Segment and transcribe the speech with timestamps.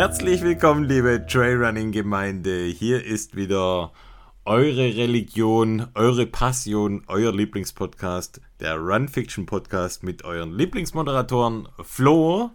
[0.00, 2.64] Herzlich willkommen, liebe Trailrunning-Gemeinde.
[2.68, 3.92] Hier ist wieder
[4.46, 12.50] eure Religion, eure Passion, euer Lieblingspodcast, der Run Fiction Podcast mit euren Lieblingsmoderatoren Flo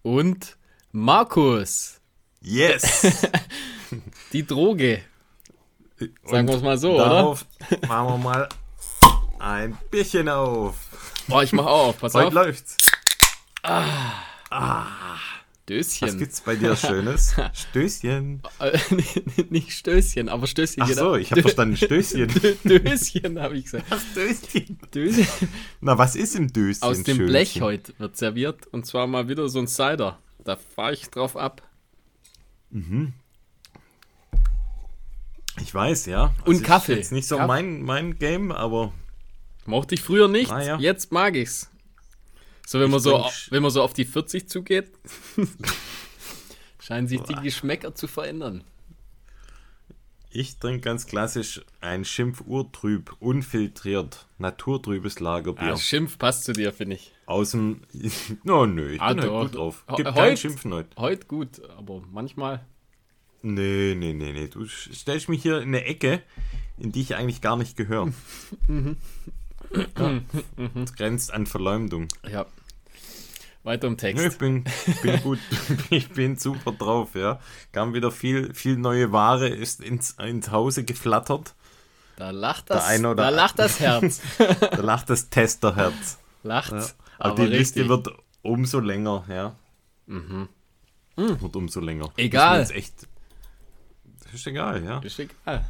[0.00, 0.56] und
[0.90, 2.00] Markus.
[2.40, 3.14] Yes!
[4.32, 5.02] Die Droge.
[6.24, 7.88] Sagen wir es mal so, darauf oder?
[7.88, 8.48] machen wir mal
[9.38, 10.76] ein bisschen auf.
[11.28, 11.98] Oh, ich mach auf.
[11.98, 12.32] Pass Heute auf.
[12.32, 12.78] läuft's.
[13.64, 14.14] Ah.
[14.48, 14.86] Ah.
[15.70, 16.08] Stößchen.
[16.08, 17.36] Was gibt's bei dir Schönes?
[17.52, 18.42] Stößchen.
[18.58, 18.78] Äh,
[19.50, 20.82] nicht Stößchen, aber Stößchen.
[20.82, 22.28] Ach so, ich habe verstanden Stößchen.
[22.64, 23.86] Döschen, habe ich gesagt.
[23.90, 24.78] Ach, Döschen.
[24.92, 25.48] Döschen.
[25.80, 26.82] Na, was ist im Döschen?
[26.82, 27.26] Aus dem Schönchen?
[27.26, 28.66] Blech heute wird serviert.
[28.66, 30.18] Und zwar mal wieder so ein Cider.
[30.44, 31.62] Da fahre ich drauf ab.
[35.60, 36.34] Ich weiß, ja.
[36.46, 36.96] Und ist Kaffee.
[36.96, 37.46] Jetzt nicht so Kaffee.
[37.46, 38.92] mein, mein Game, aber
[39.66, 40.50] Mochte ich früher nicht.
[40.50, 40.78] Ah, ja.
[40.80, 41.70] Jetzt mag ich's.
[42.70, 44.92] So, wenn Ich man so, wenn man so auf die 40 zugeht,
[46.78, 48.62] scheinen sich die Geschmäcker zu verändern.
[50.30, 55.72] ich trinke ganz klassisch ein Schimpf-Urtrüb, unfiltriert, naturtrübes Lagerbier.
[55.72, 57.10] Ah, Schimpf passt zu dir, finde ich.
[57.26, 57.80] Aus dem.
[58.44, 59.42] No, nö, ich Ah, bin halt doch.
[59.42, 59.84] gut drauf.
[59.96, 60.90] Gibt kein heut- Schimpfen heute.
[60.96, 62.64] Heute gut, aber manchmal.
[63.42, 64.46] Nee, nee, nee, nee.
[64.46, 66.22] Du stellst mich hier in eine Ecke,
[66.78, 68.12] in die ich eigentlich gar nicht gehöre.
[69.98, 70.20] ja.
[70.74, 72.06] Das grenzt an Verleumdung.
[72.30, 72.46] Ja.
[73.62, 74.24] Weiter im Text.
[74.24, 74.64] ich bin,
[75.02, 75.38] bin gut,
[75.90, 77.40] ich bin super drauf, ja.
[77.72, 81.54] Kam wieder viel, viel neue Ware, ist ins, ins Hause geflattert.
[82.16, 84.20] Da lacht das, oder da lacht das Herz.
[84.60, 86.18] Da lacht das Testerherz.
[86.42, 86.72] Lacht.
[86.72, 86.78] Ja.
[87.18, 87.88] Aber, Aber die Liste richtig.
[87.88, 88.08] wird
[88.42, 89.54] umso länger, ja.
[91.16, 92.10] Wird umso länger.
[92.16, 92.60] Egal.
[92.60, 93.08] Jetzt echt,
[94.24, 94.98] das ist egal, ja.
[95.00, 95.64] Ist egal.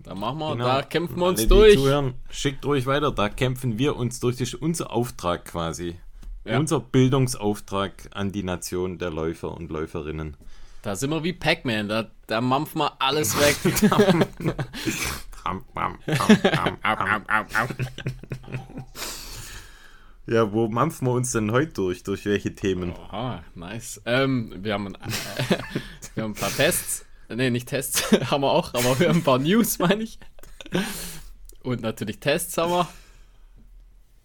[0.00, 0.64] Da machen wir, Genau.
[0.64, 1.74] da kämpfen wir uns Alle, durch.
[1.74, 4.36] Zuhören, schickt ruhig weiter, da kämpfen wir uns durch.
[4.36, 5.98] Das ist unser Auftrag quasi.
[6.46, 6.58] Ja.
[6.58, 10.36] Unser Bildungsauftrag an die Nation der Läufer und Läuferinnen.
[10.82, 13.56] Da sind wir wie Pac-Man, da, da mampfen wir alles weg.
[20.28, 22.02] Ja, wo mampfen wir uns denn heute durch?
[22.02, 22.92] Durch welche Themen?
[22.94, 24.00] Aha, nice.
[24.06, 25.12] Ähm, wir, haben, ein-
[26.14, 27.04] wir haben ein paar Tests.
[27.28, 30.18] Ne, nicht Tests, haben wir auch, aber wir haben ein paar News, meine ich.
[31.62, 32.88] Und natürlich Tests haben wir.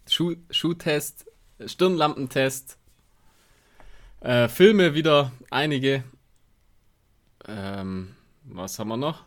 [0.08, 1.24] Schuh, Schuhtest,
[1.68, 2.78] Stirnlampentest.
[4.20, 6.04] Äh, Filme wieder einige.
[7.46, 8.14] Ähm,
[8.44, 9.24] was haben wir noch?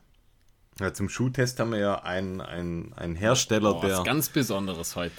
[0.80, 4.00] Ja, zum Schuhtest haben wir ja einen, einen, einen Hersteller, Oh, der.
[4.00, 5.16] was ganz Besonderes heute.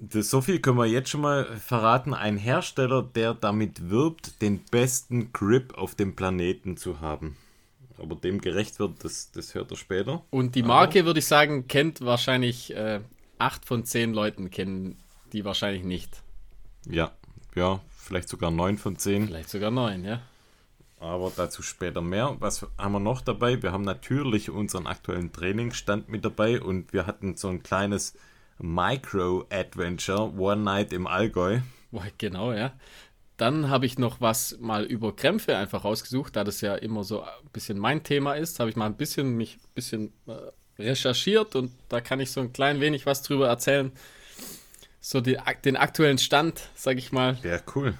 [0.00, 2.14] Das, so viel können wir jetzt schon mal verraten.
[2.14, 7.36] Ein Hersteller, der damit wirbt, den besten Grip auf dem Planeten zu haben.
[7.98, 10.24] Aber dem gerecht wird, das, das hört er später.
[10.30, 13.00] Und die Marke, würde ich sagen, kennt wahrscheinlich äh,
[13.38, 14.96] acht von zehn Leuten kennen
[15.32, 16.22] die wahrscheinlich nicht.
[16.86, 17.12] Ja,
[17.54, 19.26] ja, vielleicht sogar 9 von 10.
[19.26, 20.22] Vielleicht sogar neun, ja.
[21.00, 22.36] Aber dazu später mehr.
[22.38, 23.62] Was haben wir noch dabei?
[23.62, 28.14] Wir haben natürlich unseren aktuellen Trainingsstand mit dabei und wir hatten so ein kleines
[28.58, 31.60] Micro-Adventure, One Night im Allgäu.
[32.18, 32.72] Genau, ja.
[33.36, 37.22] Dann habe ich noch was mal über Krämpfe einfach rausgesucht, da das ja immer so
[37.22, 41.56] ein bisschen mein Thema ist, habe ich mal ein bisschen mich ein bisschen äh, recherchiert
[41.56, 43.90] und da kann ich so ein klein wenig was drüber erzählen.
[45.04, 47.36] So die, den aktuellen Stand, sag ich mal.
[47.42, 47.94] Ja, cool.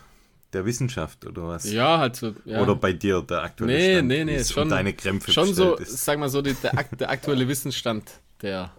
[0.52, 1.70] Der Wissenschaft oder was?
[1.70, 2.34] Ja, halt so.
[2.44, 2.60] Ja.
[2.62, 4.08] Oder bei dir der aktuelle nee, Stand?
[4.08, 6.04] nee, nee, es schon, um deine Krämpfe schon so, ist.
[6.04, 8.70] sag mal so, die, der, der aktuelle Wissensstand der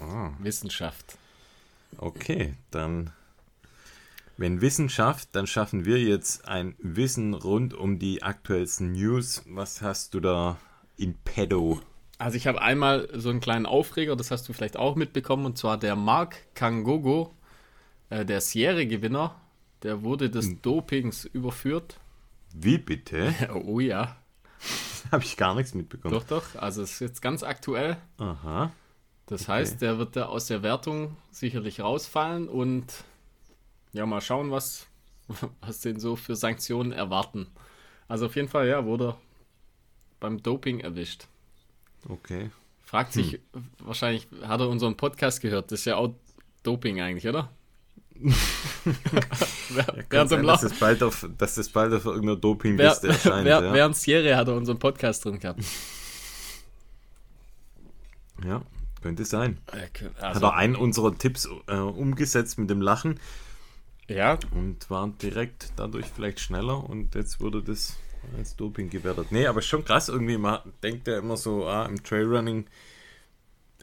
[0.00, 0.30] Ah.
[0.40, 1.16] Wissenschaft.
[1.98, 3.12] Okay, dann,
[4.36, 9.42] wenn Wissenschaft, dann schaffen wir jetzt ein Wissen rund um die aktuellsten News.
[9.46, 10.58] Was hast du da
[10.96, 11.80] in pedo?
[12.18, 15.58] Also ich habe einmal so einen kleinen Aufreger, das hast du vielleicht auch mitbekommen, und
[15.58, 17.32] zwar der Mark Kangogo,
[18.14, 19.34] äh, der Sierre-Gewinner,
[19.82, 20.62] der wurde des Hm.
[20.62, 21.98] Dopings überführt.
[22.54, 23.34] Wie bitte?
[23.66, 24.16] Oh ja,
[25.12, 26.14] Habe ich gar nichts mitbekommen.
[26.14, 27.96] doch, doch, also es ist jetzt ganz aktuell.
[28.18, 28.72] Aha.
[29.26, 32.84] Das heißt, der wird da aus der Wertung sicherlich rausfallen und
[33.92, 34.86] ja, mal schauen, was,
[35.60, 37.46] was den so für Sanktionen erwarten.
[38.08, 39.16] Also auf jeden Fall, ja, wurde
[40.20, 41.26] beim Doping erwischt.
[42.08, 42.50] Okay.
[42.82, 43.64] Fragt sich, Hm.
[43.78, 45.72] wahrscheinlich hat er unseren Podcast gehört.
[45.72, 46.14] Das ist ja auch
[46.62, 47.50] Doping eigentlich, oder?
[48.14, 53.44] Wer- während, sein, dass, das bald auf, dass das bald auf irgendeiner wer, Dopingliste erscheint.
[53.44, 53.72] wer, ja.
[53.72, 55.60] während Serie hat er unseren Podcast drin gehabt.
[58.44, 58.62] ja,
[59.02, 59.58] könnte sein.
[59.72, 59.88] Äh,
[60.20, 63.18] Hat Also, er einen unserer Tipps äh, umgesetzt mit dem Lachen
[64.08, 67.96] ja, und war direkt dadurch vielleicht schneller und jetzt wurde das
[68.36, 69.28] als Doping gewertet.
[69.30, 72.66] Nee, aber schon krass irgendwie, man denkt ja immer so, ah, im Trailrunning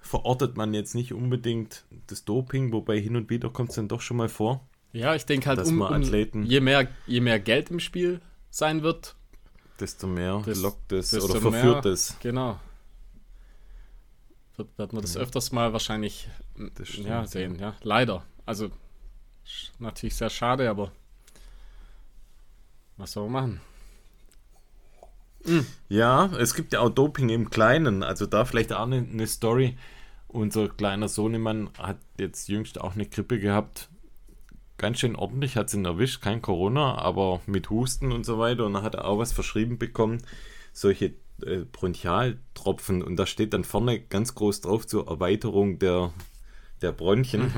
[0.01, 4.01] verortet man jetzt nicht unbedingt das Doping, wobei hin und wieder kommt es dann doch
[4.01, 4.67] schon mal vor.
[4.93, 7.79] ja, ich denke halt, Dass um, man um, Athleten- je, mehr, je mehr Geld im
[7.79, 8.19] Spiel
[8.49, 9.15] sein wird,
[9.79, 12.17] desto mehr Des- lockt es oder verführt mehr- es.
[12.19, 12.59] Genau.
[14.57, 16.27] Wird, wird man das öfters mal wahrscheinlich
[16.83, 17.75] stimmt, ja, sehen, ja.
[17.81, 18.25] Leider.
[18.45, 18.69] Also
[19.79, 20.91] natürlich sehr schade, aber
[22.97, 23.61] was soll man machen?
[25.89, 28.03] Ja, es gibt ja auch Doping im Kleinen.
[28.03, 29.77] Also da vielleicht auch eine, eine Story.
[30.27, 33.89] Unser kleiner Sohnemann hat jetzt jüngst auch eine Grippe gehabt.
[34.77, 36.21] Ganz schön ordentlich hat es ihn erwischt.
[36.21, 38.65] Kein Corona, aber mit Husten und so weiter.
[38.65, 40.21] Und dann hat er auch was verschrieben bekommen.
[40.73, 41.13] Solche
[41.45, 43.03] äh, Bronchialtropfen.
[43.03, 46.13] Und da steht dann vorne ganz groß drauf zur Erweiterung der,
[46.81, 47.51] der Bronchien.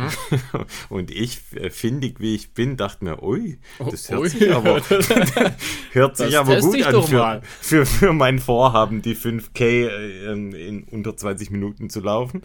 [0.90, 4.30] Und ich, äh, findig wie ich bin, dachte mir, ui, das hört Ui.
[4.30, 4.82] sich aber,
[5.92, 10.84] hört sich Das aber gut an für, für, für mein Vorhaben, die 5K äh, in
[10.84, 12.42] unter 20 Minuten zu laufen.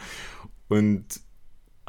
[0.69, 1.21] Und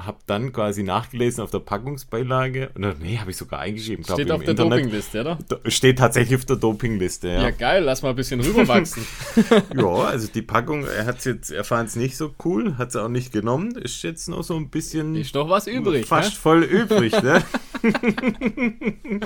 [0.05, 2.71] habe dann quasi nachgelesen auf der Packungsbeilage.
[2.75, 4.03] Nee, habe ich sogar eingeschrieben.
[4.03, 4.79] glaub, Steht auf der Internet.
[4.79, 5.37] Dopingliste, oder?
[5.65, 7.41] Steht tatsächlich auf der Dopingliste, Ja.
[7.43, 7.49] ja.
[7.51, 9.05] geil, lass mal ein bisschen rüberwachsen.
[9.75, 12.95] Ja, also die Packung, er hat's jetzt, er fand es nicht so cool, hat es
[12.95, 13.71] auch nicht genommen.
[13.75, 16.39] Ist jetzt noch so ein bisschen Ist noch was übrig, fast ne?
[16.39, 17.43] voll übrig, ne?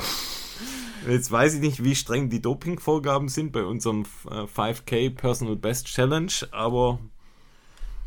[1.09, 5.87] Jetzt weiß ich nicht, wie streng die Dopingvorgaben sind bei unserem äh, 5K Personal Best
[5.87, 6.99] Challenge, aber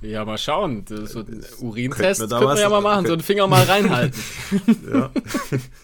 [0.06, 0.84] Ja, mal schauen.
[0.88, 3.62] So einen könnten Urintest wir können wir was- ja mal machen, so einen Finger mal
[3.64, 4.20] reinhalten.
[4.92, 5.10] ja,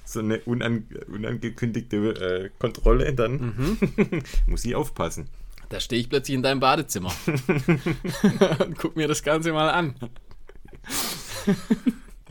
[0.05, 3.79] so eine unan unangekündigte äh, Kontrolle, dann Mhm.
[4.47, 5.29] muss ich aufpassen.
[5.69, 7.13] Da stehe ich plötzlich in deinem Badezimmer
[8.59, 9.95] und guck mir das Ganze mal an.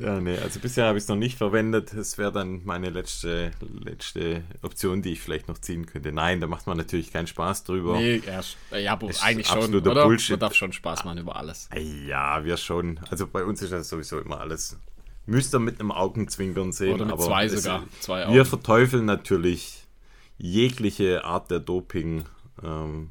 [0.01, 1.93] Ja, nee, also bisher habe ich es noch nicht verwendet.
[1.93, 6.11] Es wäre dann meine letzte, letzte Option, die ich vielleicht noch ziehen könnte.
[6.11, 7.97] Nein, da macht man natürlich keinen Spaß drüber.
[7.97, 10.03] Nee, erst, ja, Ist eigentlich schon, oder?
[10.05, 10.31] Bullshit.
[10.31, 11.69] Man darf schon Spaß machen über alles.
[12.07, 12.99] Ja, wir schon.
[13.09, 14.77] Also bei uns ist das sowieso immer alles.
[15.27, 16.95] Müsst ihr mit einem Augenzwinkern sehen.
[16.95, 17.83] Oder mit aber zwei es- sogar.
[17.99, 18.45] Zwei Wir Augen.
[18.45, 19.85] verteufeln natürlich
[20.37, 22.25] jegliche Art der Doping,
[22.63, 23.09] ähm,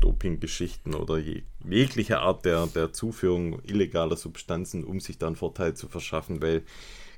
[0.00, 5.88] Doping-Geschichten oder je, jegliche Art der, der Zuführung illegaler Substanzen, um sich dann Vorteil zu
[5.88, 6.62] verschaffen, weil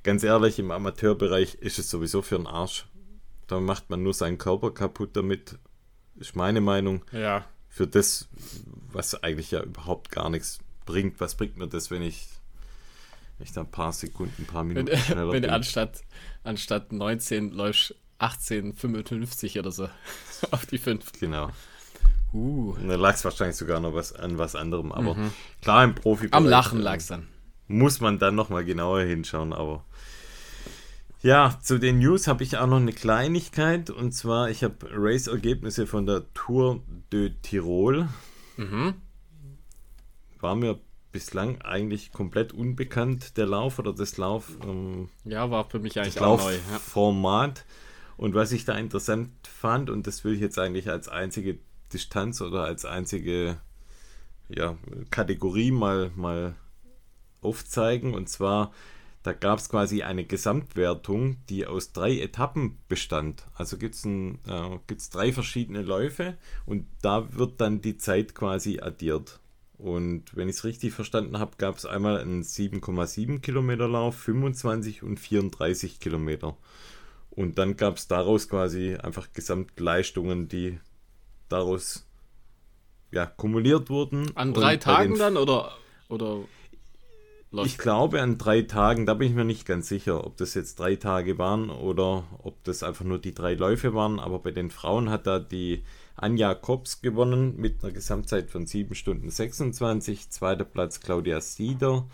[0.02, 2.86] ganz ehrlich, im Amateurbereich ist es sowieso für den Arsch.
[3.46, 5.58] Da macht man nur seinen Körper kaputt damit,
[6.16, 8.28] ist meine Meinung Ja, für das,
[8.92, 11.20] was eigentlich ja überhaupt gar nichts bringt.
[11.20, 12.28] Was bringt mir das, wenn ich,
[13.54, 15.42] da ein paar Sekunden, ein paar Minuten schneller wenn bin?
[15.42, 16.02] du anstatt,
[16.44, 19.88] anstatt 19 läufst 18,55 oder so
[20.50, 21.12] auf die 5.
[21.18, 21.50] Genau.
[22.34, 24.90] Uh, da lag es wahrscheinlich sogar noch was an was anderem.
[24.92, 25.16] Aber
[25.62, 26.32] klar, im Profi Mhm.
[26.34, 27.28] am Lachen lag's dann.
[27.68, 29.52] muss man dann nochmal genauer hinschauen.
[29.52, 29.84] Aber
[31.22, 33.88] ja, zu den News habe ich auch noch eine Kleinigkeit.
[33.88, 36.82] Und zwar, ich habe Race-Ergebnisse von der Tour
[37.12, 38.08] de Tirol.
[38.56, 38.94] Mhm.
[40.40, 40.78] War mir
[41.12, 44.50] bislang eigentlich komplett unbekannt, der Lauf oder das Lauf.
[44.64, 46.52] Ähm, Ja, war für mich eigentlich auch neu.
[46.52, 46.58] Ja.
[46.72, 47.64] Laufformat.
[48.16, 51.58] Und was ich da interessant fand, und das will ich jetzt eigentlich als einzige
[51.92, 53.58] Distanz oder als einzige
[54.48, 54.76] ja,
[55.10, 56.54] Kategorie mal, mal
[57.40, 58.14] aufzeigen.
[58.14, 58.72] Und zwar,
[59.22, 63.46] da gab es quasi eine Gesamtwertung, die aus drei Etappen bestand.
[63.54, 64.78] Also gibt es äh,
[65.12, 66.36] drei verschiedene Läufe
[66.66, 69.40] und da wird dann die Zeit quasi addiert.
[69.76, 75.02] Und wenn ich es richtig verstanden habe, gab es einmal einen 7,7 Kilometer Lauf, 25
[75.02, 76.56] und 34 Kilometer.
[77.30, 80.78] Und dann gab es daraus quasi einfach Gesamtleistungen, die
[81.48, 82.06] daraus
[83.10, 84.36] ja, kumuliert wurden.
[84.36, 85.72] An drei Tagen dann oder,
[86.08, 86.40] oder
[87.64, 90.80] Ich glaube an drei Tagen, da bin ich mir nicht ganz sicher, ob das jetzt
[90.80, 94.18] drei Tage waren oder ob das einfach nur die drei Läufe waren.
[94.18, 95.84] Aber bei den Frauen hat da die
[96.16, 100.30] Anja Kops gewonnen mit einer Gesamtzeit von 7 Stunden 26.
[100.30, 102.06] Zweiter Platz Claudia Sieder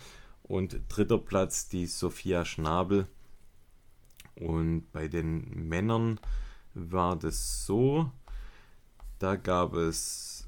[0.43, 3.07] und dritter Platz die Sophia Schnabel.
[4.35, 6.19] Und bei den Männern
[6.73, 8.11] war das so,
[9.21, 10.47] da gab es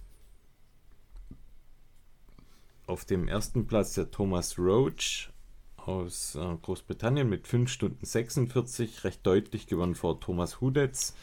[2.87, 5.29] auf dem ersten Platz der Thomas Roach
[5.77, 11.13] aus äh, Großbritannien mit 5 Stunden 46, recht deutlich gewonnen vor Thomas Hudetz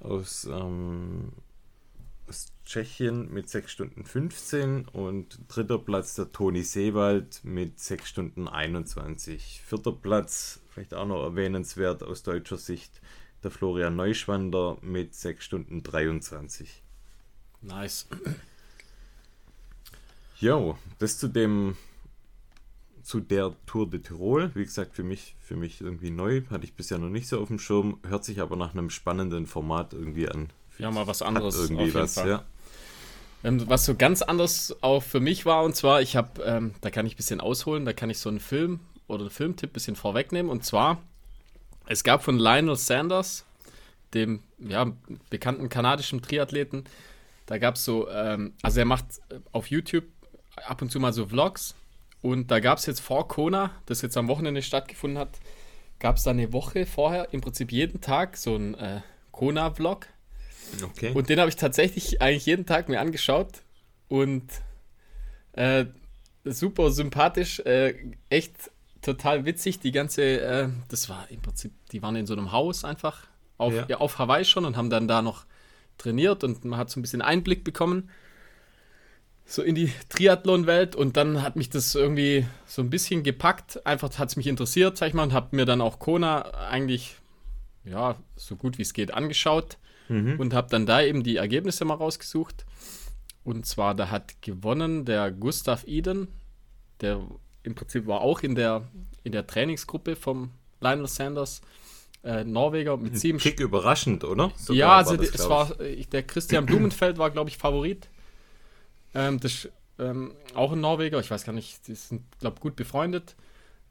[0.00, 1.32] aus, ähm,
[2.26, 8.48] aus Tschechien mit 6 Stunden 15 und dritter Platz der Toni Seewald mit 6 Stunden
[8.48, 9.62] 21.
[9.64, 13.00] Vierter Platz, vielleicht auch noch erwähnenswert aus deutscher Sicht,
[13.44, 16.82] der Florian Neuschwander mit 6 Stunden 23.
[17.62, 18.06] nice.
[20.40, 21.76] Jo, das zu dem
[23.02, 24.50] zu der Tour de Tirol.
[24.54, 27.48] Wie gesagt, für mich, für mich irgendwie neu, hatte ich bisher noch nicht so auf
[27.48, 30.48] dem Schirm, hört sich aber nach einem spannenden Format irgendwie an.
[30.78, 31.54] Ja, mal was Hat anderes.
[31.56, 32.28] irgendwie auf jeden was, Fall.
[32.28, 32.44] ja.
[33.44, 36.90] Ähm, was so ganz anders auch für mich war, und zwar, ich habe, ähm, da
[36.90, 39.74] kann ich ein bisschen ausholen, da kann ich so einen Film oder einen Filmtipp ein
[39.74, 40.50] bisschen vorwegnehmen.
[40.50, 41.02] Und zwar,
[41.86, 43.44] es gab von Lionel Sanders
[44.14, 44.92] dem ja,
[45.28, 46.84] bekannten kanadischen Triathleten.
[47.46, 49.04] Da gab es so, ähm, also er macht
[49.52, 50.04] auf YouTube
[50.66, 51.74] ab und zu mal so Vlogs.
[52.22, 55.40] Und da gab es jetzt vor Kona, das jetzt am Wochenende stattgefunden hat,
[55.98, 59.00] gab es da eine Woche vorher im Prinzip jeden Tag so ein äh,
[59.32, 60.06] Kona-Vlog.
[60.82, 61.12] Okay.
[61.12, 63.62] Und den habe ich tatsächlich eigentlich jeden Tag mir angeschaut.
[64.08, 64.44] Und
[65.52, 65.86] äh,
[66.44, 67.94] super sympathisch, äh,
[68.30, 68.70] echt
[69.04, 69.80] total witzig.
[69.80, 73.26] Die ganze, äh, das war im Prinzip, die waren in so einem Haus einfach
[73.58, 73.86] auf, ja.
[73.88, 75.44] Ja, auf Hawaii schon und haben dann da noch
[75.98, 78.10] trainiert und man hat so ein bisschen Einblick bekommen
[79.46, 83.86] so in die Triathlon-Welt und dann hat mich das irgendwie so ein bisschen gepackt.
[83.86, 87.16] Einfach hat es mich interessiert, sag ich mal, und habe mir dann auch Kona eigentlich,
[87.84, 90.40] ja, so gut wie es geht angeschaut mhm.
[90.40, 92.64] und habe dann da eben die Ergebnisse mal rausgesucht.
[93.44, 96.28] Und zwar, da hat gewonnen der Gustav Eden,
[97.02, 97.20] der
[97.64, 98.82] im Prinzip war auch in der,
[99.24, 101.60] in der Trainingsgruppe vom Lionel Sanders.
[102.22, 103.38] Äh, Norweger mit sieben.
[103.38, 104.50] Kick überraschend, oder?
[104.56, 108.08] Sogar ja, also war das, es war der Christian Blumenfeld war, glaube ich, Favorit.
[109.14, 109.68] Ähm, das
[109.98, 113.36] ähm, auch ein Norweger, ich weiß gar nicht, die sind, glaube ich, gut befreundet.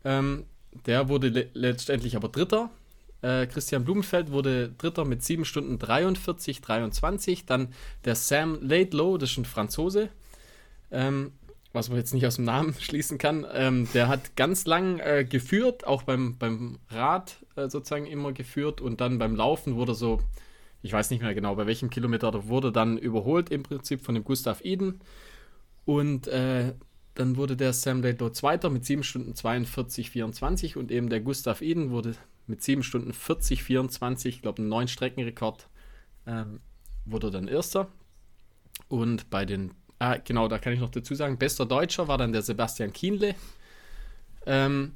[0.04, 0.46] Ähm,
[0.88, 2.72] der wurde le letztendlich aber Dritter.
[3.22, 7.46] Äh, Christian Blumenfeld wurde Dritter mit 7 Stunden 43, 23.
[7.46, 10.10] Dann der Sam Laidlow, das ist ein Franzose.
[10.92, 11.32] Ähm,
[11.74, 15.26] was man jetzt nicht aus dem Namen schließen kann, ähm, der hat ganz lang äh,
[15.26, 20.22] geführt, auch beim, beim Rad äh, sozusagen immer geführt und dann beim Laufen wurde so
[20.84, 24.16] ich weiß nicht mehr genau, bei welchem Kilometer der wurde dann überholt im Prinzip von
[24.16, 25.00] dem Gustav Eden.
[25.86, 26.74] Und äh,
[27.16, 31.62] dann wurde der Sam Laidlow Zweiter mit 7 Stunden 42, 24 und eben der Gustav
[31.62, 32.16] Eden wurde
[32.48, 35.70] mit 7 Stunden 40, 24, ich glaube, ein neuen Streckenrekord,
[36.28, 36.60] ähm,
[37.06, 37.88] wurde dann Erster.
[38.90, 39.72] Und bei den,
[40.04, 43.36] ah, genau, da kann ich noch dazu sagen, bester Deutscher war dann der Sebastian Kienle.
[44.46, 44.94] Ähm,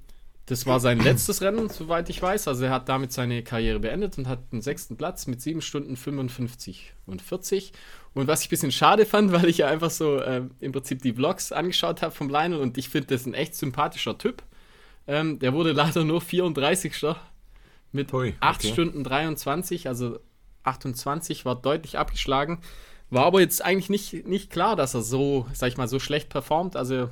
[0.47, 2.47] das war sein letztes Rennen, soweit ich weiß.
[2.47, 5.95] Also er hat damit seine Karriere beendet und hat den sechsten Platz mit 7 Stunden
[5.95, 7.73] 55 und 40.
[8.13, 11.01] Und was ich ein bisschen schade fand, weil ich ja einfach so äh, im Prinzip
[11.01, 14.43] die Vlogs angeschaut habe vom Lionel und ich finde, das ein echt sympathischer Typ.
[15.05, 17.15] Ähm, der wurde leider nur 34.
[17.93, 18.73] mit Hui, 8 okay.
[18.73, 20.19] Stunden 23, also
[20.63, 22.59] 28 war deutlich abgeschlagen.
[23.09, 26.29] War aber jetzt eigentlich nicht, nicht klar, dass er so, sag ich mal, so schlecht
[26.29, 26.75] performt.
[26.75, 27.09] Also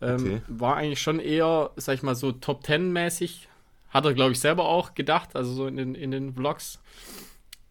[0.00, 0.42] ähm, okay.
[0.48, 3.48] War eigentlich schon eher, sag ich mal, so Top Ten-mäßig.
[3.90, 6.80] Hat er, glaube ich, selber auch gedacht, also so in den, in den Vlogs.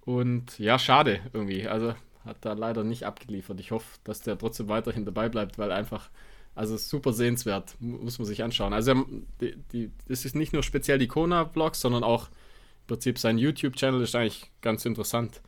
[0.05, 1.67] Und ja, schade irgendwie.
[1.67, 1.93] Also
[2.25, 3.59] hat da leider nicht abgeliefert.
[3.59, 6.09] Ich hoffe, dass der trotzdem weiterhin dabei bleibt, weil einfach,
[6.55, 8.73] also super sehenswert, muss man sich anschauen.
[8.73, 9.05] Also
[9.41, 14.01] die, die, das ist nicht nur speziell die Kona-Vlogs, sondern auch im Prinzip sein YouTube-Channel
[14.01, 15.41] ist eigentlich ganz interessant.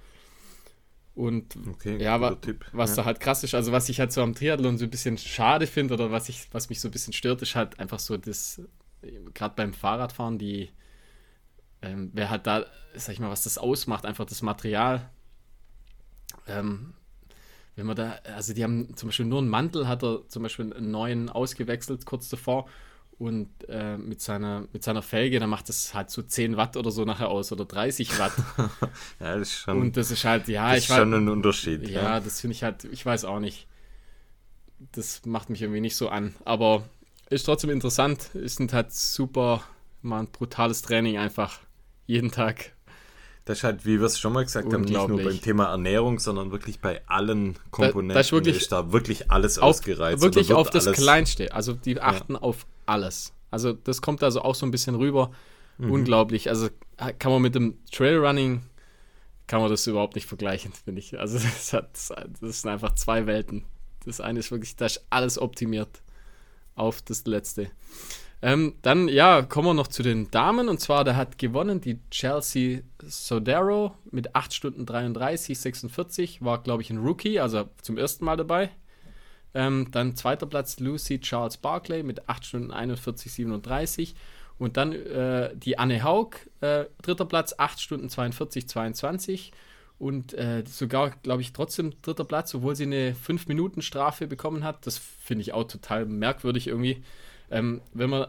[1.18, 2.64] Und okay, ja, wa Tipp.
[2.74, 2.98] was ja.
[2.98, 5.66] da halt krass ist, also was ich halt so am Triathlon so ein bisschen schade
[5.66, 8.62] finde oder was ich, was mich so ein bisschen stört, ist halt einfach so das,
[9.34, 10.70] gerade beim Fahrradfahren, die,
[11.82, 15.10] ähm, wer halt da, sag ich mal, was das ausmacht, einfach das Material.
[16.46, 16.94] Ähm,
[17.76, 20.72] wenn man da, also die haben zum Beispiel nur einen Mantel, hat er zum Beispiel
[20.72, 22.70] einen neuen ausgewechselt kurz davor
[23.20, 26.92] und äh, mit, seiner, mit seiner Felge, dann macht das halt so 10 Watt oder
[26.92, 28.34] so nachher aus oder 30 Watt.
[29.20, 29.82] ja, das ist schon.
[29.82, 31.88] Und das ist halt, ja, das ich ist schon ein Unterschied.
[31.90, 32.20] Ja, ja.
[32.20, 33.68] das finde ich halt, ich weiß auch nicht.
[34.92, 36.36] Das macht mich irgendwie nicht so an.
[36.46, 36.84] Aber
[37.32, 38.36] ist trotzdem interessant.
[38.36, 39.64] Es sind halt super,
[40.04, 41.60] mal ein brutales Training einfach.
[42.06, 42.74] Jeden Tag.
[43.46, 46.20] Das ist halt, wie wir es schon mal gesagt haben, nicht nur beim Thema Ernährung,
[46.20, 50.22] sondern wirklich bei allen Komponenten da, ist, wirklich, ist da wirklich alles auf, ausgereizt.
[50.22, 51.54] Wirklich auf das Kleinste.
[51.54, 52.42] Also die achten ja.
[52.42, 53.34] auf alles.
[53.52, 55.32] Also das kommt also auch so ein bisschen rüber.
[55.78, 55.92] Mhm.
[55.92, 56.50] Unglaublich.
[56.50, 58.64] Also kann man mit dem Trailrunning
[59.48, 61.18] kann man das überhaupt nicht vergleichen, finde ich.
[61.18, 61.90] Also das, hat,
[62.42, 63.66] das sind einfach zwei Welten.
[64.06, 66.02] Das eine ist wirklich, da ist alles optimiert
[66.76, 67.72] auf das letzte.
[68.42, 70.70] Ähm, dann, ja, kommen wir noch zu den Damen.
[70.70, 76.44] Und zwar, da hat gewonnen die Chelsea Sodero mit 8 Stunden 33, 46.
[76.44, 78.70] War, glaube ich, ein Rookie, also zum ersten Mal dabei.
[79.54, 84.16] Ähm, dann zweiter Platz Lucy Charles Barclay mit 8 Stunden 41, 37.
[84.60, 89.52] Und dann äh, die Anne Haug, äh, dritter Platz, 8 Stunden 42, 22.
[90.00, 94.86] Und äh, sogar, glaube ich, trotzdem dritter Platz, obwohl sie eine 5-Minuten-Strafe bekommen hat.
[94.86, 97.04] Das finde ich auch total merkwürdig irgendwie.
[97.50, 98.28] Ähm, wenn man,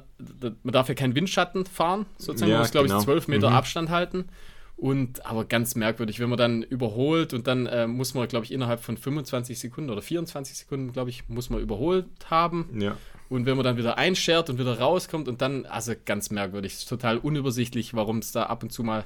[0.62, 3.00] man darf ja keinen Windschatten fahren, sozusagen, ja, man muss, glaube genau.
[3.00, 3.56] ich, 12 Meter mhm.
[3.56, 4.28] Abstand halten.
[4.78, 8.52] Und aber ganz merkwürdig, wenn man dann überholt und dann äh, muss man, glaube ich,
[8.52, 12.70] innerhalb von 25 Sekunden oder 24 Sekunden, glaube ich, muss man überholt haben.
[12.78, 12.96] Ja.
[13.28, 17.18] Und wenn man dann wieder einschert und wieder rauskommt und dann, also ganz merkwürdig, total
[17.18, 19.04] unübersichtlich, warum es da ab und zu mal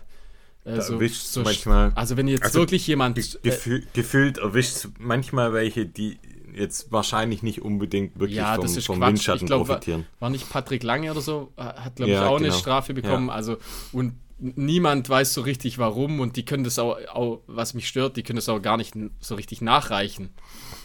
[0.65, 1.93] äh, so, so manchmal.
[1.95, 6.19] Also wenn jetzt also wirklich jemand gefühl, äh, gefühlt erwischt manchmal welche, die
[6.55, 10.01] jetzt wahrscheinlich nicht unbedingt wirklich ja, vom, vom Windschatten glaub, profitieren.
[10.19, 12.51] War, war, nicht Patrick Lange oder so, hat glaube ich auch genau.
[12.51, 13.29] eine Strafe bekommen.
[13.29, 13.35] Ja.
[13.35, 13.57] Also
[13.93, 18.17] und niemand weiß so richtig warum und die können das auch, auch, was mich stört,
[18.17, 20.31] die können das auch gar nicht so richtig nachreichen.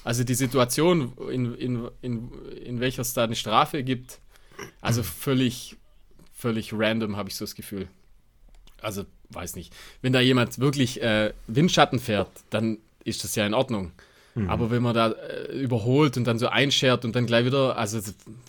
[0.04, 2.32] Also die Situation, in, in, in,
[2.64, 4.20] in welcher es da eine Strafe gibt,
[4.82, 5.76] also völlig,
[6.34, 7.88] völlig random, habe ich so das Gefühl.
[8.82, 9.74] Also, weiß nicht.
[10.02, 13.92] Wenn da jemand wirklich äh, Windschatten fährt, dann ist das ja in Ordnung.
[14.36, 14.50] Mhm.
[14.50, 18.00] Aber wenn man da äh, überholt und dann so einschert und dann gleich wieder, also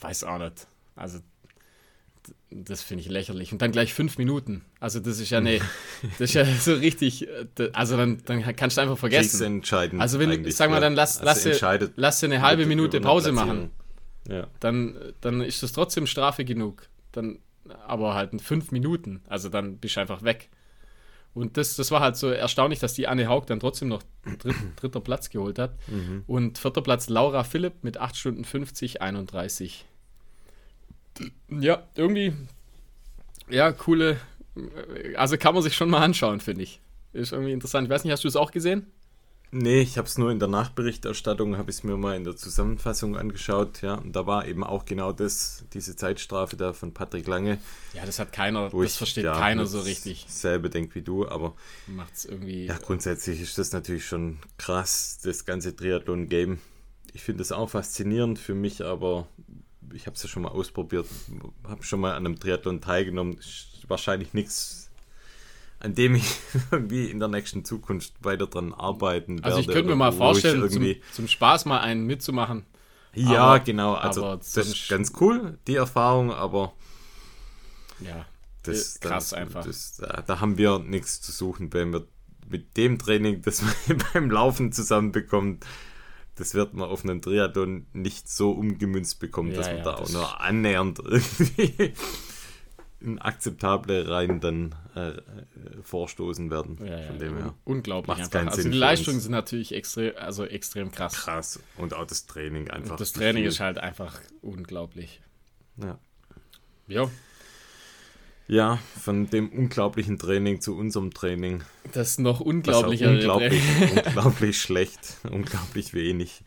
[0.00, 0.66] weiß auch nicht.
[0.96, 1.20] Also
[2.50, 3.52] das finde ich lächerlich.
[3.52, 4.64] Und dann gleich fünf Minuten.
[4.80, 5.60] Also das ist ja ne,
[6.18, 9.44] das ist ja so richtig, äh, also dann, dann kannst du einfach vergessen.
[9.44, 10.00] entscheidend.
[10.00, 13.70] Also wenn, du, sag mal, dann lass, also lass, lass eine halbe Minute Pause machen.
[14.28, 14.46] Ja.
[14.60, 16.88] Dann, dann ist das trotzdem Strafe genug.
[17.12, 17.38] Dann,
[17.86, 19.22] aber halt in fünf Minuten.
[19.28, 20.48] Also dann bist du einfach weg.
[21.34, 24.02] Und das, das war halt so erstaunlich, dass die Anne Haug dann trotzdem noch
[24.38, 25.76] dritt, dritter Platz geholt hat.
[25.88, 26.24] Mhm.
[26.26, 29.84] Und vierter Platz Laura Philipp mit 8 Stunden 50, 31.
[31.48, 32.32] Ja, irgendwie,
[33.48, 34.18] ja, coole,
[35.16, 36.80] also kann man sich schon mal anschauen, finde ich.
[37.12, 37.86] Ist irgendwie interessant.
[37.86, 38.86] Ich weiß nicht, hast du es auch gesehen?
[39.50, 42.36] Nee, ich habe es nur in der Nachberichterstattung, habe ich es mir mal in der
[42.36, 47.26] Zusammenfassung angeschaut, ja, und da war eben auch genau das, diese Zeitstrafe da von Patrick
[47.26, 47.58] Lange.
[47.94, 50.26] Ja, das hat keiner, das ich, versteht ja, keiner so richtig.
[50.28, 51.54] Selbe denkt wie du, aber
[51.86, 52.66] macht es irgendwie.
[52.66, 56.58] Ja, grundsätzlich ist das natürlich schon krass, das ganze Triathlon-Game.
[57.14, 59.28] Ich finde es auch faszinierend für mich, aber
[59.92, 61.06] ich habe es ja schon mal ausprobiert,
[61.64, 63.38] habe schon mal an einem Triathlon teilgenommen.
[63.86, 64.90] Wahrscheinlich nichts,
[65.80, 66.24] an dem ich
[66.70, 69.44] irgendwie in der nächsten Zukunft weiter dran arbeiten werde.
[69.44, 72.64] Also ich könnte mir mal vorstellen, zum, zum, Spaß mal einen mitzumachen.
[73.14, 73.94] Ja, aber, genau.
[73.94, 76.72] Also das ist ganz cool, die Erfahrung, aber
[78.00, 78.26] ja,
[78.62, 79.64] das, krass dann, einfach.
[79.64, 82.06] Das, da, da haben wir nichts zu suchen, wenn wir
[82.48, 85.64] mit dem Training, das man beim Laufen zusammenbekommt,
[86.38, 89.94] das wird man auf einem Triathlon nicht so umgemünzt bekommen, ja, dass man ja, da
[89.94, 91.92] auch nur annähernd irgendwie
[93.00, 95.12] in akzeptable Reihen dann äh,
[95.82, 96.78] vorstoßen werden.
[96.84, 97.54] Ja, Von dem her.
[97.64, 98.46] Unglaublich einfach.
[98.46, 101.14] Also Sinn die Leistungen sind natürlich extrem, also extrem krass.
[101.14, 101.60] Krass.
[101.76, 102.92] Und auch das Training einfach.
[102.92, 105.20] Und das Training ist halt einfach unglaublich.
[105.76, 105.98] Ja.
[106.88, 107.10] Ja.
[108.48, 111.62] Ja, von dem unglaublichen Training zu unserem Training.
[111.92, 113.10] Das noch unglaublicher.
[113.10, 113.62] Unglaublich,
[114.06, 116.42] unglaublich schlecht, unglaublich wenig.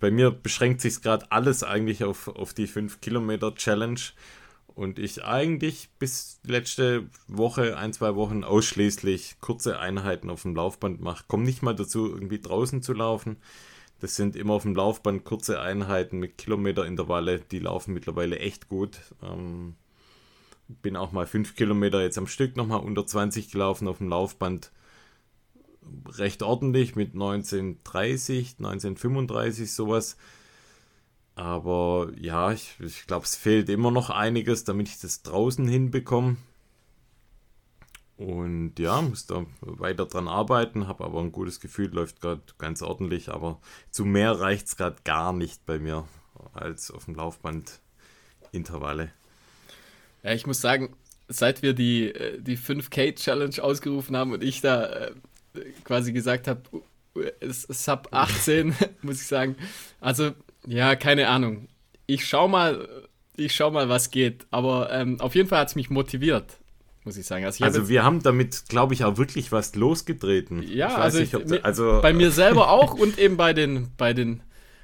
[0.00, 4.00] Bei mir beschränkt sich gerade alles eigentlich auf, auf die 5 Kilometer Challenge.
[4.66, 11.00] Und ich eigentlich bis letzte Woche, ein, zwei Wochen ausschließlich kurze Einheiten auf dem Laufband
[11.00, 11.24] mache.
[11.28, 13.36] Komme nicht mal dazu, irgendwie draußen zu laufen.
[14.00, 17.40] Das sind immer auf dem Laufband kurze Einheiten mit Kilometerintervalle.
[17.40, 18.98] Die laufen mittlerweile echt gut.
[19.22, 19.76] Ähm,
[20.68, 24.72] bin auch mal fünf Kilometer jetzt am Stück nochmal unter 20 gelaufen auf dem Laufband.
[26.08, 30.16] Recht ordentlich mit 1930, 1935 sowas.
[31.36, 36.36] Aber ja, ich, ich glaube, es fehlt immer noch einiges, damit ich das draußen hinbekomme.
[38.16, 42.80] Und ja, muss da weiter dran arbeiten, habe aber ein gutes Gefühl, läuft gerade ganz
[42.80, 43.28] ordentlich.
[43.28, 46.08] Aber zu mehr reicht es gerade gar nicht bei mir
[46.54, 47.80] als auf dem Laufband
[48.52, 49.12] Intervalle.
[50.26, 50.88] Ja, ich muss sagen,
[51.28, 55.10] seit wir die, äh, die 5K-Challenge ausgerufen haben und ich da äh,
[55.84, 56.62] quasi gesagt habe,
[57.48, 59.54] Sub 18, muss ich sagen.
[60.00, 60.32] Also,
[60.66, 61.68] ja, keine Ahnung.
[62.06, 62.88] Ich schau mal,
[63.36, 64.48] ich schau mal, was geht.
[64.50, 66.58] Aber ähm, auf jeden Fall hat es mich motiviert,
[67.04, 67.44] muss ich sagen.
[67.44, 70.60] Also, ich also hab wir haben damit, glaube ich, auch wirklich was losgetreten.
[70.64, 74.42] Ja, also, nicht, ich, also, bei mir selber auch und eben bei den, bei den,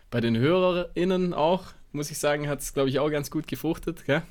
[0.08, 4.06] bei den HörerInnen auch, muss ich sagen, hat es, glaube ich, auch ganz gut gefruchtet.
[4.06, 4.22] Gell?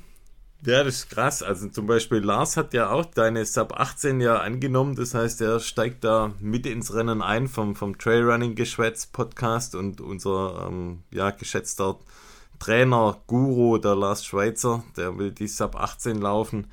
[0.64, 1.42] Ja, das ist krass.
[1.42, 4.94] Also zum Beispiel Lars hat ja auch deine Sub 18 ja angenommen.
[4.94, 10.00] Das heißt, er steigt da mit ins Rennen ein vom, vom Trailrunning Geschwätz Podcast und
[10.00, 11.98] unser ähm, ja, geschätzter
[12.60, 16.68] Trainer, Guru, der Lars Schweizer, der will die Sub 18 laufen.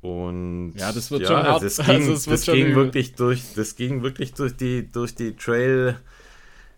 [0.00, 1.62] Und ja, das wird ja, schon hart.
[1.64, 5.96] Das ging, also das ging wirklich durch, das ging wirklich durch die, durch die Trail,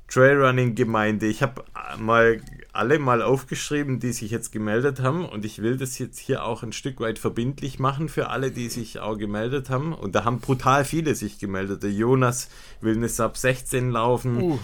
[0.09, 1.27] Trailrunning-Gemeinde.
[1.27, 1.63] Ich habe
[1.99, 2.41] mal
[2.75, 5.25] alle mal aufgeschrieben, die sich jetzt gemeldet haben.
[5.25, 8.69] Und ich will das jetzt hier auch ein Stück weit verbindlich machen für alle, die
[8.69, 9.93] sich auch gemeldet haben.
[9.93, 11.83] Und da haben brutal viele sich gemeldet.
[11.83, 14.43] Der Jonas will eine Sub 16 laufen.
[14.43, 14.59] Uh.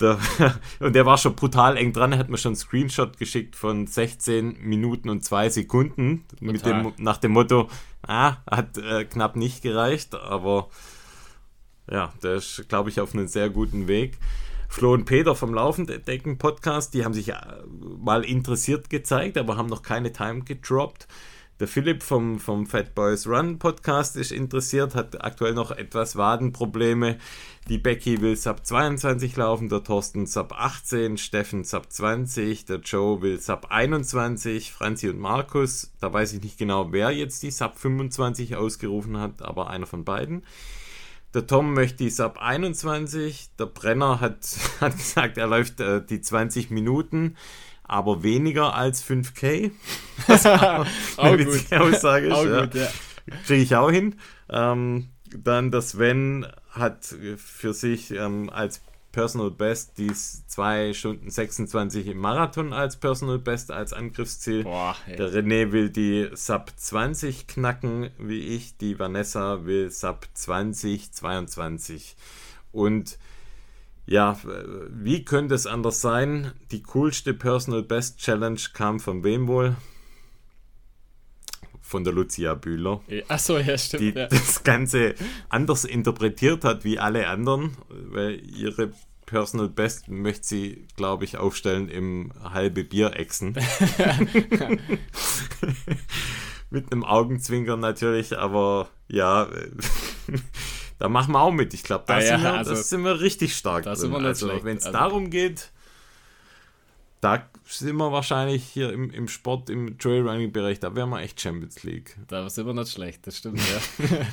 [0.00, 0.18] Der,
[0.80, 2.12] und der war schon brutal eng dran.
[2.12, 6.24] Er hat mir schon einen Screenshot geschickt von 16 Minuten und 2 Sekunden.
[6.40, 7.68] Mit dem, nach dem Motto,
[8.06, 10.14] ah, hat äh, knapp nicht gereicht.
[10.14, 10.68] Aber
[11.90, 14.18] ja, der ist, glaube ich, auf einem sehr guten Weg.
[14.72, 17.36] Flo und Peter vom Laufendecken Podcast, die haben sich äh,
[17.98, 21.06] mal interessiert gezeigt, aber haben noch keine Time gedroppt.
[21.60, 27.18] Der Philipp vom, vom Fat Boys Run Podcast ist interessiert, hat aktuell noch etwas Wadenprobleme.
[27.68, 33.20] Die Becky will Sub 22 laufen, der Thorsten Sub 18, Steffen Sub 20, der Joe
[33.20, 35.92] will Sub 21, Franzi und Markus.
[36.00, 40.06] Da weiß ich nicht genau, wer jetzt die Sub 25 ausgerufen hat, aber einer von
[40.06, 40.44] beiden.
[41.34, 43.50] Der Tom möchte die Sub 21.
[43.58, 44.46] Der Brenner hat,
[44.80, 47.36] hat gesagt, er läuft äh, die 20 Minuten,
[47.84, 49.70] aber weniger als 5K.
[50.26, 52.44] Was auch eine witzige Aussage ist.
[52.44, 52.64] ja.
[52.64, 52.88] ja.
[53.46, 54.16] Kriege ich auch hin.
[54.50, 62.08] Ähm, dann der Sven hat für sich ähm, als Personal Best die 2 Stunden 26
[62.08, 64.64] im Marathon als Personal Best als Angriffsziel.
[64.64, 68.76] Boah, der René will die Sub 20 knacken, wie ich.
[68.78, 72.16] Die Vanessa will Sub 20 22.
[72.72, 73.18] Und
[74.06, 74.36] ja,
[74.88, 76.52] wie könnte es anders sein?
[76.70, 79.76] Die coolste Personal Best Challenge kam von wem wohl?
[81.92, 83.02] Von der Lucia Bühler.
[83.28, 84.00] Achso, ja, stimmt.
[84.00, 84.26] Die ja.
[84.26, 85.14] das Ganze
[85.50, 88.92] anders interpretiert hat wie alle anderen, weil ihre
[89.26, 93.58] Personal Best möchte sie, glaube ich, aufstellen im halbe Bier-Echsen.
[96.70, 99.48] mit einem Augenzwinkern natürlich, aber ja,
[100.98, 101.74] da machen wir auch mit.
[101.74, 103.84] Ich glaube, da, ah, ja, also, sind wir richtig stark.
[103.84, 105.72] Da sind wir also, wenn es also, darum geht,
[107.22, 111.84] da sind wir wahrscheinlich hier im, im Sport, im Trailrunning-Bereich, da wären wir echt Champions
[111.84, 112.16] League.
[112.26, 114.26] Da sind wir nicht schlecht, das stimmt, ja.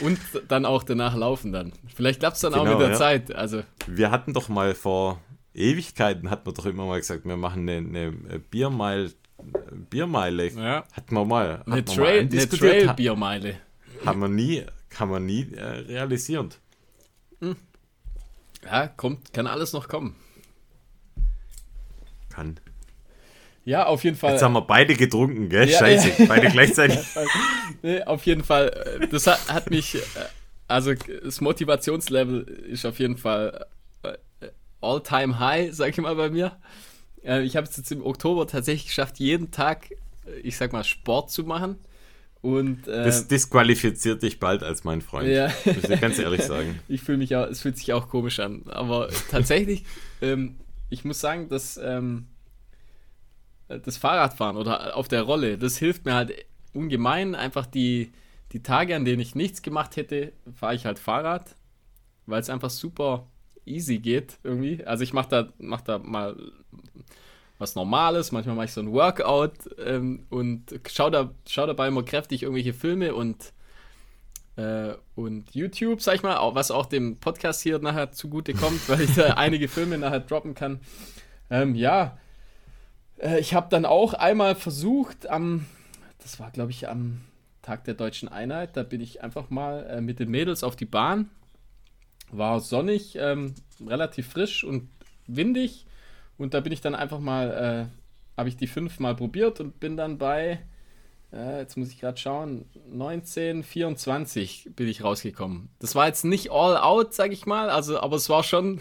[0.06, 1.72] Und dann auch danach laufen dann.
[1.92, 2.94] Vielleicht klappt es dann genau, auch mit der ja.
[2.94, 3.34] Zeit.
[3.34, 3.64] Also.
[3.88, 5.20] Wir hatten doch mal vor
[5.52, 9.12] Ewigkeiten, hat man doch immer mal gesagt, wir machen eine, eine Biermeile.
[9.90, 10.48] Biermeile.
[10.50, 10.84] Ja.
[10.92, 11.64] Hatten wir mal.
[11.66, 13.56] Eine, Trail, Trail-Biermeile.
[14.06, 16.50] Haben wir nie, kann man nie äh, realisieren.
[17.40, 17.56] Hm.
[18.64, 20.14] Ja, kommt, kann alles noch kommen
[22.38, 22.60] kann.
[23.64, 24.32] Ja, auf jeden Fall.
[24.32, 25.68] Jetzt haben wir beide getrunken, gell?
[25.68, 26.24] Ja, Scheiße, ja.
[26.26, 27.00] beide gleichzeitig.
[27.82, 28.98] nee, auf jeden Fall.
[29.00, 29.98] Äh, das hat, hat mich, äh,
[30.68, 33.66] also das Motivationslevel ist auf jeden Fall
[34.02, 34.16] äh,
[34.80, 36.56] all-time high, sag ich mal bei mir.
[37.42, 39.90] Ich habe es jetzt im Oktober tatsächlich geschafft, jeden Tag,
[40.42, 41.76] ich sag mal, Sport zu machen.
[42.40, 45.28] Und, äh, das disqualifiziert dich bald als mein Freund.
[45.28, 45.52] Ja.
[45.64, 46.78] Muss ich ganz ehrlich sagen.
[46.88, 48.62] ich fühle mich auch, es fühlt sich auch komisch an.
[48.68, 49.84] Aber tatsächlich
[50.22, 50.56] ähm,
[50.90, 52.26] ich muss sagen, dass ähm,
[53.68, 56.32] das Fahrradfahren oder auf der Rolle, das hilft mir halt
[56.72, 57.34] ungemein.
[57.34, 58.12] Einfach die,
[58.52, 61.54] die Tage, an denen ich nichts gemacht hätte, fahre ich halt Fahrrad,
[62.26, 63.26] weil es einfach super
[63.66, 64.84] easy geht irgendwie.
[64.84, 66.36] Also ich mache da, mach da mal
[67.58, 72.04] was Normales, manchmal mache ich so ein Workout ähm, und schaue da, schau dabei immer
[72.04, 73.52] kräftig irgendwelche Filme und
[74.58, 79.02] äh, und YouTube, sag ich mal, was auch dem Podcast hier nachher zugute kommt, weil
[79.02, 80.80] ich da einige Filme nachher droppen kann.
[81.48, 82.18] Ähm, ja,
[83.18, 85.64] äh, ich habe dann auch einmal versucht, am,
[86.20, 87.20] das war glaube ich am
[87.62, 90.86] Tag der deutschen Einheit, da bin ich einfach mal äh, mit den Mädels auf die
[90.86, 91.30] Bahn.
[92.30, 93.54] War sonnig, ähm,
[93.86, 94.90] relativ frisch und
[95.26, 95.86] windig.
[96.36, 99.80] Und da bin ich dann einfach mal, äh, habe ich die fünf mal probiert und
[99.80, 100.58] bin dann bei
[101.32, 105.68] äh, jetzt muss ich gerade schauen, 1924 bin ich rausgekommen.
[105.78, 108.80] Das war jetzt nicht all out, sag ich mal, also, aber es war schon,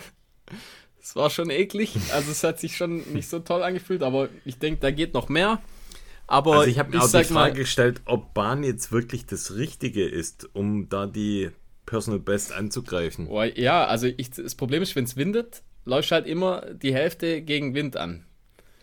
[1.02, 1.96] es war schon eklig.
[2.14, 5.30] Also es hat sich schon nicht so toll angefühlt, aber ich denke, da geht noch
[5.30, 5.62] mehr.
[6.28, 9.56] Aber also ich habe mir auch die Frage mal, gestellt, ob Bahn jetzt wirklich das
[9.56, 11.52] Richtige ist, um da die
[11.86, 13.28] Personal Best anzugreifen.
[13.28, 17.42] Oh, ja, also ich, das Problem ist, wenn es windet, läuft halt immer die Hälfte
[17.42, 18.26] gegen Wind an.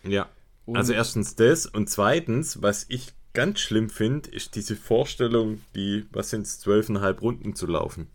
[0.03, 0.27] Ja.
[0.65, 6.05] Und also erstens das und zweitens, was ich ganz schlimm finde, ist diese Vorstellung, die,
[6.11, 8.07] was sind es, zwölfeinhalb Runden zu laufen.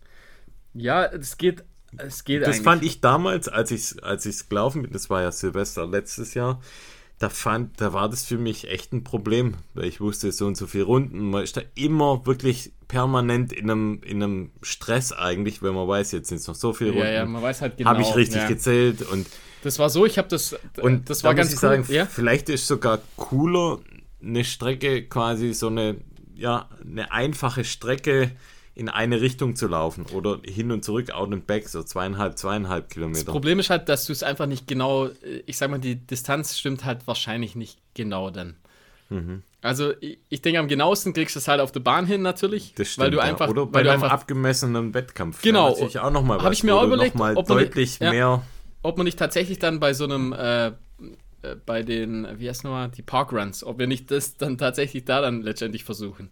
[0.74, 1.64] Ja, es geht,
[1.96, 2.62] es geht Das eigentlich.
[2.62, 6.60] fand ich damals, als ich es als gelaufen bin, das war ja Silvester letztes Jahr,
[7.20, 10.56] da fand, da war das für mich echt ein Problem, weil ich wusste, so und
[10.56, 15.62] so viele Runden, man ist da immer wirklich permanent in einem, in einem Stress eigentlich,
[15.62, 17.06] weil man weiß, jetzt sind es noch so viele Runden.
[17.06, 17.90] Ja, ja, man weiß halt genau.
[17.90, 18.48] Habe ich richtig ja.
[18.48, 19.26] gezählt und
[19.62, 21.58] das war so, ich habe das, und das war ganz cool.
[21.58, 22.06] Sagen, ja?
[22.06, 23.80] Vielleicht ist sogar cooler,
[24.22, 25.96] eine Strecke quasi so eine,
[26.34, 28.32] ja, eine einfache Strecke
[28.74, 32.88] in eine Richtung zu laufen oder hin und zurück, out and back, so zweieinhalb, zweieinhalb
[32.88, 33.24] Kilometer.
[33.24, 35.10] Das Problem ist halt, dass du es einfach nicht genau,
[35.46, 38.56] ich sag mal, die Distanz stimmt halt wahrscheinlich nicht genau dann.
[39.10, 39.42] Mhm.
[39.60, 42.72] Also ich, ich, denke, am genauesten kriegst du es halt auf der Bahn hin natürlich,
[42.74, 43.50] das stimmt, weil du einfach ja.
[43.50, 45.42] oder bei einem abgemessenen Wettkampf.
[45.42, 45.76] Genau.
[45.76, 48.42] Habe ich mir auch überlegt, noch mal ob deutlich ja, mehr.
[48.82, 50.72] Ob man nicht tatsächlich dann bei so einem äh,
[51.42, 55.20] äh, bei den, wie heißt nochmal, die Parkruns, ob wir nicht das dann tatsächlich da
[55.20, 56.30] dann letztendlich versuchen.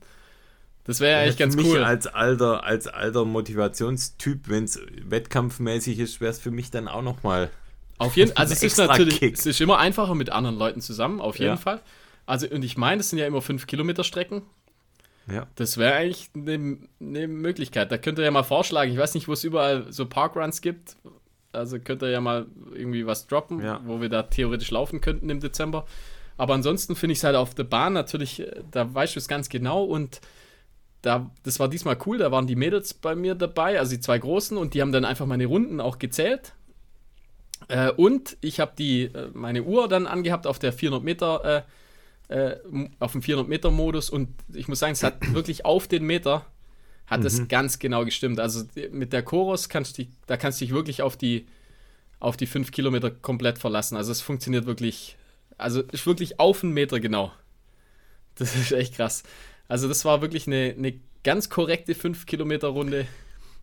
[0.84, 1.84] Das wäre ja eigentlich ganz cool.
[1.84, 7.02] Als alter, als alter Motivationstyp, wenn es wettkampfmäßig ist, wäre es für mich dann auch
[7.02, 7.50] nochmal.
[7.98, 9.34] Auf jeden Fall, also es ist natürlich, Kick.
[9.34, 11.56] es ist immer einfacher mit anderen Leuten zusammen, auf jeden ja.
[11.58, 11.82] Fall.
[12.24, 14.42] Also, und ich meine, es sind ja immer 5 Kilometer Strecken.
[15.30, 15.46] Ja.
[15.56, 17.92] Das wäre eigentlich eine ne Möglichkeit.
[17.92, 18.90] Da könnt ihr ja mal vorschlagen.
[18.90, 20.96] Ich weiß nicht, wo es überall so Parkruns gibt.
[21.52, 23.80] Also könnt ihr ja mal irgendwie was droppen, ja.
[23.84, 25.86] wo wir da theoretisch laufen könnten im Dezember.
[26.36, 29.28] Aber ansonsten finde ich es halt auf der Bahn natürlich, äh, da weißt du es
[29.28, 30.20] ganz genau und
[31.02, 34.18] da, das war diesmal cool, da waren die Mädels bei mir dabei, also die zwei
[34.18, 36.54] Großen und die haben dann einfach meine Runden auch gezählt.
[37.68, 41.64] Äh, und ich habe die äh, meine Uhr dann angehabt auf der 400 Meter,
[42.28, 42.56] äh, äh
[42.98, 46.46] auf dem 400 Meter Modus und ich muss sagen, es hat wirklich auf den Meter
[47.08, 47.48] hat es mhm.
[47.48, 48.38] ganz genau gestimmt.
[48.38, 51.46] Also mit der Chorus kannst du dich, da kannst du dich wirklich auf die
[52.20, 53.96] auf die 5 Kilometer komplett verlassen.
[53.96, 55.16] Also es funktioniert wirklich
[55.58, 57.32] also ist wirklich auf einen Meter genau.
[58.36, 59.24] Das ist echt krass.
[59.66, 60.94] Also das war wirklich eine, eine
[61.24, 63.06] ganz korrekte 5 Kilometer Runde.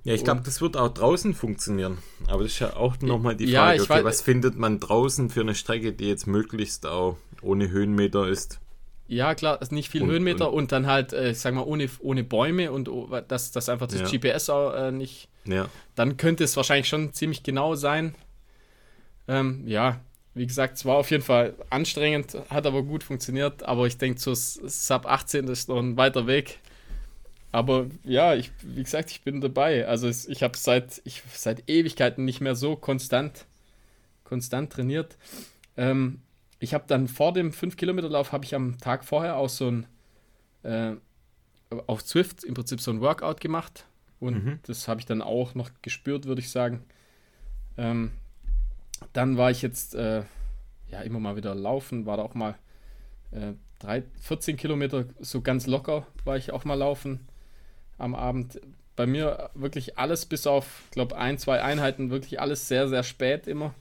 [0.03, 1.97] Ja, ich glaube, das wird auch draußen funktionieren.
[2.27, 5.31] Aber das ist ja auch nochmal die Frage, ja, okay, weiß, was findet man draußen
[5.31, 8.59] für eine Strecke, die jetzt möglichst auch ohne Höhenmeter ist?
[9.07, 11.89] Ja, klar, nicht viel und, Höhenmeter und, und, dann halt, äh, ich sag mal, ohne,
[11.99, 12.89] ohne Bäume und
[13.27, 14.17] dass das einfach das ja.
[14.17, 15.29] GPS auch äh, nicht.
[15.45, 15.67] Ja.
[15.95, 18.15] Dann könnte es wahrscheinlich schon ziemlich genau sein.
[19.27, 19.99] Ähm, ja,
[20.33, 23.63] wie gesagt, es war auf jeden Fall anstrengend, hat aber gut funktioniert.
[23.63, 26.59] Aber ich denke, zu Sub 18 ist noch ein weiter Weg.
[27.51, 29.87] Aber ja, ich, wie gesagt, ich bin dabei.
[29.87, 33.45] Also ich habe seit, ich, seit Ewigkeiten nicht mehr so konstant,
[34.25, 35.15] konstant trainiert.
[35.77, 36.19] Ähm,
[36.65, 39.85] ich habe dann vor dem 5-Kilometer-Lauf, habe ich am Tag vorher auch so ein,
[40.63, 40.93] äh,
[41.85, 43.85] auf Swift im Prinzip so ein Workout gemacht.
[44.19, 44.59] Und mhm.
[44.63, 46.83] das habe ich dann auch noch gespürt, würde ich sagen.
[47.77, 48.13] Ähm,
[49.13, 50.23] dann war ich jetzt äh,
[50.89, 52.55] ja immer mal wieder laufen, war da auch mal
[53.29, 57.27] äh, drei, 14 Kilometer so ganz locker war ich auch mal laufen
[57.99, 58.59] am Abend.
[58.95, 63.45] Bei mir wirklich alles bis auf, glaube ein, zwei Einheiten, wirklich alles sehr, sehr spät
[63.45, 63.75] immer.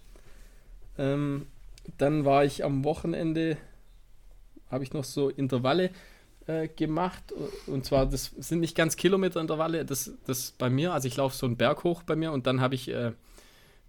[0.98, 1.46] Ähm,
[1.98, 3.56] dann war ich am Wochenende,
[4.70, 5.90] habe ich noch so Intervalle
[6.46, 7.32] äh, gemacht.
[7.66, 11.46] Und zwar, das sind nicht ganz Kilometer-Intervalle, das, das bei mir, also ich laufe so
[11.46, 13.12] einen Berg hoch bei mir und dann habe ich äh,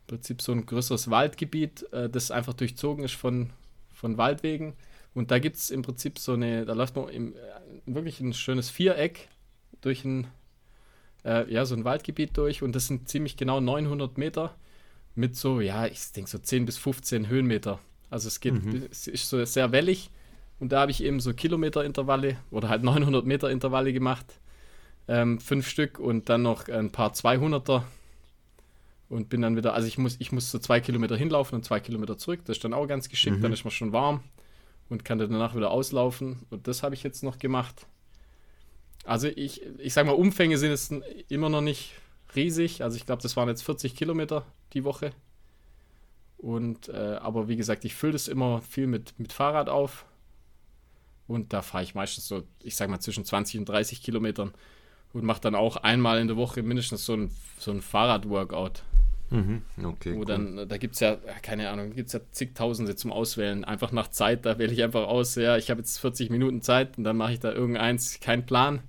[0.07, 3.49] Prinzip so ein größeres Waldgebiet, äh, das einfach durchzogen ist von,
[3.91, 4.75] von Waldwegen.
[5.13, 7.37] Und da gibt es im Prinzip so eine, da läuft man im, äh,
[7.85, 9.29] wirklich ein schönes Viereck
[9.81, 10.27] durch ein,
[11.23, 14.55] äh, ja, so ein Waldgebiet durch und das sind ziemlich genau 900 Meter
[15.15, 17.79] mit so, ja, ich denke so 10 bis 15 Höhenmeter.
[18.09, 18.87] Also es geht, mhm.
[18.91, 20.11] es ist so sehr wellig
[20.59, 24.25] und da habe ich eben so Kilometer-Intervalle oder halt 900 Meter Intervalle gemacht,
[25.07, 27.83] ähm, fünf Stück und dann noch ein paar 200er
[29.09, 31.79] und bin dann wieder, also ich muss, ich muss so zwei Kilometer hinlaufen und zwei
[31.79, 32.41] Kilometer zurück.
[32.45, 33.41] Das ist dann auch ganz geschickt, mhm.
[33.41, 34.21] dann ist man schon warm
[34.89, 36.43] und kann dann danach wieder auslaufen.
[36.49, 37.85] Und das habe ich jetzt noch gemacht.
[39.03, 40.93] Also ich, ich sage mal, Umfänge sind jetzt
[41.29, 41.93] immer noch nicht
[42.35, 42.83] riesig.
[42.83, 45.11] Also ich glaube, das waren jetzt 40 Kilometer die Woche.
[46.37, 50.05] Und äh, aber wie gesagt, ich fülle das immer viel mit, mit Fahrrad auf.
[51.27, 54.53] Und da fahre ich meistens so, ich sage mal, zwischen 20 und 30 Kilometern
[55.13, 58.83] und mache dann auch einmal in der Woche mindestens so ein, so ein Fahrrad-Workout.
[59.31, 60.13] Mhm, okay.
[60.13, 60.25] Wo cool.
[60.25, 63.63] dann, da gibt es ja, keine Ahnung, gibt es ja zigtausende zum Auswählen.
[63.63, 66.97] Einfach nach Zeit, da wähle ich einfach aus, ja, ich habe jetzt 40 Minuten Zeit
[66.97, 68.81] und dann mache ich da irgendeins, kein Plan,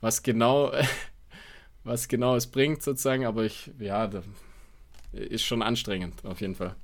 [0.00, 0.72] was genau,
[1.84, 4.22] was genau es bringt sozusagen, aber ich, ja, da
[5.12, 6.74] ist schon anstrengend, auf jeden Fall.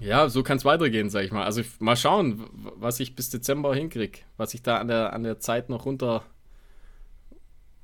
[0.00, 1.44] Ja, so kann es weitergehen, sag ich mal.
[1.44, 5.38] Also mal schauen, was ich bis Dezember hinkriege, was ich da an der, an der
[5.38, 6.24] Zeit noch runter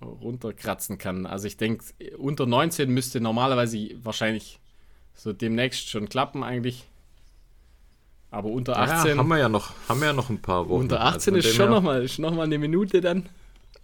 [0.00, 1.26] runterkratzen kann.
[1.26, 1.84] Also ich denke,
[2.18, 4.60] unter 19 müsste normalerweise wahrscheinlich
[5.14, 6.86] so demnächst schon klappen eigentlich.
[8.30, 10.82] Aber unter 18 ja, haben wir ja noch, haben wir ja noch ein paar Wochen.
[10.82, 13.28] Unter 18 also ist schon nochmal noch mal eine Minute dann.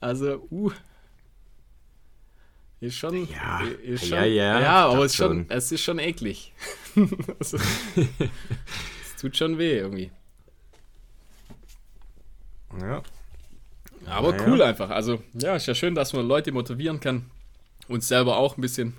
[0.00, 0.70] Also, uh.
[2.85, 3.27] Ist schon.
[3.31, 6.53] Ja, ist schon, ja, ja, ja aber es ist, schon, es ist schon eklig.
[7.38, 7.57] also,
[7.97, 10.11] es tut schon weh irgendwie.
[12.79, 13.03] Ja.
[14.05, 14.47] Aber naja.
[14.47, 14.90] cool einfach.
[14.90, 17.31] Also, ja, ist ja schön, dass man Leute motivieren kann.
[17.88, 18.94] Uns selber auch ein bisschen.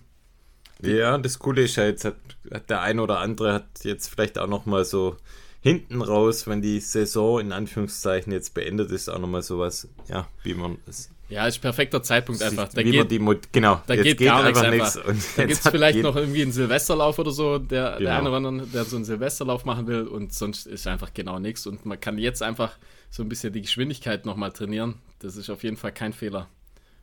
[0.82, 2.16] Ja, das Coole ist ja jetzt, hat,
[2.52, 5.16] hat der ein oder andere hat jetzt vielleicht auch nochmal so
[5.62, 10.56] hinten raus, wenn die Saison in Anführungszeichen jetzt beendet ist, auch nochmal sowas, ja, wie
[10.56, 11.12] man es.
[11.28, 12.70] Ja, ist perfekter Zeitpunkt einfach.
[12.70, 13.18] Da geht, die,
[13.52, 14.96] genau, da geht, gar nichts einfach.
[15.36, 18.00] Da gibt es vielleicht noch irgendwie einen Silvesterlauf oder so, der, genau.
[18.00, 21.40] der eine oder andere, der so einen Silvesterlauf machen will und sonst ist einfach genau
[21.40, 22.78] nichts und man kann jetzt einfach
[23.10, 24.96] so ein bisschen die Geschwindigkeit nochmal trainieren.
[25.20, 26.48] Das ist auf jeden Fall kein Fehler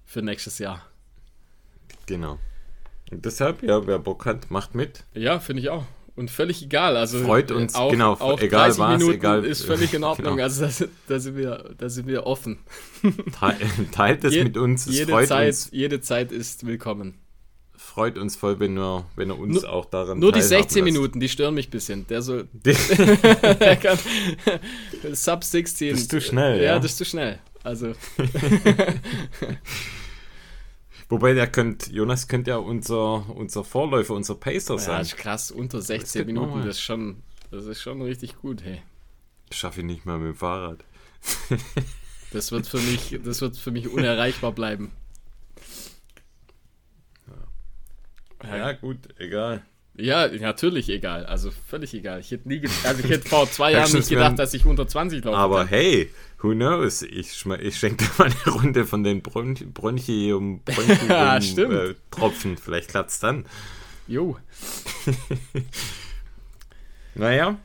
[0.05, 0.87] für nächstes Jahr.
[2.07, 2.39] Genau.
[3.11, 5.05] Und deshalb, ja, wer Bock hat, macht mit.
[5.15, 5.85] Ja, finde ich auch.
[6.15, 6.97] Und völlig egal.
[6.97, 9.45] Also Freut uns, auch, genau, auch egal was, Minuten egal.
[9.45, 10.37] Ist völlig in Ordnung.
[10.37, 10.45] Genau.
[10.45, 12.59] Also da, da, sind wir, da sind wir offen.
[13.93, 14.87] teilt es Je, mit uns.
[14.87, 15.69] Es jede, Zeit, uns.
[15.73, 17.23] jede Zeit ist willkommen
[17.93, 20.95] freut uns voll, wenn er, wenn er uns nur, auch daran Nur die 16 lässt.
[20.95, 22.07] Minuten, die stören mich ein bisschen.
[22.07, 22.43] Der so.
[22.53, 23.99] der kann,
[25.13, 25.91] Sub 16.
[25.91, 26.59] Das ist zu schnell.
[26.59, 27.39] Ja, ja, das ist zu schnell.
[27.63, 27.93] Also,
[31.13, 35.03] Wobei der könnte, Jonas könnte ja unser, unser Vorläufer, unser Pacer ja, sein.
[35.03, 38.81] ist krass, unter 16 geht Minuten, das ist schon, das ist schon richtig gut, hey.
[39.51, 40.83] Schaffe ich nicht mal mit dem Fahrrad.
[42.33, 44.91] Das wird für mich, das wird für mich unerreichbar bleiben.
[48.43, 49.63] Ja, gut, egal.
[49.95, 51.27] Ja, natürlich egal.
[51.27, 52.21] Also völlig egal.
[52.21, 55.23] Ich hätte nie also ich hätte vor zwei Jahren nicht gedacht, dass ich unter 20
[55.23, 55.69] laufen Aber kann.
[55.69, 56.11] hey,
[56.43, 57.03] who knows?
[57.03, 62.57] Ich, ich schenke dir mal eine Runde von den Bronchi, Bronchium, Bronchium Ja, äh, Tropfen.
[62.59, 63.45] Vielleicht klappt's dann.
[64.09, 64.37] Jo.
[67.15, 67.59] Naja,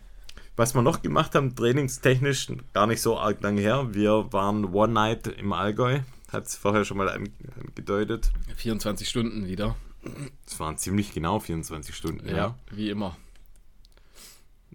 [0.56, 3.94] was wir noch gemacht haben, trainingstechnisch, gar nicht so arg lange her.
[3.94, 6.00] Wir waren One Night im Allgäu.
[6.32, 8.32] Hat es vorher schon mal an- angedeutet.
[8.58, 9.78] 24 Stunden wieder.
[10.46, 12.56] Es waren ziemlich genau 24 Stunden, Ja, ja.
[12.72, 13.16] wie immer.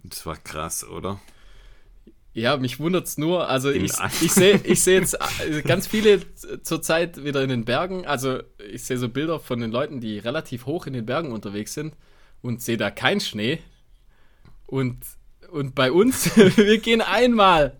[0.03, 1.21] Das war krass, oder?
[2.35, 3.49] Ja, mich wundert's nur.
[3.49, 3.93] Also ich,
[4.23, 5.19] ich sehe ich seh jetzt
[5.65, 6.21] ganz viele
[6.63, 8.07] zurzeit wieder in den Bergen.
[8.07, 8.41] Also
[8.71, 11.95] ich sehe so Bilder von den Leuten, die relativ hoch in den Bergen unterwegs sind
[12.41, 13.59] und sehe da keinen Schnee.
[14.67, 14.99] Und,
[15.51, 17.77] und bei uns, wir gehen einmal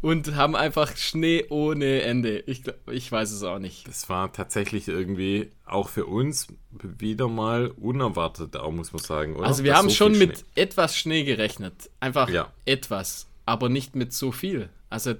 [0.00, 2.40] und haben einfach Schnee ohne Ende.
[2.40, 3.86] Ich, ich weiß es auch nicht.
[3.86, 9.46] Das war tatsächlich irgendwie auch für uns wieder mal unerwartet, auch muss man sagen, oder?
[9.46, 11.88] Also wir Dass haben so schon mit etwas Schnee gerechnet.
[12.00, 12.52] Einfach Ja.
[12.64, 14.68] etwas, aber nicht mit so viel.
[14.90, 15.14] Also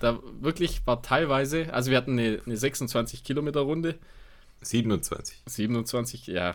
[0.00, 3.98] da wirklich war teilweise, also wir hatten eine, eine 26 Kilometer Runde,
[4.62, 5.42] 27.
[5.46, 6.54] 27, ja,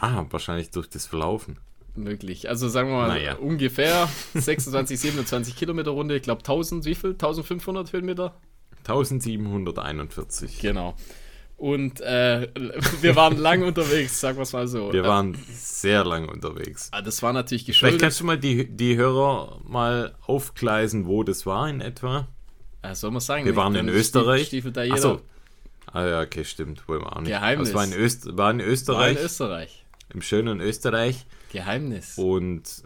[0.00, 1.58] Ah, wahrscheinlich durch das Verlaufen.
[1.94, 2.48] möglich.
[2.48, 3.36] Also sagen wir mal Naja.
[3.36, 6.16] ungefähr 26, 27 Kilometer Runde.
[6.16, 7.10] Ich glaube 1000, wie viel?
[7.10, 8.34] 1500 Höhenmeter?
[8.86, 10.58] 1741.
[10.60, 10.94] Genau.
[11.60, 12.48] Und äh,
[13.02, 14.94] wir waren lang unterwegs, sagen wir es mal so.
[14.94, 16.88] Wir waren sehr lang unterwegs.
[16.90, 18.00] Ah, das war natürlich Vielleicht geschuldet.
[18.00, 22.28] kannst du mal die, die Hörer mal aufgleisen, wo das war in etwa.
[22.80, 23.44] Äh, soll man sagen?
[23.44, 24.46] Wir waren in Österreich.
[24.46, 25.20] Stiefelt da jeder.
[25.92, 26.88] Ah ja, okay, stimmt.
[26.88, 27.28] Wollen wir auch nicht.
[27.28, 27.74] Geheimnis.
[27.74, 29.84] War in, Öst war in war Österreich, in Österreich.
[30.14, 31.26] im schönen Österreich.
[31.52, 32.16] Geheimnis.
[32.16, 32.84] Und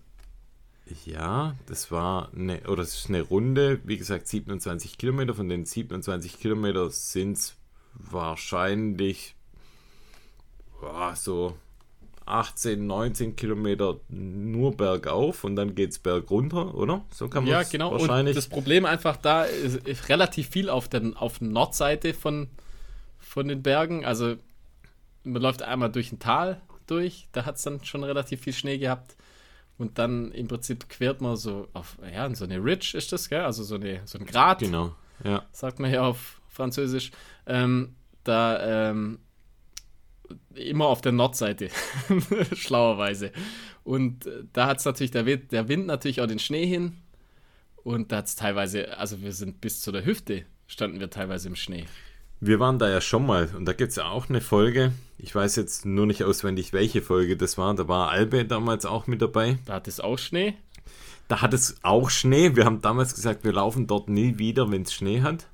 [1.05, 5.33] ja, das war eine, oder es ist eine Runde, wie gesagt, 27 Kilometer.
[5.33, 7.55] Von den 27 Kilometer sind es
[7.95, 9.35] wahrscheinlich
[10.81, 11.57] boah, so
[12.27, 17.05] 18, 19 Kilometer nur bergauf und dann geht es bergunter, oder?
[17.11, 17.93] So kann man Ja, genau.
[17.93, 18.33] wahrscheinlich.
[18.33, 22.49] Und das Problem einfach da ist, ist relativ viel auf der, auf Nordseite von,
[23.19, 24.05] von den Bergen.
[24.05, 24.37] Also
[25.23, 28.79] man läuft einmal durch ein Tal durch, da hat es dann schon relativ viel Schnee
[28.79, 29.17] gehabt.
[29.77, 33.41] Und dann im Prinzip quert man so auf, ja, so eine Ridge ist das, gell?
[33.41, 35.45] Also so, eine, so ein Grat, genau, ja.
[35.51, 37.11] sagt man hier auf Französisch.
[37.47, 39.19] Ähm, da ähm,
[40.55, 41.69] immer auf der Nordseite,
[42.55, 43.33] schlauerweise.
[43.83, 46.97] Und äh, da hat es natürlich der Wind, der Wind natürlich auch den Schnee hin.
[47.77, 51.49] Und da hat es teilweise, also wir sind bis zu der Hüfte, standen wir teilweise
[51.49, 51.85] im Schnee.
[52.41, 54.93] Wir waren da ja schon mal und da gibt es ja auch eine Folge.
[55.19, 57.75] Ich weiß jetzt nur nicht auswendig, welche Folge das war.
[57.75, 59.59] Da war Albe damals auch mit dabei.
[59.67, 60.55] Da hat es auch Schnee.
[61.29, 62.57] Da hat es auch Schnee.
[62.57, 65.47] Wir haben damals gesagt, wir laufen dort nie wieder, wenn es Schnee hat.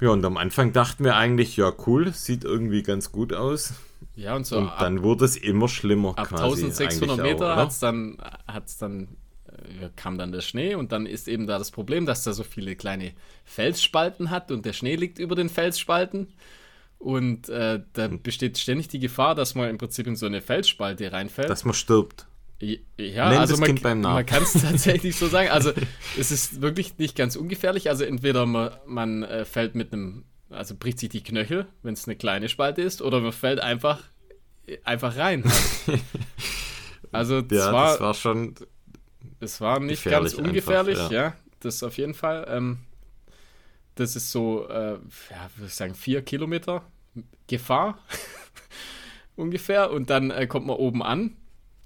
[0.00, 3.74] Ja, und am Anfang dachten wir eigentlich, ja cool, sieht irgendwie ganz gut aus.
[4.16, 6.64] Ja, und so und ab, dann wurde es immer schlimmer ab quasi.
[6.64, 9.08] 1600 eigentlich Meter hat es dann, hat's dann
[9.46, 12.42] äh, kam dann der Schnee und dann ist eben da das Problem, dass da so
[12.42, 13.12] viele kleine
[13.44, 16.28] Felsspalten hat und der Schnee liegt über den Felsspalten.
[16.98, 18.22] Und äh, da Hm.
[18.22, 21.48] besteht ständig die Gefahr, dass man im Prinzip in so eine Felsspalte reinfällt.
[21.48, 22.26] Dass man stirbt.
[22.60, 24.14] Ja, Nenn also das man, Kind beim Namen.
[24.16, 25.48] man kann es tatsächlich so sagen.
[25.48, 25.72] Also
[26.18, 27.88] es ist wirklich nicht ganz ungefährlich.
[27.88, 32.06] Also entweder man, man äh, fällt mit einem, also bricht sich die Knöchel, wenn es
[32.06, 34.02] eine kleine Spalte ist, oder man fällt einfach,
[34.84, 35.44] einfach rein.
[37.12, 38.54] Also das, Ja, war, das war schon.
[39.40, 41.22] es war nicht ganz ungefährlich, einfach, ja.
[41.22, 41.36] ja.
[41.58, 42.46] Das auf jeden Fall.
[42.48, 42.78] Ähm,
[43.96, 46.84] das ist so, äh, ja, würde ich sagen, vier Kilometer
[47.48, 47.98] Gefahr
[49.36, 49.90] ungefähr.
[49.90, 51.36] Und dann äh, kommt man oben an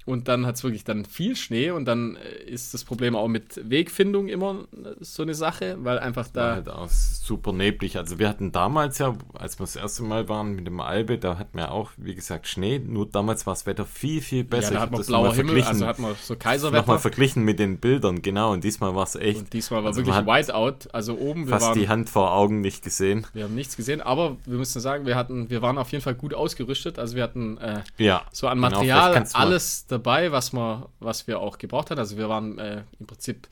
[0.07, 3.29] und dann hat es wirklich dann viel Schnee und dann äh, ist das Problem auch
[3.29, 6.55] mit Wegfindung immer äh, so eine Sache, weil einfach War da.
[6.57, 7.97] halt auch super neblig.
[7.97, 11.39] Also wir hatten damals ja, als wir das erste Mal waren mit dem Albe, da
[11.39, 12.79] hatten wir auch, wie gesagt, Schnee.
[12.79, 14.71] Nur damals war das Wetter viel, viel Ja, besser.
[14.71, 16.99] da Ich hat man blauer Himmel, also hat man so Nochmal Kaiserwetter.
[16.99, 18.53] verglichen mit den Bildern, genau.
[18.53, 20.89] Und diesmal war es echt Und diesmal war Also wirklich Whiteout.
[20.93, 23.27] Also oben, wir fast waren, die Hand vor Augen nicht gesehen.
[23.33, 26.15] wir haben nichts gesehen, aber wir müssen sagen, wir hatten, wir waren auf jeden Fall
[26.15, 26.99] gut ausgerüstet.
[26.99, 28.23] Also wir hatten äh, Ja.
[28.33, 31.99] so an genau, Material mal- alles dabei, was wir, was wir auch gebraucht haben.
[31.99, 33.49] Also wir waren äh, im Prinzip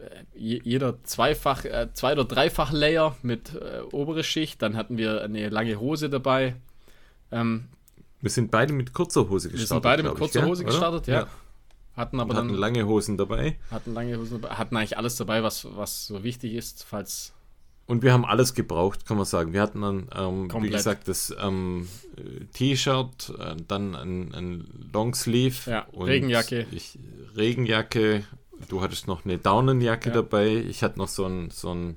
[0.00, 4.62] äh, je- jeder zweifach, äh, zwei oder dreifach Layer mit äh, obere Schicht.
[4.62, 6.54] Dann hatten wir eine lange Hose dabei.
[7.30, 7.68] Ähm,
[8.20, 9.60] Wir sind beide mit kurzer Hose gestartet.
[9.60, 10.48] wir sind beide mit ich, kurzer gell?
[10.48, 10.70] Hose Oder?
[10.72, 11.26] gestartet, ja.
[11.96, 13.58] Hatten aber hatten dann lange Hosen dabei.
[13.70, 17.32] hatten lange Hosen dabei, hatten eigentlich alles dabei, was, was so wichtig ist, falls.
[17.90, 19.52] Und wir haben alles gebraucht, kann man sagen.
[19.52, 25.68] Wir hatten dann, ähm, wie gesagt, das ähm, äh, T-Shirt, äh, dann ein, ein Longsleeve.
[25.68, 26.66] Ja, Regenjacke.
[26.70, 26.96] Ich,
[27.36, 28.22] Regenjacke.
[28.68, 30.14] Du hattest noch eine Daunenjacke Ja.
[30.14, 30.48] dabei.
[30.68, 31.96] Ich hatte noch so ein, so ein,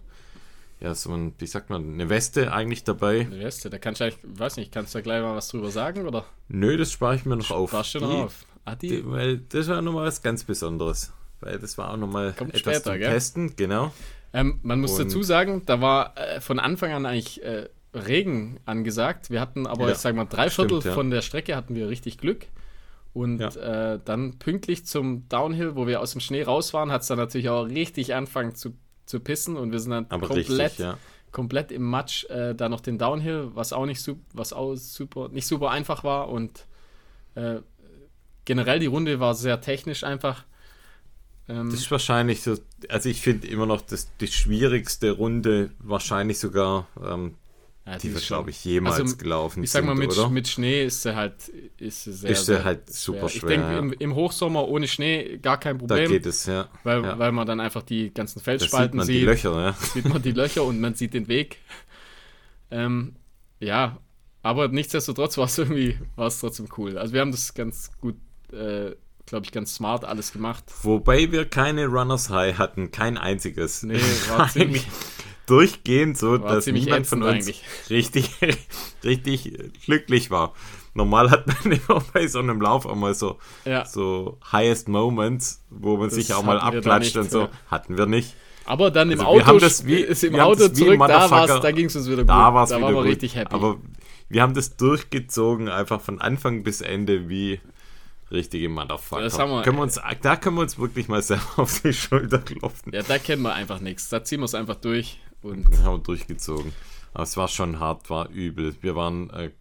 [0.79, 3.21] ja, so ein, wie sagt man, eine Weste eigentlich dabei.
[3.21, 5.69] Eine Weste, da kannst du eigentlich, weiß nicht, kannst du da gleich mal was drüber
[5.69, 6.25] sagen oder?
[6.47, 7.71] Nö, das spare ich mir noch auf.
[7.71, 8.45] Warst du noch auf?
[8.65, 11.13] Ah, die, Die, weil das war nochmal was ganz Besonderes.
[11.39, 13.11] Weil das war auch nochmal etwas später, zum gell?
[13.11, 13.93] Testen, genau.
[14.33, 18.59] Ähm, man muss Und- dazu sagen, da war äh, von Anfang an eigentlich äh, Regen
[18.65, 19.29] angesagt.
[19.29, 20.93] Wir hatten aber, Ja, ich sag mal, drei Viertel stimmt, ja.
[20.93, 22.47] von der Strecke hatten wir richtig Glück.
[23.13, 27.07] Und äh, dann pünktlich zum Downhill, wo wir aus dem Schnee raus waren, hat es
[27.09, 28.73] dann natürlich auch richtig angefangen zu,
[29.05, 30.97] zu pissen und wir sind dann Aber komplett, richtig, ja.
[31.31, 35.29] komplett im Matsch äh, da noch den Downhill, was auch nicht super, was auch super,
[35.29, 36.65] nicht super einfach war und
[37.35, 37.57] äh,
[38.45, 40.43] generell die Runde war sehr technisch einfach.
[41.49, 42.57] Ähm, Das ist wahrscheinlich so,
[42.89, 47.35] also ich finde immer noch das, die schwierigste Runde, wahrscheinlich sogar, ähm,
[47.85, 50.29] ja, die wir, glaube ich, jemals also, gelaufen Ich sag mal, sind, mit, oder?
[50.29, 53.65] mit Schnee ist sie halt ist sie sehr, Ist sie halt super Ich schwer, denke,
[53.67, 53.79] ja.
[53.79, 56.69] im, im Hochsommer ohne Schnee gar kein da Problem, geht es, ja.
[56.83, 57.19] weil, ja.
[57.19, 59.73] weil man dann einfach die ganzen Da Felsspalten sieht man sieht, die Löcher, ja.
[59.93, 61.57] sieht man die Löcher und man sieht den Weg.
[62.71, 63.15] Ähm,
[63.59, 63.97] ja,
[64.43, 66.97] aber nichtsdestotrotz war es irgendwie, war es trotzdem cool.
[66.97, 68.15] Also wir haben das ganz gut,
[68.53, 68.91] äh,
[69.25, 70.63] glaube ich, ganz smart alles gemacht.
[70.83, 73.83] Wobei wir keine Runners High hatten, kein einziges.
[73.83, 73.99] Nee,
[74.29, 74.87] war ziemlich,
[75.45, 77.63] durchgehend so, War dass niemand von uns eigentlich.
[77.89, 78.29] richtig,
[79.03, 79.53] richtig
[79.85, 80.53] glücklich war.
[80.93, 83.85] Normal hat man immer bei so einem Lauf auch mal so, ja.
[83.85, 87.39] so highest moments, wo man Das sich auch mal abklatscht nicht, und so.
[87.41, 87.49] ja.
[87.69, 88.35] Hatten wir nicht.
[88.65, 91.59] Aber dann im Also wir Auto, haben das wie- ist im Auto zurück, da, war's,
[91.61, 92.29] da ging es uns wieder gut.
[92.29, 93.53] Da war es da wieder waren wir richtig happy.
[93.53, 93.77] Aber
[94.29, 97.59] wir haben das durchgezogen, einfach von Anfang bis Ende wie
[98.33, 99.21] richtige Motherfucker.
[99.23, 102.91] Wir- können wir uns, da können wir uns wirklich mal selber auf die Schulter klopfen.
[102.93, 104.09] ja, da kennen wir einfach nichts.
[104.09, 105.19] Da ziehen wir es einfach durch.
[105.41, 106.71] Und Wir haben durchgezogen.
[107.13, 108.75] Aber es war schon hart, war übel.
[108.81, 109.51] Wir waren äh,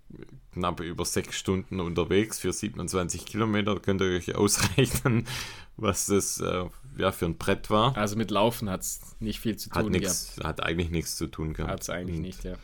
[0.54, 3.78] knapp über sechs Stunden unterwegs für 27 Kilometer.
[3.78, 5.26] Könnt ihr euch ausrechnen,
[5.76, 6.64] was das äh,
[6.96, 7.96] ja, für ein Brett war.
[7.96, 11.26] also mit Laufen hat es nicht viel zu Hat, tun nix, hat eigentlich nichts zu
[11.26, 11.70] tun gehabt.
[11.72, 12.54] Hat es eigentlich Und nicht, ja.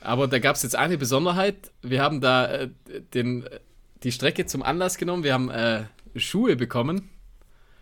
[0.00, 1.70] Aber da gab es jetzt eine Besonderheit.
[1.82, 2.70] Wir haben da äh,
[3.14, 3.48] den,
[4.02, 5.24] die Strecke zum Anlass genommen.
[5.24, 5.84] Wir haben äh,
[6.16, 7.08] Schuhe bekommen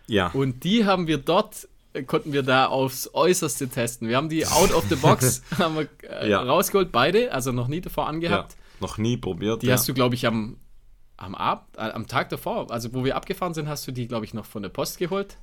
[0.07, 4.09] Ja, und die haben wir dort, äh, konnten wir da aufs Äußerste testen.
[4.09, 6.43] Wir haben die out of the box haben wir, äh, Ja.
[6.43, 8.57] rausgeholt, beide, also noch nie davor ja, angehabt.
[8.81, 9.63] noch nie probiert.
[9.63, 9.75] Die ja.
[9.75, 10.57] hast du, glaube ich, am,
[11.17, 14.25] am, Ab, äh, am Tag davor, also wo wir abgefahren sind, hast du die, glaube
[14.25, 15.37] ich, noch von der Post geholt.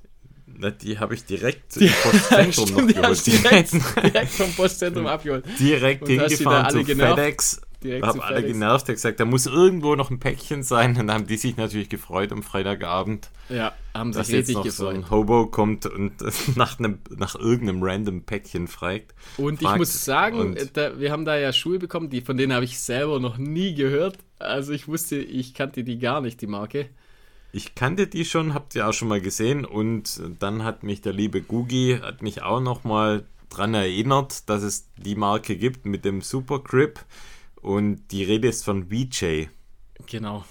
[0.45, 3.43] Na, die habe ich direkt im Postzentrum noch Stimmt, die hast geholt.
[3.43, 5.45] direkt, direkt vom Postzentrum abgeholt.
[5.59, 7.15] direkt Und die hingefahren zu genervt?
[7.19, 7.61] FedEx.
[7.83, 10.91] Direkt Habe zu alle genervt, habe gesagt, da muss irgendwo noch ein Päckchen sein.
[10.91, 13.29] Und dann haben die sich natürlich gefreut am Freitagabend.
[13.49, 14.95] Ja, haben sich richtig noch so gefreut.
[14.95, 16.13] ein Hobo kommt und
[16.55, 19.13] nach, einem, nach irgendeinem random Päckchen fragt.
[19.37, 19.79] Und ich fragt.
[19.79, 23.19] muss sagen, da, wir haben da ja Schuhe bekommen, die, von denen habe ich selber
[23.19, 24.17] noch nie gehört.
[24.39, 26.89] Also ich wusste, ich kannte die gar nicht, die Marke.
[27.51, 31.13] Ich kannte die schon, habt ihr auch schon mal gesehen und dann hat mich der
[31.13, 36.05] liebe Gugi, hat mich auch noch mal dran erinnert, dass es die Marke gibt mit
[36.05, 36.99] dem Super Grip
[37.63, 39.45] und die Rede ist von VJ.
[40.07, 40.45] Genau.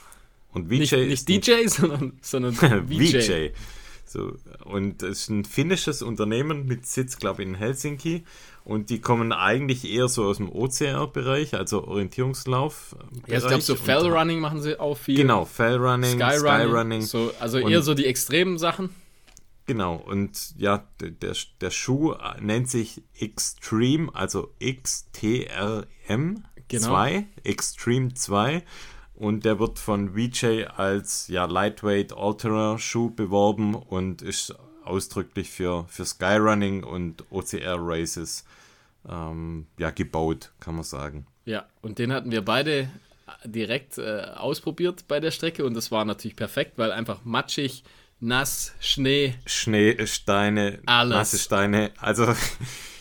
[0.53, 2.55] Und VJ Nicht, ist nicht DJ, sondern, sondern
[2.89, 3.21] VJ.
[3.21, 3.51] VJ.
[4.05, 4.35] So,
[4.65, 8.25] und es ist ein finnisches Unternehmen mit Sitz, glaube ich, in Helsinki.
[8.65, 12.95] Und die kommen eigentlich eher so aus dem OCR-Bereich, also Orientierungslauf.
[13.27, 15.17] Ja, ich glaube, so Fell Running machen sie auch viel.
[15.17, 16.39] Genau, Fellrunning, Skyrunning.
[16.69, 17.01] Skyrunning.
[17.03, 18.91] So, also Und- eher so die extremen Sachen.
[19.65, 26.89] Genau, und ja, der, der Schuh nennt sich Extreme, also XTRM Genau.
[26.89, 28.63] 2, Extreme 2.
[29.15, 34.55] Und der wird von VJ als ja, Lightweight Alterer Schuh beworben und ist
[34.85, 38.45] ausdrücklich für, für Skyrunning und OCR Races
[39.09, 41.27] ähm, ja, gebaut, kann man sagen.
[41.45, 42.89] Ja, und den hatten wir beide
[43.45, 47.85] direkt äh, ausprobiert bei der Strecke und das war natürlich perfekt, weil einfach matschig,
[48.21, 49.35] nass, Schnee.
[49.47, 51.17] Schnee, Steine, Alles.
[51.17, 51.93] nasse Steine.
[51.99, 52.27] Also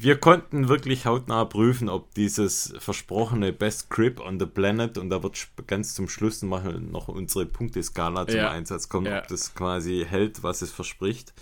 [0.00, 5.22] wir konnten wirklich hautnah prüfen, ob dieses versprochene Best Grip on the Planet und da
[5.24, 8.50] wird ganz zum Schluss noch, noch unsere Punkteskala zum Ja.
[8.50, 9.18] Einsatz kommen, Ja.
[9.18, 11.34] ob das quasi hält, was es verspricht.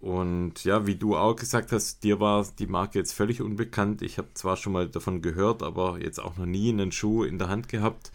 [0.00, 4.02] Und ja, wie du auch gesagt hast, dir war die Marke jetzt völlig unbekannt.
[4.02, 7.38] Ich habe zwar schon mal davon gehört, aber jetzt auch noch nie einen Schuh in
[7.38, 8.12] der Hand gehabt.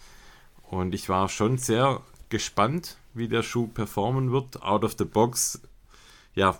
[0.70, 4.62] Und ich war schon sehr gespannt, wie der Schuh performen wird.
[4.64, 5.62] Out of the box,
[6.38, 6.58] ja,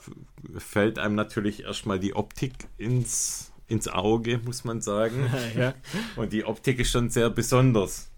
[0.58, 5.32] fällt einem natürlich erstmal die Optik ins, ins Auge, muss man sagen.
[5.58, 5.76] ja.
[6.16, 8.10] Und die Optik ist schon sehr besonders.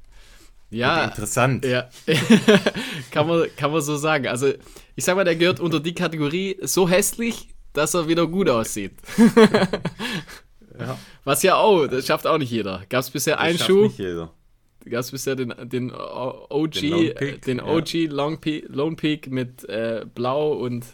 [0.69, 1.03] Ja.
[1.03, 1.65] Interessant.
[1.65, 1.89] Ja.
[3.11, 4.27] kann, man, kann man so sagen.
[4.27, 4.53] Also,
[4.95, 8.93] ich sag mal, der gehört unter die Kategorie so hässlich, dass er wieder gut aussieht.
[10.79, 10.97] Ja.
[11.25, 12.83] Was ja auch, das schafft auch nicht jeder.
[12.87, 13.83] Gab es bisher Das einen Schuh?
[13.83, 14.31] Nicht jeder.
[14.85, 17.65] Gab es bisher den, den OG, Den Lone Peak, den ja.
[17.65, 20.85] OG Long Peak, Lone Peak mit äh, Blau und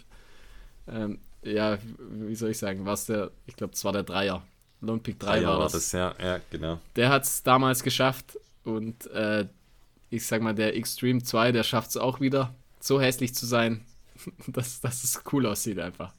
[0.87, 4.43] ähm, ja, wie soll ich sagen, was der, ich glaube, das war der Dreier.
[4.81, 5.71] Lone Peak 3 Ja, war das.
[5.73, 6.79] das, ja, ja, genau.
[6.95, 9.47] Der hat es damals geschafft und äh,
[10.09, 13.85] ich sag mal, der Extreme 2, der schafft es auch wieder, so hässlich zu sein,
[14.47, 16.13] dass, dass es cool aussieht einfach.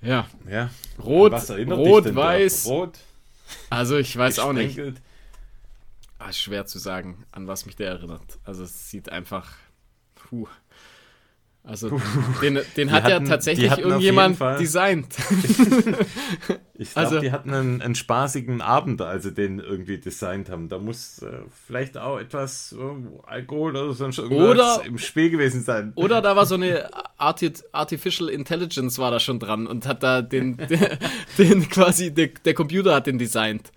[0.00, 0.70] Ja, Ja.
[1.02, 2.66] Rot, rot, weiß.
[2.66, 2.98] Rot,
[3.70, 4.78] Also ich weiß auch nicht.
[6.20, 8.38] Ah, schwer zu sagen, an was mich der erinnert.
[8.44, 9.50] Also es sieht einfach.
[10.14, 10.46] Puh.
[11.64, 12.00] Also
[12.40, 15.14] den, den hat ja hatten- die tatsächlich irgendjemand designt.
[16.80, 20.68] Ich glaube, Also- die hatten einen, einen spaßigen Abend, als sie den irgendwie designt haben.
[20.68, 25.62] Da muss äh, vielleicht auch etwas äh, Alkohol oder sonst irgendwas Oder- im Spiel gewesen
[25.64, 25.92] sein.
[25.96, 26.88] Oder da war so eine
[27.18, 30.78] Arti Artificial Intelligence war da schon dran und hat da den, den,
[31.38, 33.72] den quasi, der, der Computer hat den designt.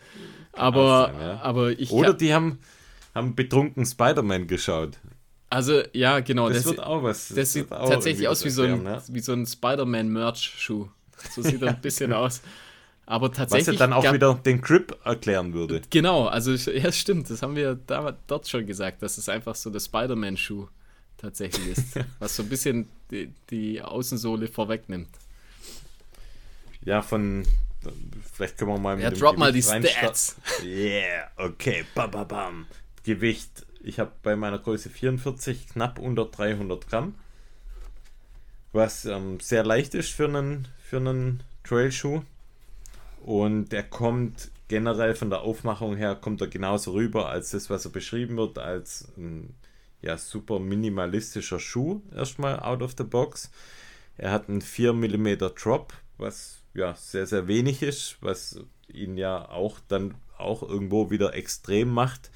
[0.54, 1.42] Aber, sein, ja.
[1.42, 1.90] aber ich.
[1.92, 2.60] Oder die haben,
[3.16, 5.00] haben betrunken Spider-Man geschaut.
[5.52, 6.48] Also, ja, genau.
[6.50, 7.30] Das, Das, wird auch was.
[7.30, 10.88] das sieht wird auch tatsächlich aus wie so ein, wie so ein Spider-Man-Merch-Schuh.
[11.36, 12.42] So sieht er ein bisschen aus.
[13.06, 13.78] Aber Was ja tatsächlich.
[13.78, 15.82] dann auch gab- wieder den Grip erklären würde.
[15.90, 19.70] Genau, also ja, stimmt, das haben wir da, dort schon gesagt, dass es einfach so
[19.70, 20.68] der Spider-Man-Schuh
[21.18, 25.10] tatsächlich ist, was so ein bisschen die, die Außensohle vorwegnimmt.
[26.84, 27.44] Ja, von.
[28.34, 29.90] Vielleicht können wir mal mit Ja, drop mal die Gewicht.
[29.98, 30.36] Stats.
[30.64, 32.66] Yeah, okay, bam, bam, bam.
[33.04, 33.66] Gewicht.
[33.84, 37.16] Ich habe bei meiner Größe 44 knapp unter 300 Gramm.
[38.74, 42.22] Was ähm, sehr leicht ist für einen, für einen Trailschuh.
[43.24, 47.86] Und der kommt generell von der Aufmachung her, kommt er genauso rüber als das, was
[47.86, 49.54] er beschrieben wird, als ein
[50.02, 53.52] ja, super minimalistischer Schuh, erstmal out of the box.
[54.18, 59.50] Er hat einen 4 mm Drop, was ja sehr, sehr wenig ist, was ihn ja
[59.50, 62.32] auch dann auch irgendwo wieder extrem macht.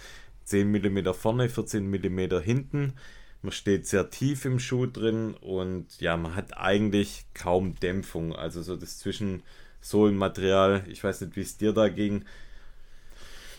[0.45, 2.93] 10 mm vorne, 14 mm hinten.
[3.41, 8.35] Man steht sehr tief im Schuh drin und ja, man hat eigentlich kaum Dämpfung.
[8.35, 12.25] Also so das Zwischensohlenmaterial, ich weiß nicht, wie es dir da ging.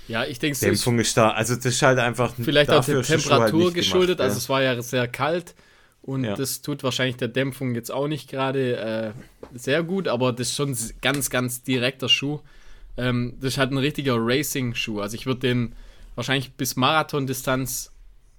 [0.08, 1.30] Ja, ich denke, es ist Dämpfung ist da.
[1.30, 4.48] Also das ist halt einfach vielleicht auch der halt Temperatur nicht geschuldet, gemacht, also es
[4.48, 5.54] war ja sehr kalt
[6.02, 6.36] und Ja.
[6.36, 10.56] das tut wahrscheinlich der Dämpfung jetzt auch nicht gerade äh, sehr gut, aber das ist
[10.56, 12.40] schon s- ganz, ganz direkter Schuh.
[12.96, 15.72] Ähm, das ist halt ein richtiger Racing-Schuh, also ich würde den
[16.16, 17.92] wahrscheinlich bis Marathondistanz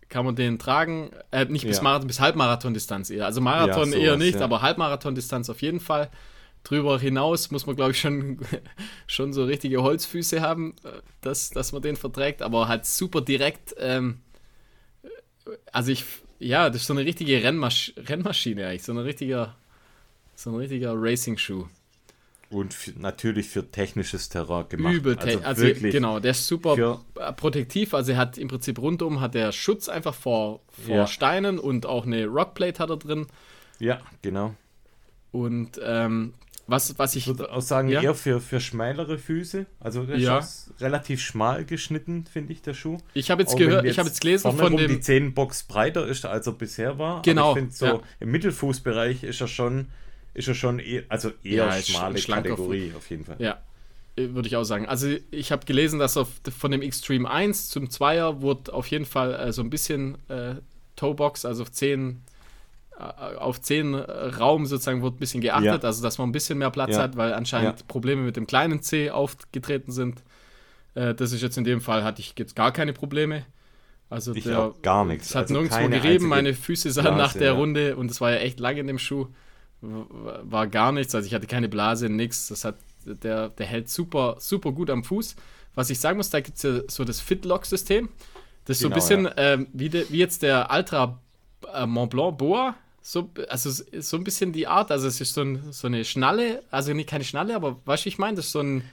[0.09, 1.83] kann man den tragen, äh, nicht bis Ja.
[1.83, 3.25] Marathon, bis Halbmarathondistanz eher.
[3.25, 4.41] Also Marathon Ja, eher sowas, nicht, ja.
[4.41, 6.09] aber Halbmarathondistanz auf jeden Fall.
[6.63, 8.39] Drüber hinaus muss man, glaube ich, schon,
[9.07, 13.75] schon so richtige Holzfüße haben, äh, dass, dass man den verträgt, aber halt super direkt.
[13.79, 14.21] Ähm,
[15.71, 16.03] also ich,
[16.39, 19.55] ja, das ist so eine richtige Rennmasch Rennmaschine eigentlich, so ein richtiger,
[20.35, 21.67] so ein richtiger Racing-Schuh.
[22.49, 24.93] Und für, natürlich für technisches Terrain gemacht.
[24.93, 27.01] Übel, also, also wirklich genau, der ist super
[27.35, 31.07] protektiv, also er hat im Prinzip rundum hat er Schutz einfach vor, vor Ja.
[31.07, 33.27] Steinen und auch eine Rockplate hat er drin
[33.79, 34.55] Ja, genau.
[35.31, 36.33] und ähm,
[36.67, 38.01] was, was ich, Ich würde auch sagen, Ja.
[38.01, 39.65] eher für, für schmälere Füße.
[39.79, 40.39] Also der Ja.
[40.39, 42.97] ist relativ schmal geschnitten, finde ich, der Schuh.
[43.13, 46.45] ich habe jetzt gehört, ich habe jetzt gelesen von dem, die Zehenbox breiter ist, als
[46.47, 47.21] er bisher war.
[47.21, 49.87] Genau, ich finde so im Mittelfußbereich ist er schon,
[50.37, 53.35] ist er schon eher, also eher Ja, schmale Kategorie auf jeden Fall.
[53.39, 53.59] Ja,
[54.15, 54.85] äh, würde ich auch sagen.
[54.87, 59.05] Also ich habe gelesen, dass auf, von dem Extreme 1 zum 2er wurde auf jeden
[59.05, 60.55] Fall äh, so ein bisschen äh,
[60.95, 62.21] Toebox, also auf 10
[62.99, 63.03] äh,
[63.37, 65.87] auf 10 Raum sozusagen wurde ein bisschen geachtet, Ja.
[65.89, 67.03] also dass man ein bisschen mehr Platz Ja.
[67.03, 67.85] hat, weil anscheinend Ja.
[67.87, 70.23] Probleme mit dem kleinen C aufgetreten sind.
[70.95, 73.45] Äh, das ist jetzt in dem Fall, hatte ich jetzt gar keine Probleme.
[74.09, 75.29] Also Ich der, gar nichts.
[75.29, 77.53] es hat Also nirgendwo gerieben, meine Füße sahen nach Blase, der ja.
[77.53, 79.27] Runde und es war ja echt lang in dem Schuh.
[79.81, 82.47] War gar nichts, also ich hatte keine Blase, nichts.
[82.47, 82.75] Das hat,
[83.05, 85.35] der, der hält super, super gut am Fuß.
[85.75, 88.09] Was ich sagen muss, da gibt es ja so das Fitlock-System.
[88.65, 89.33] Das ist so ein Genau, bisschen ja.
[89.37, 91.19] ähm, wie, de, wie jetzt der Ultra
[91.73, 92.75] äh, Mont Blanc Boa.
[93.01, 93.69] So, also
[93.99, 97.07] so ein bisschen die Art, also es ist so, ein, so eine Schnalle, also nicht
[97.07, 98.35] keine Schnalle, aber weißt du, ich meine?
[98.35, 98.83] Das ist so ein,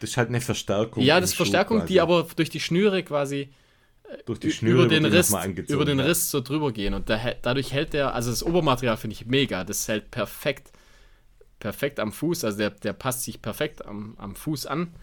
[0.00, 1.02] Das ist halt eine Verstärkung.
[1.02, 3.48] ja, das ist Verstärkung, die aber durch die Schnüre quasi
[4.26, 5.34] durch die Schnüre über den Riss,
[5.68, 6.00] über den.
[6.00, 9.64] Riss so drüber gehen und da, dadurch hält der, also das Obermaterial finde ich mega,
[9.64, 10.70] das hält perfekt,
[11.58, 14.94] perfekt am Fuß, also der, der passt sich perfekt am, am Fuß an.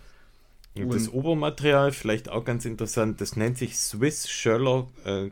[0.76, 5.26] Und das Obermaterial, vielleicht auch ganz interessant, das nennt sich Swiss Sherlock äh,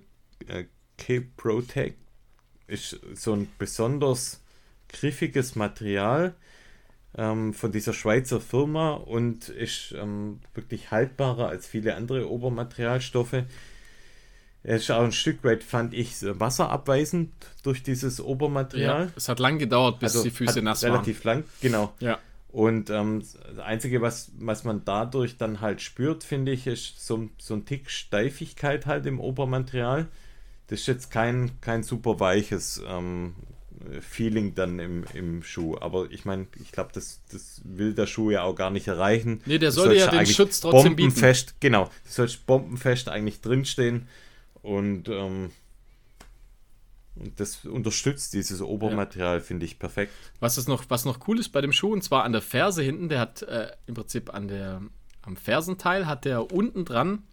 [0.48, 0.66] äh,
[0.98, 1.98] K-Protect.
[2.68, 4.42] Ist so ein besonders
[4.90, 6.36] griffiges Material
[7.16, 13.44] ähm, von dieser Schweizer Firma und ist ähm, wirklich haltbarer als viele andere Obermaterialstoffe.
[14.64, 17.32] Er ist auch ein Stück weit, fand ich, wasserabweisend
[17.64, 19.06] durch dieses Obermaterial.
[19.06, 20.92] Ja, es hat lang gedauert, bis also die Füße nass waren.
[20.92, 21.94] relativ lang, genau.
[22.00, 22.20] Ja.
[22.50, 27.30] Und ähm, das Einzige, was, was man dadurch dann halt spürt, finde ich, ist so,
[27.38, 30.08] so ein Tick Steifigkeit halt im Obermaterial.
[30.68, 33.36] Das ist jetzt kein, kein super weiches ähm,
[34.02, 35.78] Feeling dann im, im Schuh.
[35.80, 39.42] Aber ich meine, ich glaube, das, das will der Schuh ja auch gar nicht erreichen.
[39.46, 41.10] Nee, der Du soll ja den Schutz trotzdem bieten.
[41.10, 44.08] bombenfest, Genau, du sollst bombenfest eigentlich drinstehen.
[44.62, 45.52] Und, ähm,
[47.16, 50.12] und das unterstützt dieses Obermaterial, finde ich perfekt.
[50.40, 52.84] Was ist noch, was noch cool ist bei dem Schuh, und zwar an der Ferse
[52.84, 54.82] hinten, der hat äh, im Prinzip an der,
[55.22, 57.24] am Fersenteil hat der unten dran,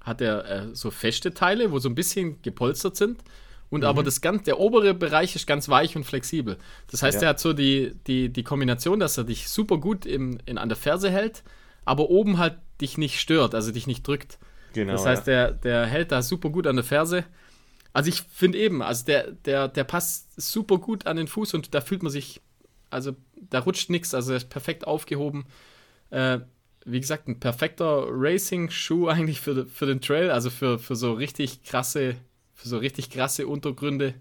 [0.00, 3.22] hat er äh, so feste Teile, wo so ein bisschen gepolstert sind.
[3.70, 3.86] Und Mhm.
[3.86, 6.58] aber das ganz, der obere Bereich ist ganz weich und flexibel.
[6.90, 7.28] Das heißt, Ja.
[7.28, 10.68] er hat so die, die, die Kombination, dass er dich super gut im, in, an
[10.68, 11.42] der Ferse hält,
[11.84, 14.38] aber oben halt dich nicht stört, also dich nicht drückt.
[14.74, 14.92] Genau.
[14.92, 17.24] Das heißt, der, der hält da super gut an der Ferse.
[17.92, 21.74] Also ich finde eben, also der, der, der passt super gut an den Fuß und
[21.74, 22.40] da fühlt man sich,
[22.90, 25.46] also da rutscht nichts, also er ist perfekt aufgehoben.
[26.10, 26.40] Äh,
[26.84, 31.62] wie gesagt, ein perfekter Racing-Schuh eigentlich für, für den Trail, also für, für so richtig
[31.62, 32.16] krasse,
[32.54, 34.14] für so richtig krasse Untergründe.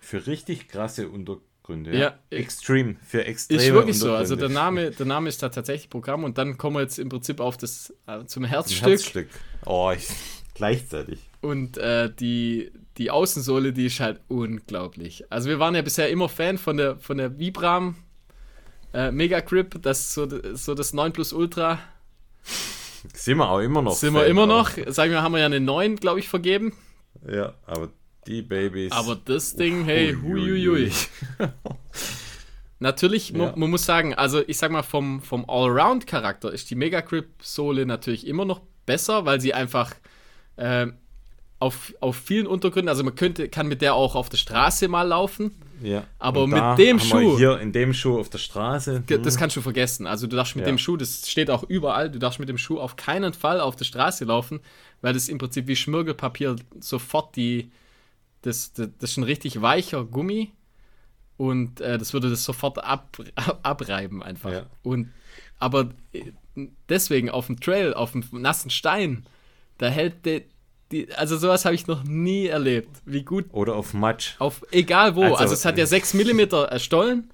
[0.00, 1.96] Für richtig krasse Untergründe.
[1.96, 2.18] Ja.
[2.30, 2.96] Extreme.
[3.06, 4.12] Für extreme Ist wirklich so.
[4.14, 4.48] Also der.
[4.50, 7.56] Name, der Name ist da tatsächlich Programm und dann kommen wir jetzt im Prinzip auf
[7.56, 8.86] das äh, zum Herzstück.
[8.86, 9.28] Herzstück.
[9.64, 10.06] Oh, ich,
[10.54, 11.20] gleichzeitig.
[11.40, 15.24] Und äh, die, die Außensohle, die ist halt unglaublich.
[15.30, 17.96] Also wir waren ja bisher immer Fan von der, von der Vibram
[18.94, 21.80] äh, Mega Grip, das ist so, so das 9 Plus Ultra.
[23.12, 23.94] Sind wir auch immer noch.
[23.94, 24.70] Sind wir Fan, immer aber- noch.
[24.92, 26.72] Sagen wir, haben wir ja eine 9, glaube ich, vergeben.
[27.28, 27.90] Ja, aber
[28.26, 28.92] die Babys.
[28.92, 30.90] Aber das Ding, hey, Uiuiui.
[30.90, 30.92] huiuiui.
[32.80, 33.38] Natürlich, Ja.
[33.38, 37.86] man, man muss sagen, also ich sag mal, vom, vom Allround-Charakter ist die Mega Grip-Sohle
[37.86, 39.94] natürlich immer noch besser, weil sie einfach
[40.56, 40.88] äh,
[41.64, 45.02] auf, auf vielen Untergründen, also man könnte, kann mit der auch auf der Straße mal
[45.02, 45.50] laufen.
[45.82, 46.04] ja.
[46.18, 49.02] aber mit dem Schuh- Hier in dem Schuh auf der Straße.
[49.08, 50.06] Hm, Das kannst du vergessen.
[50.06, 50.72] Also du darfst mit Ja.
[50.72, 53.76] dem Schuh, das steht auch überall, du darfst mit dem Schuh auf keinen Fall auf
[53.76, 54.60] der Straße laufen,
[55.02, 57.70] weil das im Prinzip wie Schmirgelpapier sofort die,
[58.42, 60.52] das, das, das ist ein richtig weicher Gummi
[61.36, 64.52] und äh, das würde das sofort ab, ab, abreiben einfach.
[64.52, 64.66] Ja.
[64.82, 65.10] Und
[65.58, 66.30] aber äh,
[66.88, 69.24] deswegen auf dem Trail, auf dem nassen Stein,
[69.78, 70.42] da hält der,
[70.94, 72.88] die, also sowas habe ich noch nie erlebt.
[73.04, 74.34] Wie gut Oder auf Matsch.
[74.38, 75.22] auf egal wo.
[75.22, 77.30] Also, Also, es hat ja 6 mm Stollen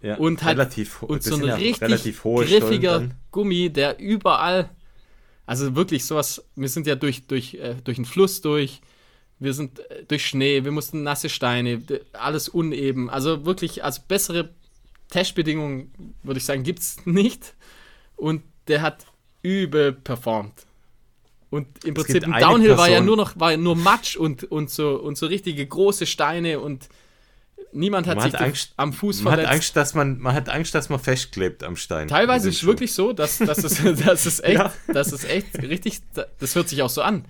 [0.00, 3.08] Ja, und hat relativ, und so ein ja richtig griffiger.
[3.30, 4.70] Gummi, der überall,
[5.46, 8.80] also wirklich sowas, wir sind ja durch, durch, äh, durch einen Fluss durch,
[9.38, 11.82] wir sind äh, durch Schnee, wir mussten nasse Steine,
[12.12, 14.48] alles uneben, also wirklich, also bessere
[15.10, 15.92] Testbedingungen,
[16.22, 17.54] würde ich sagen, gibt es nicht
[18.16, 19.04] und der hat
[19.42, 20.66] übel performt.
[21.52, 24.70] Und im Prinzip eine Downhill war ja Person- nur noch war nur Matsch und, und,
[24.70, 26.88] so, und so richtige große Steine und
[27.72, 29.54] niemand hat Man sich hat Angst- am Fuß Man hat, verletzt.
[29.54, 32.08] Angst, dass man, man hat Angst, dass man festklebt am Stein.
[32.08, 34.72] Teilweise ist es wirklich so, dass, dass, es, dass es echt, Ja.
[34.88, 36.00] dass es echt richtig,
[36.38, 37.26] das hört sich auch so an.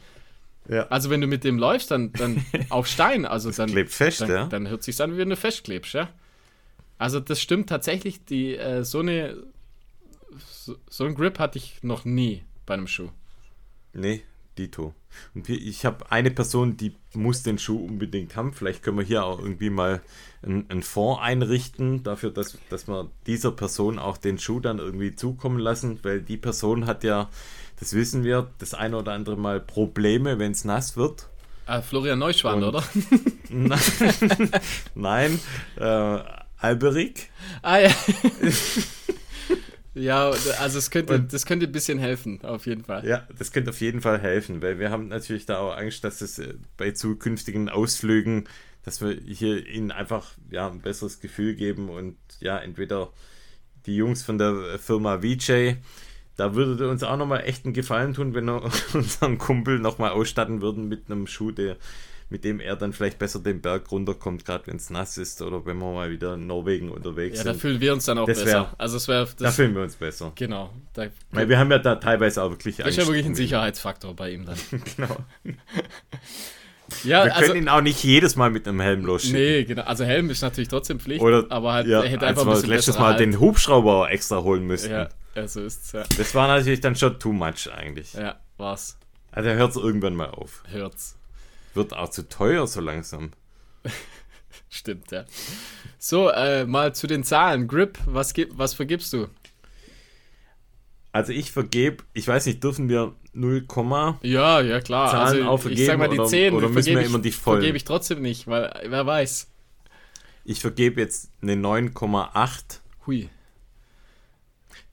[0.68, 0.87] Ja.
[0.87, 4.31] Also wenn du mit dem läufst, dann, dann auf Stein, also dann, klebt fest, dann,
[4.31, 4.47] ja.
[4.47, 6.09] dann hört sich an, wie wenn du festklebst, ja.
[6.99, 9.37] Also das stimmt tatsächlich, die, äh, so eine,
[10.49, 13.09] so, so ein Grip hatte ich noch nie bei einem Schuh.
[13.93, 14.22] Nee,
[14.59, 14.95] Dito.
[15.34, 18.53] Und ich habe eine Person, die muss den Schuh unbedingt haben.
[18.53, 20.03] Vielleicht können wir hier auch irgendwie mal
[20.43, 25.14] einen, einen Fonds einrichten, dafür, dass, dass wir dieser Person auch den Schuh dann irgendwie
[25.14, 27.28] zukommen lassen, weil die Person hat ja,
[27.78, 31.28] das wissen wir, das eine oder andere Mal Probleme, wenn es nass wird.
[31.66, 32.82] Äh, Florian Neuschwan, oder?
[34.95, 35.40] Nein,
[35.76, 36.18] äh,
[36.59, 37.30] Alberik.
[37.62, 37.90] ah ja.
[39.95, 43.07] ja, also es könnte, das könnte ein bisschen helfen, auf jeden Fall.
[43.07, 46.20] Ja, das könnte auf jeden Fall helfen, weil wir haben natürlich da auch Angst, dass
[46.20, 48.45] es äh, bei zukünftigen Ausflügen,
[48.84, 53.11] dass wir hier ihnen einfach ja, ein besseres Gefühl geben und ja, entweder
[53.86, 55.74] die Jungs von der Firma VJ,
[56.36, 58.62] da würde uns auch nochmal echt einen Gefallen tun, wenn wir
[58.95, 61.76] unseren Kumpel nochmal ausstatten würden mit einem Schuh, der,
[62.33, 65.64] mit dem er dann vielleicht besser den Berg runterkommt, gerade wenn es nass ist oder
[65.66, 67.61] wenn wir mal wieder in Norwegen unterwegs Ja, da sind.
[67.61, 68.53] fühlen wir uns dann auch Das besser.
[68.62, 70.33] wär- also es wäre Da fühlen wir uns besser.
[70.35, 70.70] genau.
[70.95, 73.35] Da, Weil wir haben ja da teilweise auch wirklich Das ist ja wirklich ein.
[73.37, 74.57] Sicherheitsfaktor bei ihm dann.
[74.97, 75.16] Genau.
[77.05, 79.39] Ja, Wir also, können ihn auch nicht jedes Mal mit einem Helm losschicken.
[79.41, 79.83] nee, genau.
[79.85, 82.68] Also Helm ist natürlich trotzdem Pflicht, Oder, aber halt, ja, er hätte einfach ein bisschen
[82.68, 84.91] letztes Mal den Hubschrauber extra holen müssten.
[84.91, 86.03] Ja, ja, so ist's, ja.
[86.18, 88.12] Das war natürlich dann schon too much eigentlich.
[88.12, 88.99] Ja, war's.
[89.30, 90.62] Also hört es irgendwann mal auf.
[90.70, 91.16] Hört's.
[91.75, 93.33] Wird auch zu teuer so langsam.
[94.68, 95.25] Stimmt, ja.
[95.99, 97.68] So, äh, mal zu den Zahlen.
[97.68, 99.29] Grip, was, gib, was vergibst du?
[101.12, 103.66] Also ich vergebe, ich weiß nicht, dürfen wir 0,
[104.23, 105.11] ja, ja klar.
[105.11, 107.61] Zahlen also ich sag mal die oder, 10 oder müssen wir immer die vollen?
[107.61, 109.49] vergebe ich trotzdem nicht, weil wer weiß.
[110.45, 112.81] Ich vergebe jetzt eine 9,8.
[113.07, 113.29] Hui.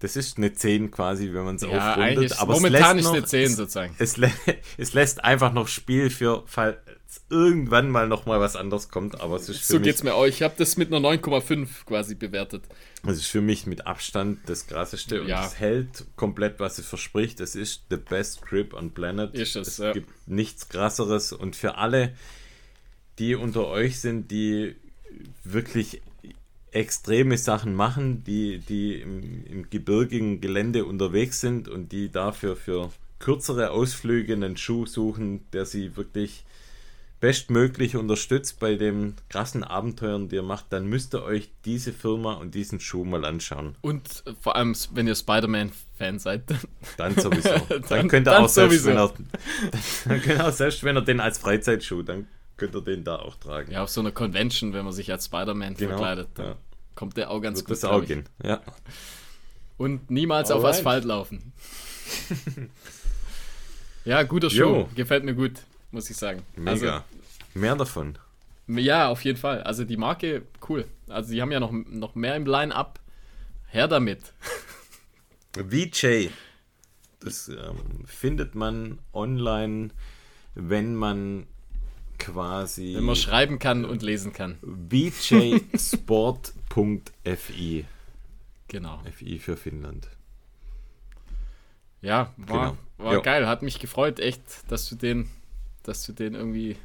[0.01, 2.39] Das ist eine 10 quasi, wenn man es Ja, aufrundet.
[2.39, 3.95] Aber es momentan lässt ist eine noch, 10 es, sozusagen.
[3.99, 4.31] es, lä
[4.77, 6.77] es lässt einfach noch Spiel für, falls
[7.29, 9.19] irgendwann mal noch mal was anderes kommt.
[9.19, 10.25] Aber es ist für So geht's mir auch.
[10.25, 12.63] Ich habe das mit einer 9,5 quasi bewertet.
[13.03, 15.45] es ist für mich mit Abstand das krasseste und Ja.
[15.45, 17.41] es hält komplett, was es verspricht.
[17.41, 19.33] Es ist the best grip on planet.
[19.35, 19.91] Ist es, es ja.
[19.91, 22.13] gibt nichts krasseres und für alle,
[23.17, 24.75] die unter euch sind, die
[25.43, 26.01] wirklich
[26.71, 32.91] extreme Sachen machen, die, die im, im gebirgigen Gelände unterwegs sind und die dafür für
[33.19, 36.45] kürzere Ausflüge einen Schuh suchen, der sie wirklich
[37.19, 42.33] bestmöglich unterstützt bei den krassen Abenteuern, die ihr macht, dann müsst ihr euch diese Firma
[42.35, 43.75] und diesen Schuh mal anschauen.
[43.81, 46.43] Und vor allem, wenn ihr Spider-Man-Fan seid.
[46.95, 47.49] Dann sowieso.
[47.67, 48.89] Dann, Dann- könnt ihr dann auch selbst, sowieso.
[48.89, 49.13] wenn er,
[50.07, 52.27] dann könnt ihr auch selbst, wenn er den als Freizeitschuh, dann
[52.59, 53.71] könnt ihr den da auch tragen.
[53.71, 56.57] Ja, auf so einer Convention, wenn man sich als Spider-Man verkleidet, dann ja.
[56.93, 57.71] kommt der auch ganz Wird gut.
[57.77, 58.25] das auch gehen.
[58.43, 58.61] Ja.
[59.77, 60.75] Und niemals auf Alright.
[60.75, 61.53] Asphalt laufen.
[64.05, 64.89] ja, guter Show.
[64.93, 65.53] Gefällt mir gut,
[65.91, 66.43] muss ich sagen.
[66.55, 67.05] Mega.
[67.53, 68.17] Mehr davon.
[68.67, 69.63] Also, ja, auf jeden Fall.
[69.63, 70.85] Also die Marke, cool.
[71.07, 72.99] Also die haben ja noch, noch mehr im Line-Up.
[73.67, 74.33] Her damit.
[75.55, 76.29] VJ.
[77.21, 79.89] Das ähm, findet man online,
[80.55, 81.47] wenn man
[82.19, 84.57] quasi Wenn man schreiben kann und lesen kann.
[84.89, 87.85] vjsport.fi.
[88.67, 89.01] Genau.
[89.15, 90.07] FI für Finnland.
[92.01, 92.77] Ja, war, Genau.
[92.97, 93.21] war Jo.
[93.21, 93.47] geil.
[93.47, 95.29] Hat mich gefreut, echt, dass du den,
[95.83, 96.75] dass du den irgendwie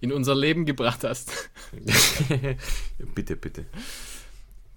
[0.00, 1.48] in unser Leben gebracht hast.
[3.14, 3.64] bitte, bitte.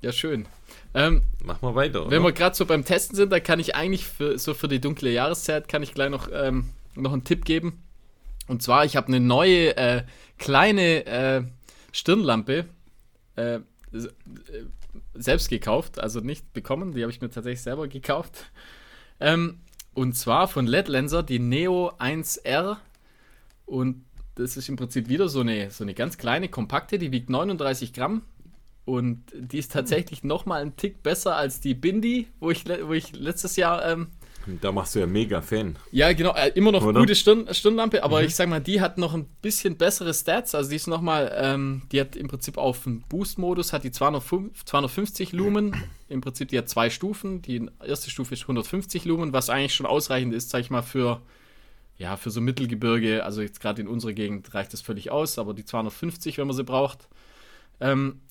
[0.02, 0.46] ja, schön.
[0.94, 2.10] Ähm, Mach mal weiter.
[2.10, 2.30] Wenn oder?
[2.30, 5.12] wir gerade so beim Testen sind, dann kann ich eigentlich für, so für die dunkle
[5.12, 7.84] Jahreszeit kann ich gleich noch, ähm, noch einen Tipp geben.
[8.48, 10.04] Und zwar, ich habe eine neue äh,
[10.38, 11.44] kleine äh,
[11.92, 12.66] Stirnlampe
[13.36, 13.62] äh, äh,
[15.14, 18.52] selbst gekauft, also nicht bekommen, die habe ich mir tatsächlich selber gekauft.
[19.20, 19.60] Ähm,
[19.94, 22.78] und zwar von LED Lenser, die Neo 1R.
[23.66, 27.30] Und das ist im Prinzip wieder so eine, so eine ganz kleine, kompakte, die wiegt
[27.30, 28.22] 39 Gramm.
[28.86, 32.94] Und die ist tatsächlich noch mal einen Tick besser als die Bindi, wo ich, wo
[32.94, 34.08] ich letztes Jahr ähm,
[34.62, 35.76] Da machst du ja mega Fan.
[35.92, 37.00] ja, genau, äh, immer noch Oder?
[37.00, 40.56] gute Stirn, Stirnlampe, aber ich sag mal, die hat noch ein bisschen bessere Stats.
[40.56, 44.66] Also die ist nochmal, ähm, die hat im Prinzip auf dem Boost-Modus, hat die 205,
[44.66, 45.76] 250 Lumen.
[46.10, 47.42] Im Prinzip, die hat zwei Stufen.
[47.42, 51.22] Die erste Stufe ist 150 Lumen, was eigentlich schon ausreichend ist, sag ich mal, für,
[51.98, 53.26] ja, für so Mittelgebirge.
[53.26, 56.56] Also jetzt gerade in unserer Gegend reicht das völlig aus, aber die 250, wenn man
[56.56, 57.10] sie braucht.
[57.80, 58.22] Ähm,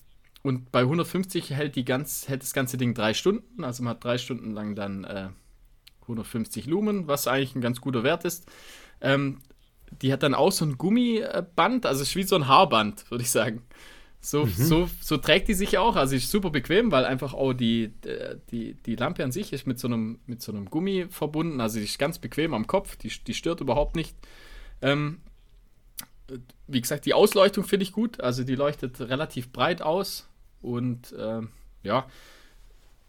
[0.43, 3.63] und bei 150 hält, die ganz, hält das ganze Ding drei Stunden.
[3.63, 5.29] Also man hat drei Stunden lang dann äh,
[6.07, 8.45] 150 Lumen, was eigentlich ein ganz guter Wert ist.
[9.01, 9.39] Ähm,
[10.01, 13.31] die hat dann auch so ein Gummiband, also ist wie so ein Haarband, würde ich
[13.31, 13.61] sagen.
[14.19, 17.93] So, so, so trägt die sich auch, also ist super bequem, weil einfach auch die,
[18.03, 21.61] äh, die, die Lampe an sich ist mit so, einem, mit so einem Gummi verbunden,
[21.61, 24.15] also die ist ganz bequem am Kopf, die, die stört überhaupt nicht.
[24.81, 25.19] Ähm,
[26.67, 30.27] wie gesagt, die Ausleuchtung finde ich gut, also die leuchtet relativ breit aus
[30.61, 31.49] und ähm,
[31.83, 32.07] ja,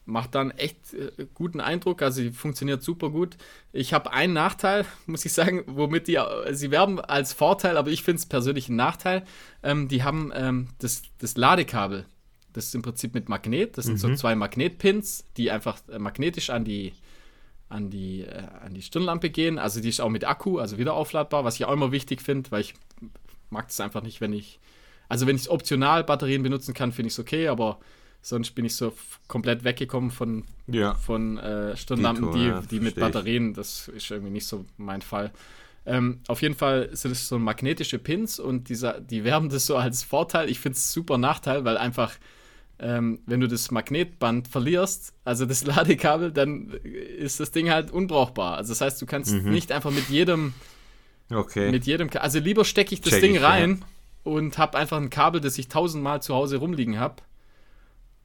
[0.09, 2.03] macht dann echt äh, guten Eindruck.
[2.03, 3.37] Also die funktioniert super gut.
[3.73, 7.91] Ich habe einen Nachteil, muss ich sagen, womit die, äh, sie werben als Vorteil, aber
[7.91, 9.25] ich finde es persönlich ein Nachteil.
[9.63, 12.07] Ähm, die haben ähm, das, das Ladekabel.
[12.53, 13.77] Das ist im Prinzip mit Magnet.
[13.79, 16.95] Das sind so zwei Magnetpins, die einfach äh, magnetisch an die,
[17.69, 19.59] an, die, äh, an die Stirnlampe gehen.
[19.59, 22.51] Also die ist auch mit Akku, also wieder aufladbar, was ich auch immer wichtig finde,
[22.51, 22.75] weil ich
[23.51, 24.59] mag es einfach nicht, wenn ich.
[25.11, 27.79] Also wenn ich optional Batterien benutzen kann, finde ich es okay, aber
[28.23, 28.93] sonst bin ich so
[29.27, 30.95] komplett weggekommen von, Ja.
[30.95, 33.07] von äh, Stirnlampen, die, ja, die mit versteh ich.
[33.07, 35.31] Batterien, das ist irgendwie nicht so mein Fall.
[35.87, 39.77] Ähm, auf jeden Fall sind es so magnetische Pins und dieser, die werben das so
[39.77, 40.51] als Vorteil.
[40.51, 42.13] Ich finde es super Nachteil, weil einfach,
[42.79, 46.71] ähm, wenn du das Magnetband verlierst, also das Ladekabel, dann
[47.19, 48.59] ist das Ding halt unbrauchbar.
[48.59, 49.51] Also das heißt, du kannst Mhm.
[49.53, 50.53] nicht einfach mit jedem
[51.31, 51.71] Okay.
[51.71, 53.85] mit jedem, also lieber stecke ich das Check Ding ich, rein
[54.25, 57.17] und habe einfach ein Kabel, das ich tausendmal zu Hause rumliegen habe,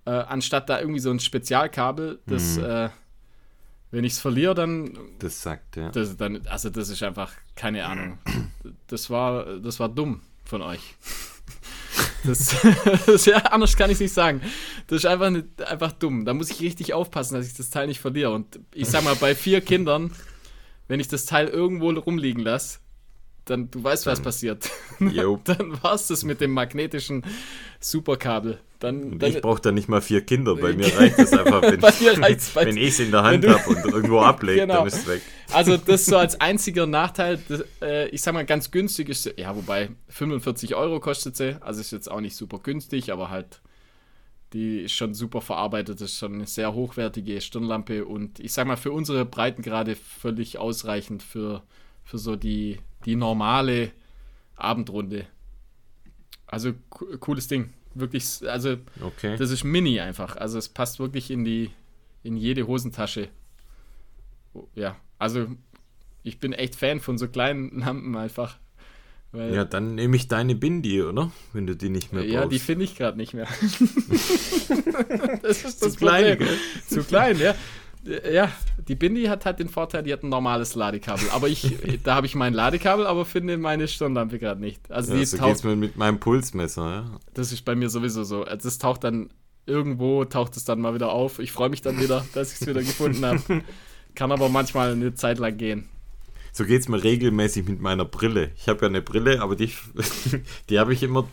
[0.05, 2.63] äh, anstatt da irgendwie so ein Spezialkabel, das, Mhm.
[2.65, 2.89] äh,
[3.91, 5.89] wenn ich es verliere, dann, das sagt, ja.
[5.89, 8.17] das, dann, also das ist einfach keine Ahnung.
[8.87, 10.81] Das war, das war dumm von euch.
[12.25, 12.55] Das,
[13.05, 14.41] das, ja, anders kann ich es nicht sagen.
[14.87, 16.23] Das ist einfach, nicht, einfach dumm.
[16.23, 18.31] Da muss ich richtig aufpassen, dass ich das Teil nicht verliere.
[18.31, 20.09] Und ich sag mal, bei vier Kindern,
[20.87, 22.79] wenn ich das Teil irgendwo rumliegen lasse,
[23.45, 24.69] dann du weißt, was Dann- passiert.
[24.99, 25.39] Jo.
[25.43, 27.23] dann war es das mit dem magnetischen
[27.79, 28.59] Superkabel.
[28.79, 31.61] Dann, Und dann ich brauche da nicht mal vier Kinder, bei mir reicht es einfach,
[31.61, 34.79] wenn, wenn ich es in der Hand habe und irgendwo ablege, Genau.
[34.79, 35.21] dann ist es weg.
[35.51, 39.55] Also das so als einziger Nachteil, das, äh, ich sag mal ganz günstig ist, ja
[39.55, 43.61] wobei 45 Euro kostet sie, also ist jetzt auch nicht super günstig, aber halt
[44.53, 48.67] die ist schon super verarbeitet, das ist schon eine sehr hochwertige Stirnlampe und ich sag
[48.67, 51.63] mal für unsere Breitengrade völlig ausreichend für,
[52.03, 53.91] für so die, die normale
[54.55, 55.25] Abendrunde.
[56.47, 59.37] Also co- cooles Ding, wirklich, also Okay.
[59.37, 60.35] das ist mini einfach.
[60.37, 61.71] Also es passt wirklich in die
[62.23, 63.27] in jede Hosentasche.
[64.53, 65.47] Oh, Ja, also
[66.23, 68.57] ich bin echt Fan von so kleinen Lampen einfach.
[69.35, 71.31] Ja, dann nehme ich deine Bindi, oder?
[71.53, 72.51] Wenn du die nicht mehr ja, brauchst.
[72.53, 73.47] die finde ich gerade nicht mehr.
[75.41, 76.57] das ist das Zu klein, Problem.
[76.87, 77.55] Zu klein, ja.
[78.05, 78.51] Ja,
[78.87, 81.29] die Bindi hat halt den Vorteil, die hat ein normales Ladekabel.
[81.31, 84.91] Aber ich, da habe ich mein Ladekabel, aber finde meine Stirnlampe gerade nicht.
[84.91, 87.19] Also ja, die so taucht mir mit meinem Pulsmesser, ja.
[87.33, 88.43] Das ist bei mir sowieso so.
[88.43, 89.29] Also Das taucht dann
[89.65, 91.39] irgendwo, taucht es dann mal wieder auf.
[91.39, 93.63] Ich freue mich dann wieder, dass ich es wieder gefunden habe.
[94.15, 95.87] Kann aber manchmal eine Zeit lang gehen.
[96.51, 98.51] So geht's mir regelmäßig mit meiner Brille.
[98.57, 99.71] Ich habe ja eine Brille, aber die,
[100.69, 101.27] die habe ich immer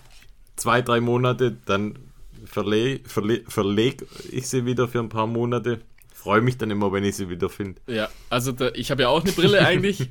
[0.56, 1.98] zwei, drei Monate, dann
[2.44, 5.80] verle, verle, verleg ich sie wieder für ein paar Monate.
[6.20, 7.80] Freue mich dann immer, wenn ich sie wieder finde.
[7.86, 10.10] Ja, also da, ich habe ja auch eine Brille eigentlich,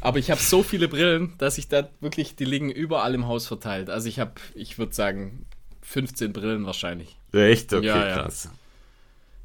[0.00, 3.48] aber ich habe so viele Brillen, dass ich da wirklich, die liegen überall im Haus
[3.48, 3.90] verteilt.
[3.90, 5.44] Also ich habe, ich würde sagen,
[5.82, 7.16] 15 Brillen wahrscheinlich.
[7.32, 7.74] Echt?
[7.74, 8.14] Okay, Ja, ja.
[8.22, 8.50] krass.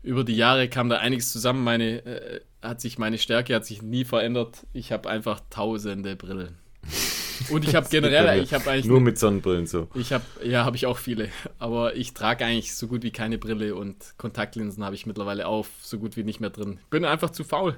[0.03, 1.63] Über die Jahre kam da einiges zusammen.
[1.63, 4.67] Meine, äh, hat sich meine Stärke hat sich nie verändert.
[4.73, 6.57] Ich habe einfach tausende Brillen.
[7.49, 9.87] Und ich habe generell, ich habe eigentlich Nur mit Sonnenbrillen so.
[9.95, 11.29] Ich habe, ja, habe ich auch viele.
[11.59, 15.65] Aber ich trage eigentlich so gut wie keine Brille und Kontaktlinsen habe ich mittlerweile auch
[15.81, 16.79] so gut wie nicht mehr drin.
[16.89, 17.77] Bin einfach zu faul.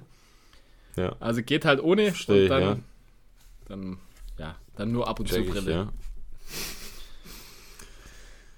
[0.96, 2.78] Ja, Also geht halt ohne Verstehe, und dann, ja.
[3.68, 3.98] dann,
[4.38, 5.72] ja, dann nur ab und check zu ich, Brille.
[5.72, 5.90] ja.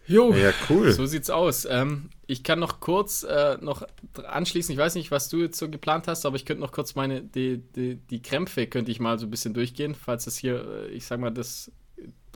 [0.08, 0.91] Jo, Ja, cool.
[0.91, 1.66] so sieht's aus.
[1.70, 3.84] Ähm, ich kann noch kurz äh, noch
[4.24, 4.72] anschließen.
[4.74, 7.22] Ich weiß nicht, was du jetzt so geplant hast, aber ich könnte noch kurz meine
[7.22, 10.88] die, die, die Krämpfe könnte ich mal so ein bisschen durchgehen, falls es hier, äh,
[10.89, 11.72] ich sag mal, das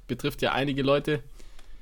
[0.08, 1.22] betrifft ja einige Leute.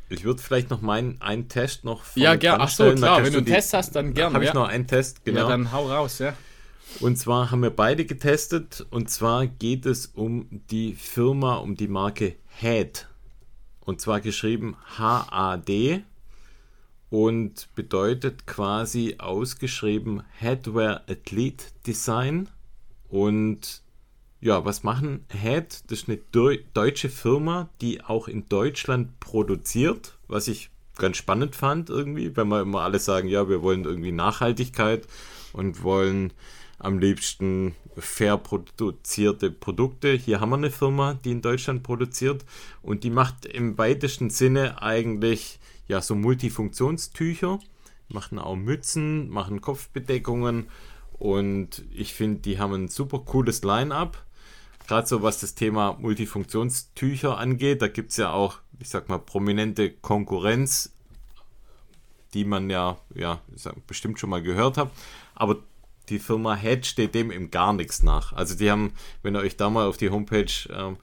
[0.09, 2.57] Ich würde vielleicht noch meinen einen Test noch Ja, vorne gern.
[2.59, 3.23] dran Ach so, stellen, dann klar.
[3.23, 4.33] Wenn du einen die- Test hast, dann gerne.
[4.35, 4.53] Habe ich ja.
[4.53, 5.41] noch einen Test, genau.
[5.41, 6.33] Ja, dann hau raus, ja.
[7.01, 8.85] Und zwar haben wir beide getestet.
[8.89, 13.07] Und zwar geht es um die Firma, um die Marke HAD.
[13.87, 16.03] Und zwar geschrieben H-A-D.
[17.09, 22.49] Und bedeutet quasi ausgeschrieben Headwear Athlete Design.
[23.07, 23.81] Und
[24.41, 25.89] ja, was machen HAD?
[25.89, 31.55] Das ist eine deu- deutsche Firma, die auch in Deutschland produziert, was ich ganz spannend
[31.55, 35.07] fand irgendwie, wenn wir immer alle sagen, ja, wir wollen irgendwie Nachhaltigkeit
[35.53, 36.33] und wollen
[36.77, 40.13] am liebsten fair produzierte Produkte.
[40.13, 42.45] Hier haben wir eine Firma, die in Deutschland produziert
[42.81, 47.59] und die macht im weitesten Sinne eigentlich ja so Multifunktionstücher,
[48.09, 50.67] machen auch Mützen, machen Kopfbedeckungen
[51.13, 54.23] und ich finde, die haben ein super cooles Line-up.
[54.87, 59.19] Gerade so was das Thema Multifunktionstücher angeht, da gibt es ja auch, ich sag mal,
[59.19, 60.93] prominente Konkurrenz,
[62.33, 63.41] die man ja, ja
[63.85, 64.91] bestimmt schon mal gehört hat.
[65.35, 65.57] Aber
[66.09, 68.33] die Firma Head steht dem im gar nichts nach.
[68.33, 68.93] Also die haben,
[69.23, 70.97] wenn ihr euch da mal auf die Homepage ähm,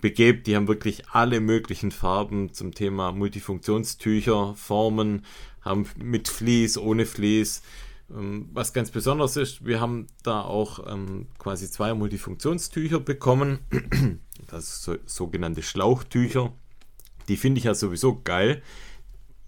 [0.00, 5.24] begebt, die haben wirklich alle möglichen Farben zum Thema Multifunktionstücher, Formen,
[5.62, 7.62] haben mit Vlies, ohne Vlies.
[8.10, 13.60] Ähm, Was ganz besonders ist, wir haben da auch ähm, quasi zwei Multifunktionstücher bekommen.
[14.46, 16.52] Das so, sogenannte Schlauchtücher.
[17.28, 18.62] Die finde ich ja sowieso geil.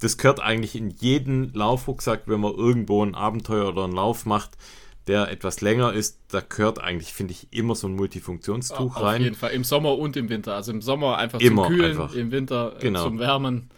[0.01, 4.59] Das gehört eigentlich in jeden Laufrucksack, wenn man irgendwo ein Abenteuer oder einen Lauf macht,
[5.07, 6.19] der etwas länger ist.
[6.29, 9.23] Da gehört eigentlich, finde ich, immer so ein Multifunktionstuch Auf rein.
[9.23, 9.51] jeden Fall.
[9.53, 10.55] Im Sommer und im Winter.
[10.55, 12.15] Also im Sommer einfach Immer zum Kühlen, einfach.
[12.15, 13.05] im Winter äh, Genau.
[13.05, 13.71] zum Wärmen.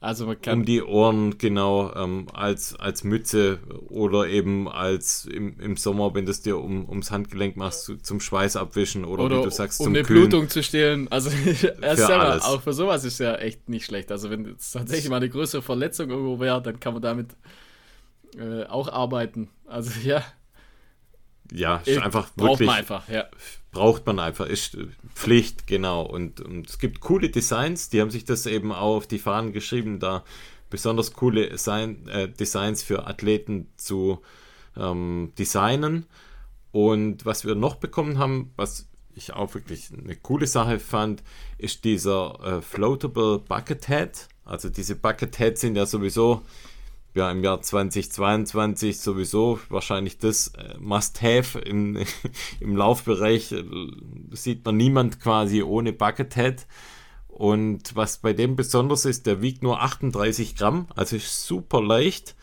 [0.00, 0.58] Also man kann.
[0.60, 6.24] um die Ohren, genau, ähm, als, als Mütze oder eben als im, im Sommer, wenn
[6.26, 9.50] du es dir um, ums Handgelenk machst, zu, zum Schweiß abwischen oder, oder wie du
[9.50, 10.28] sagst, um zum eine Kühlen.
[10.28, 11.06] Blutung zu stillen.
[11.12, 12.42] Also ist Für ja, alles.
[12.42, 14.10] auch für sowas ist ja echt nicht schlecht.
[14.10, 17.28] Also wenn es tatsächlich mal eine größere Verletzung irgendwo wäre, dann kann man damit
[18.36, 19.50] äh, auch arbeiten.
[19.66, 20.24] Also ja,
[21.52, 23.08] Ja, ist einfach braucht wirklich, man einfach.
[23.08, 23.26] Ja.
[23.70, 26.02] braucht man einfach, ist äh, Pflicht, genau.
[26.02, 29.52] Und, und es gibt coole Designs, die haben sich das eben auch auf die Fahnen
[29.52, 30.24] geschrieben, da
[30.70, 34.22] besonders coole Design, äh, Designs für Athleten zu
[34.76, 36.06] ähm, designen.
[36.70, 41.22] Und was wir noch bekommen haben, was ich auch wirklich eine coole Sache fand,
[41.58, 44.28] ist dieser äh, Floatable Bucket Head.
[44.46, 46.42] Also diese Bucket Heads sind ja sowieso
[47.14, 51.98] ja, im Jahr 2022 sowieso wahrscheinlich das äh, Must-Have im,
[52.60, 53.52] im Laufbereich.
[53.52, 53.64] Äh,
[54.30, 56.66] sieht man niemand quasi ohne Buckethead.
[57.28, 62.34] Und was bei dem besonders ist, der wiegt nur 38 Gramm, also ist super leicht.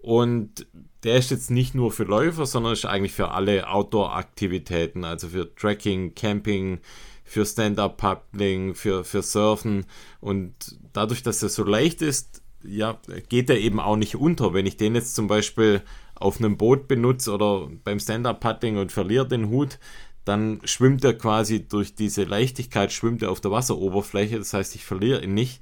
[0.00, 0.66] Und
[1.02, 5.54] der ist jetzt nicht nur für Läufer, sondern ist eigentlich für alle Outdoor-Aktivitäten, also für
[5.54, 6.80] Trekking, Camping,
[7.24, 9.86] für Stand-Up-Paddling, für, für Surfen.
[10.20, 12.98] Und dadurch, dass er so leicht ist, ja,
[13.28, 14.54] geht er eben auch nicht unter.
[14.54, 15.82] Wenn ich den jetzt zum Beispiel
[16.14, 19.78] auf einem Boot benutze oder beim Stand-Up-Paddling und verliere den Hut,
[20.24, 24.38] dann schwimmt er quasi durch diese Leichtigkeit, schwimmt er auf der Wasseroberfläche.
[24.38, 25.60] Das heißt, ich verliere ihn nicht.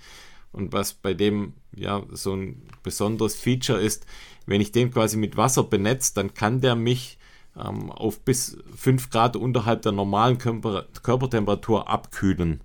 [0.53, 4.07] Und was bei dem ja so ein besonderes Feature ist,
[4.47, 7.19] wenn ich den quasi mit Wasser benetze, dann kann der mich
[7.57, 12.61] ähm, auf bis 5 Grad unterhalb der normalen Körper Körpertemperatur abkühlen.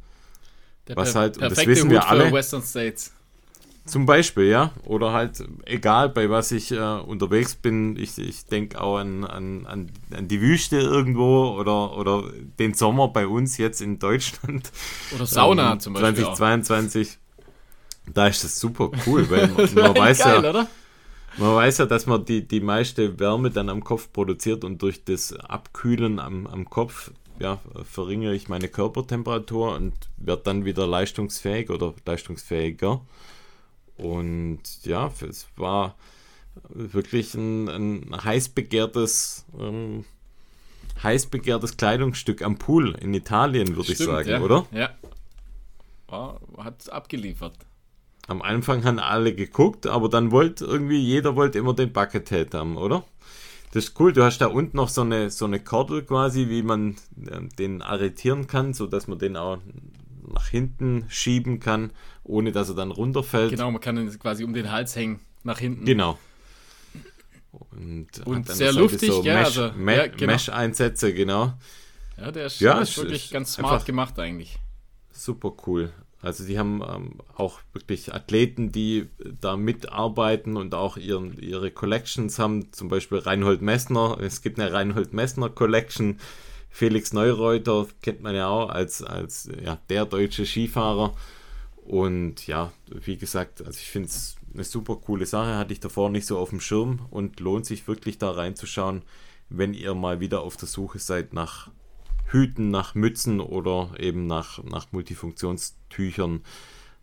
[0.88, 2.28] Der Was per halt- und das wissen wir Hut alle.
[2.28, 3.14] für Western States.
[3.88, 4.72] Zum Beispiel, ja.
[4.84, 9.66] Oder halt, egal bei was ich äh, unterwegs bin, ich, ich denke auch an, an,
[9.66, 12.24] an, an die Wüste irgendwo oder, oder
[12.60, 14.72] den Sommer bei uns jetzt in Deutschland.
[15.16, 16.26] Oder Sauna Ähm, zum Beispiel.
[16.26, 16.34] auch.
[16.34, 17.18] 2022.
[18.14, 20.68] Da ist das super cool, weil man, man, weiß geil, ja, oder?
[21.38, 25.04] man weiß ja, dass man die, die meiste Wärme dann am Kopf produziert und durch
[25.06, 31.70] das Abkühlen am, am Kopf ja, verringere ich meine Körpertemperatur und werde dann wieder leistungsfähig
[31.70, 33.02] oder leistungsfähiger.
[33.98, 35.96] Und ja, es war
[36.70, 40.06] wirklich ein, ein heiß begehrtes, ähm,
[41.02, 44.42] heiß begehrtes Kleidungsstück am Pool in Italien, würde ich sagen, ja.
[44.42, 44.66] oder?
[44.72, 44.90] Ja.
[46.08, 47.54] War, hat abgeliefert.
[48.28, 52.78] Am Anfang haben alle geguckt, aber dann wollte irgendwie, jeder wollte immer den Buckethead haben,
[52.78, 53.04] oder?
[53.72, 56.62] Das ist cool, du hast da unten noch so eine, so eine Kordel quasi, wie
[56.62, 56.96] man
[57.32, 59.60] ähm, den arretieren kann, sodass man den auch
[60.28, 61.92] nach hinten schieben kann,
[62.24, 63.52] ohne dass er dann runterfällt.
[63.52, 65.86] Genau, man kann ihn quasi um den Hals hängen, nach hinten.
[65.86, 66.18] Genau.
[67.72, 70.34] Und, Und sehr luftig, ja, Mesh, also, Me ja, genau.
[70.34, 71.54] Mesh-Einsätze, genau.
[72.18, 74.60] Ja, der ist, Ja, ist wirklich ist ganz smart gemacht eigentlich.
[75.12, 75.92] Super cool.
[76.22, 79.08] Also die haben ähm, auch wirklich Athleten, die
[79.40, 82.72] da mitarbeiten und auch ihren, ihre Collections haben.
[82.74, 84.18] Zum Beispiel Reinhold Messner.
[84.20, 86.20] Es gibt eine Reinhold Messner Collection.
[86.78, 91.16] Felix Neureuter kennt man ja auch als, als ja, der deutsche Skifahrer.
[91.88, 95.58] Und ja, wie gesagt, also ich finde es eine super coole Sache.
[95.58, 99.02] Hatte ich davor nicht so auf dem Schirm und lohnt sich wirklich da reinzuschauen,
[99.50, 101.72] wenn ihr mal wieder auf der Suche seid nach
[102.28, 106.42] Hüten, nach Mützen oder eben nach, nach Multifunktionstüchern,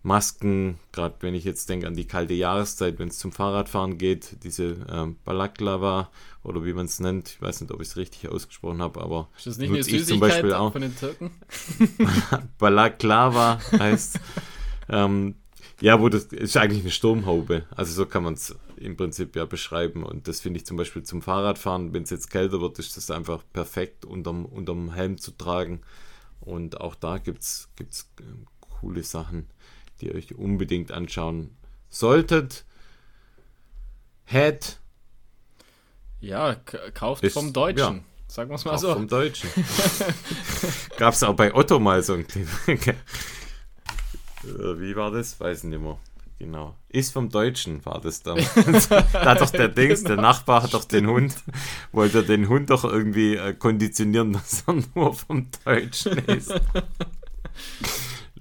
[0.05, 0.79] Masken.
[0.93, 4.87] Gerade wenn ich jetzt denke an die kalte Jahreszeit, wenn es zum Fahrradfahren geht, diese
[4.89, 6.11] ähm, Balaklava
[6.43, 7.31] oder wie man es nennt.
[7.31, 9.87] Ich weiß nicht, ob ich es richtig ausgesprochen habe, aber Ist das nicht eine ich
[9.87, 10.73] zum Süßigkeit Beispiel auch.
[10.73, 11.31] von den Türken?
[12.59, 14.21] Balaklava heißt.
[14.91, 15.37] ähm,
[15.81, 17.65] ja, wo das ist eigentlich eine Sturmhaube.
[17.75, 20.03] Also so kann man es im Prinzip ja beschreiben.
[20.05, 23.11] Und das finde ich zum Beispiel zum Fahrradfahren, wenn es jetzt kälter wird, ist das
[23.11, 25.81] einfach perfekt unterm, unterm Helm zu tragen.
[26.41, 27.69] Und auch da gibt es
[28.61, 29.47] coole Sachen,
[30.01, 31.57] die ihr euch unbedingt anschauen
[31.89, 32.65] solltet.
[34.27, 34.79] Head
[36.21, 36.55] Ja,
[36.95, 37.97] kauft Ist- vom Deutschen.
[37.97, 38.03] ja.
[38.27, 38.93] Sagen wir es mal so.
[38.95, 39.49] vom Deutschen.
[40.97, 42.49] Gab es auch bei Otto mal so ein kleiner.
[44.43, 45.39] Äh, Wie war das?
[45.39, 45.99] Weiß nicht mehr.
[46.41, 46.75] Genau.
[46.89, 48.89] Ist vom Deutschen war das damals.
[48.89, 51.33] da hat doch der Dings, der Nachbar hat doch den Hund,
[51.93, 56.53] wollte den Hund doch irgendwie äh, konditionieren, dass er nur vom Deutschen ist.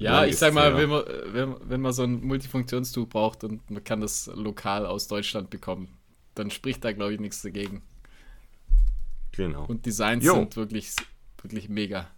[0.04, 0.78] Ja, ich sag mal, ja.
[0.78, 5.08] wenn man, wenn, wenn man so ein Multifunktionstuch braucht und man kann das lokal aus
[5.08, 5.88] Deutschland bekommen,
[6.36, 7.82] dann spricht da, glaube ich, nichts dagegen.
[9.32, 9.66] Genau.
[9.66, 10.36] Und Designs Jo.
[10.36, 10.94] sind wirklich,
[11.42, 12.10] wirklich mega.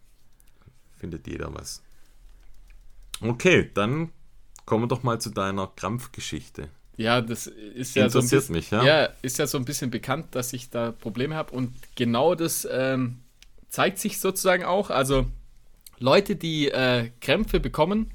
[0.97, 1.83] Findet jeder was.
[3.21, 4.11] Okay, dann
[4.65, 6.69] kommen wir doch mal zu deiner Krampfgeschichte.
[6.97, 8.83] Ja, das ist ja so ein Interessiert bisschen, mich, ja?
[8.83, 12.67] ja, ist ja so ein bisschen bekannt, dass ich da Probleme habe und genau das
[12.71, 13.19] ähm,
[13.69, 14.89] zeigt sich sozusagen auch.
[14.89, 15.27] Also
[15.99, 18.11] Leute, die äh, Krämpfe bekommen,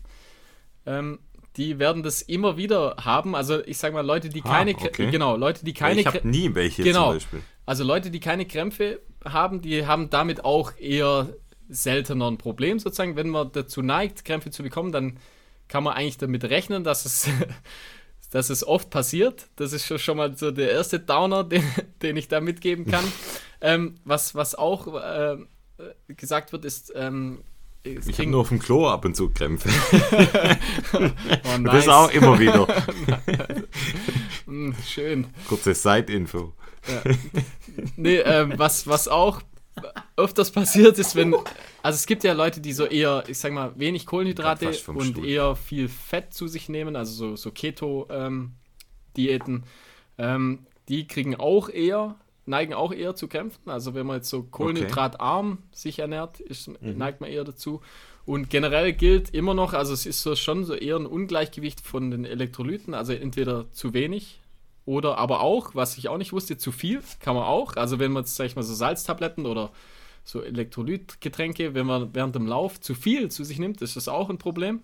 [0.87, 1.19] ähm,
[1.57, 3.35] die werden das immer wieder haben.
[3.35, 5.11] Also ich sage mal Leute, die Ah, keine, okay.
[5.11, 7.07] genau, Leute, die keine, ich habe nie welche Genau.
[7.09, 7.43] zum Beispiel.
[7.67, 11.29] also Leute, die keine Krämpfe haben, die haben damit auch eher
[11.69, 13.17] seltener ein Problem sozusagen.
[13.17, 15.19] Wenn man dazu neigt, Krämpfe zu bekommen, dann
[15.69, 17.29] kann man eigentlich damit rechnen, dass es,
[18.31, 19.49] dass es oft passiert.
[19.57, 21.65] Das ist schon- schon mal so der erste Downer, den,
[22.03, 23.05] den ich da mitgeben kann.
[23.61, 25.37] ähm, was, was auch äh,
[26.09, 27.43] gesagt wird, ist, ähm,
[27.83, 29.69] es Ich habe kriegen- nur auf dem Klo ab und zu Krämpfe.
[30.93, 30.99] oh,
[31.55, 31.87] Und nice.
[31.87, 32.67] das auch immer wieder.
[34.47, 35.27] Mm, schön.
[35.49, 36.53] Kurze Side-Info.
[37.97, 39.41] Nee, ähm, was, was auch
[40.17, 41.35] öfters passiert ist, wenn.
[41.83, 45.25] Also es gibt ja Leute, die so eher, ich sag mal, wenig Kohlenhydrate und Stuhl.
[45.27, 49.65] eher viel Fett zu sich nehmen, also so, so Keto-Diäten.
[50.19, 52.17] Ähm, die kriegen auch eher
[52.51, 53.71] neigen auch eher zu Krämpfen.
[53.71, 55.63] Also wenn man jetzt so kohlenhydratarm okay.
[55.73, 56.99] sich ernährt, ist, mhm.
[56.99, 57.81] neigt man eher dazu.
[58.27, 62.11] Und generell gilt immer noch, also es ist so schon so eher ein Ungleichgewicht von
[62.11, 64.41] den Elektrolyten, also entweder zu wenig
[64.85, 67.77] oder aber auch, was ich auch nicht wusste, zu viel kann man auch.
[67.77, 69.71] Also wenn man jetzt, sag ich mal, so Salztabletten oder
[70.25, 74.31] so Elektrolytgetränke, wenn man während dem Lauf zu viel zu sich nimmt, ist das auch
[74.31, 74.83] ein Problem.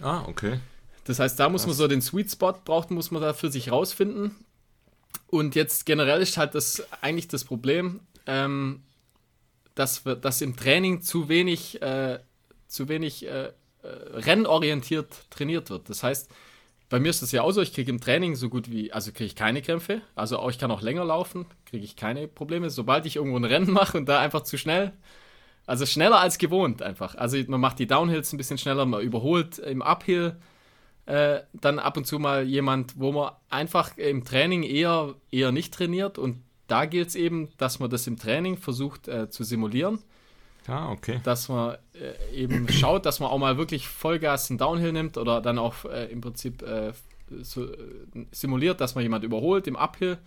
[0.00, 0.60] Ah, okay.
[1.04, 3.72] Das heißt, da muss man so den Sweet Spot braucht, muss man da für sich
[3.72, 4.36] rausfinden.
[5.28, 8.82] Und jetzt generell ist halt das eigentlich das Problem, ähm,
[9.74, 12.18] dass, wir, dass im Training zu wenig, äh,
[12.66, 13.52] zu wenig äh,
[13.82, 15.88] äh, rennorientiert trainiert wird.
[15.88, 16.30] Das heißt,
[16.88, 19.12] bei mir ist das ja auch so, ich kriege im Training so gut wie, also
[19.12, 22.70] kriege ich keine Krämpfe, also auch, ich kann auch länger laufen, kriege ich keine Probleme.
[22.70, 24.92] Sobald ich irgendwo ein Rennen mache und da einfach zu schnell,
[25.66, 27.14] also schneller als gewohnt einfach.
[27.14, 30.36] Also man macht die Downhills ein bisschen schneller, man überholt im Uphill
[31.08, 35.72] äh, dann ab und zu mal jemand, wo man einfach im Training eher, eher nicht
[35.72, 40.00] trainiert und da gilt es eben, dass man das im Training versucht äh, zu simulieren.
[40.66, 41.20] Ah, okay.
[41.24, 45.40] Dass man äh, eben schaut, dass man auch mal wirklich Vollgas einen Downhill nimmt oder
[45.40, 46.92] dann auch äh, im Prinzip äh,
[47.40, 47.66] so,
[48.30, 50.18] simuliert, dass man jemand überholt im Uphill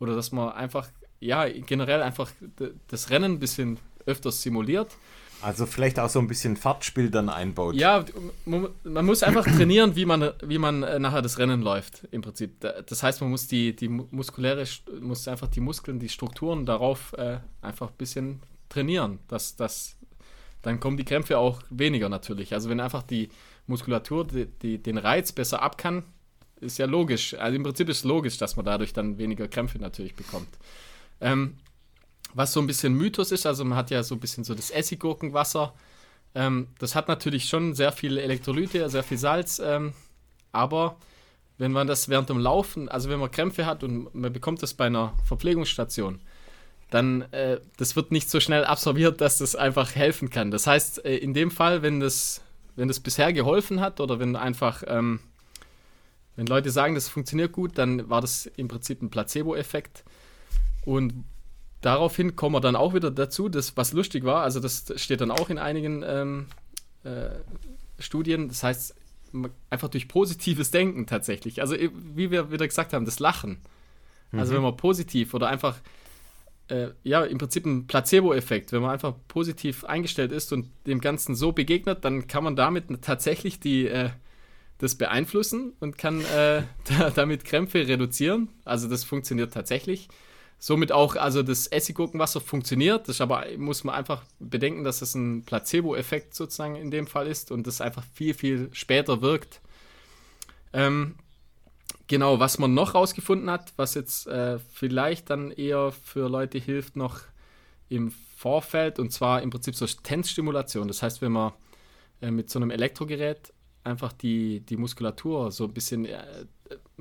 [0.00, 0.88] oder dass man einfach,
[1.20, 2.30] ja, generell einfach
[2.88, 4.96] das Rennen ein bisschen öfters simuliert.
[5.42, 7.74] Also vielleicht auch so ein bisschen Fahrtspiel dann einbaut.
[7.74, 8.04] Ja,
[8.44, 12.60] man, muss einfach trainieren, wie man, wie man äh, nachher das Rennen läuft, im Prinzip.
[12.60, 14.64] Das heißt, man muss die, die muskuläre,
[15.00, 19.18] muss einfach die Muskeln, die Strukturen darauf äh, einfach ein bisschen trainieren.
[19.26, 19.96] Dass, dass,
[20.62, 22.54] dann kommen die Krämpfe auch weniger natürlich.
[22.54, 23.28] Also wenn einfach die
[23.66, 26.04] Muskulatur die, die, den Reiz besser ab kann,
[26.60, 27.34] ist ja logisch.
[27.34, 30.48] Also im Prinzip ist logisch, dass man dadurch dann weniger Krämpfe natürlich bekommt.
[31.20, 31.56] Ähm,
[32.34, 34.70] was so ein bisschen Mythos ist, also man hat ja so ein bisschen so das
[34.70, 35.74] Essiggurkenwasser.
[36.34, 39.92] Ähm, das hat natürlich schon sehr viel Elektrolyte, sehr viel Salz, ähm,
[40.50, 40.96] aber
[41.58, 44.74] wenn man das während dem Laufen, also wenn man Krämpfe hat und man bekommt das
[44.74, 46.20] bei einer Verpflegungsstation,
[46.90, 50.50] dann äh, das wird nicht so schnell absorbiert, dass das einfach helfen kann.
[50.50, 52.42] Das heißt, äh, in dem Fall, wenn das,
[52.76, 55.20] wenn das bisher geholfen hat oder wenn einfach, ähm,
[56.36, 60.04] wenn Leute sagen, das funktioniert gut, dann war das im Prinzip ein Placebo-Effekt.
[60.84, 61.24] Und
[61.82, 65.30] daraufhin kommen wir dann auch wieder dazu, dass, was lustig war, also das steht dann
[65.30, 66.46] auch in einigen ähm,
[67.04, 67.30] äh,
[67.98, 68.94] Studien, das heißt,
[69.70, 71.60] einfach durch positives Denken tatsächlich.
[71.60, 73.58] Also, wie wir wieder gesagt haben, das Lachen.
[74.32, 74.56] Also, mhm.
[74.56, 75.78] wenn man positiv oder einfach,
[76.68, 81.34] äh, ja, im Prinzip ein Placebo-Effekt, wenn man einfach positiv eingestellt ist und dem Ganzen
[81.34, 84.10] so begegnet, dann kann man damit tatsächlich die, äh,
[84.78, 86.62] das beeinflussen und kann äh,
[87.14, 88.48] damit Krämpfe reduzieren.
[88.64, 90.08] Also, das funktioniert tatsächlich
[90.62, 95.42] somit auch, also das Essiggurkenwasser funktioniert, das aber muss man einfach bedenken, dass es ein
[95.42, 99.60] Placebo-Effekt sozusagen in dem Fall ist und das einfach viel, viel später wirkt.
[100.72, 101.16] Ähm,
[102.06, 106.94] genau, was man noch rausgefunden hat, was jetzt äh, vielleicht dann eher für Leute hilft,
[106.94, 107.22] noch
[107.88, 110.86] im Vorfeld, und zwar im Prinzip so Tensstimulation.
[110.86, 111.54] Das heißt, wenn man
[112.20, 113.52] äh, mit so einem Elektrogerät
[113.82, 116.46] einfach die, die Muskulatur so ein bisschen äh,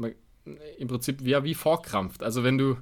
[0.01, 0.15] äh
[0.79, 2.23] im Prinzip ja, wie vorkrampft.
[2.23, 2.77] Also wenn du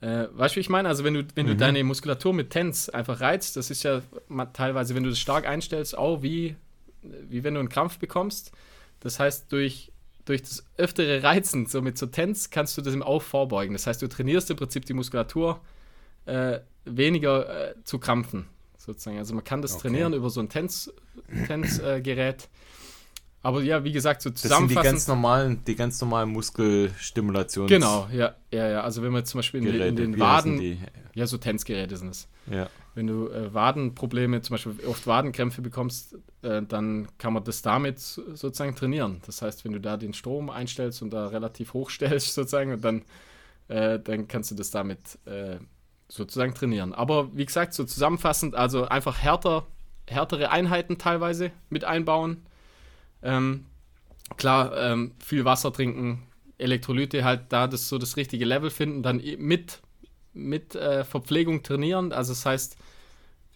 [0.00, 0.88] äh, weißt du, wie ich meine?
[0.88, 1.50] Also, wenn du, wenn mhm.
[1.50, 4.02] du deine Muskulatur mit Tens einfach reizt, das ist ja
[4.52, 6.56] teilweise, wenn du das stark einstellst, auch wie,
[7.02, 8.52] wie wenn du einen Krampf bekommst.
[9.00, 9.92] Das heißt, durch,
[10.26, 13.72] durch das öftere Reizen, so mit so Tens, kannst du das im Auf vorbeugen.
[13.72, 15.60] Das heißt, du trainierst im Prinzip die Muskulatur
[16.26, 19.18] äh, weniger äh, zu krampfen, sozusagen.
[19.18, 19.82] Also, man kann das okay.
[19.82, 21.46] trainieren über so ein Tens-Gerät.
[21.46, 22.00] Tens, äh,
[23.46, 24.76] aber ja, wie gesagt, so zusammenfassend.
[24.76, 27.68] Das sind die ganz normalen, die ganz normalen Muskelstimulations.
[27.68, 28.80] Genau, ja, ja, ja.
[28.80, 30.78] Also wenn man zum Beispiel in, Geräte, in den Waden,
[31.14, 32.28] ja, so Tänzgeräte sind es.
[32.50, 32.68] Ja.
[32.96, 38.00] Wenn du äh, Wadenprobleme, zum Beispiel oft Wadenkrämpfe bekommst, äh, dann kann man das damit
[38.00, 39.20] sozusagen trainieren.
[39.26, 42.84] Das heißt, wenn du da den Strom einstellst und da relativ hoch stellst sozusagen, und
[42.84, 43.04] dann,
[43.68, 45.58] äh, dann kannst du das damit äh,
[46.08, 46.92] sozusagen trainieren.
[46.92, 49.68] Aber wie gesagt, so zusammenfassend, also einfach härter,
[50.08, 52.42] härtere Einheiten teilweise mit einbauen
[53.22, 53.66] ähm,
[54.36, 56.22] klar, ähm, viel Wasser trinken,
[56.58, 59.80] Elektrolyte halt da das so das richtige Level finden, dann mit,
[60.32, 62.12] mit äh, Verpflegung trainieren.
[62.12, 62.76] Also das heißt,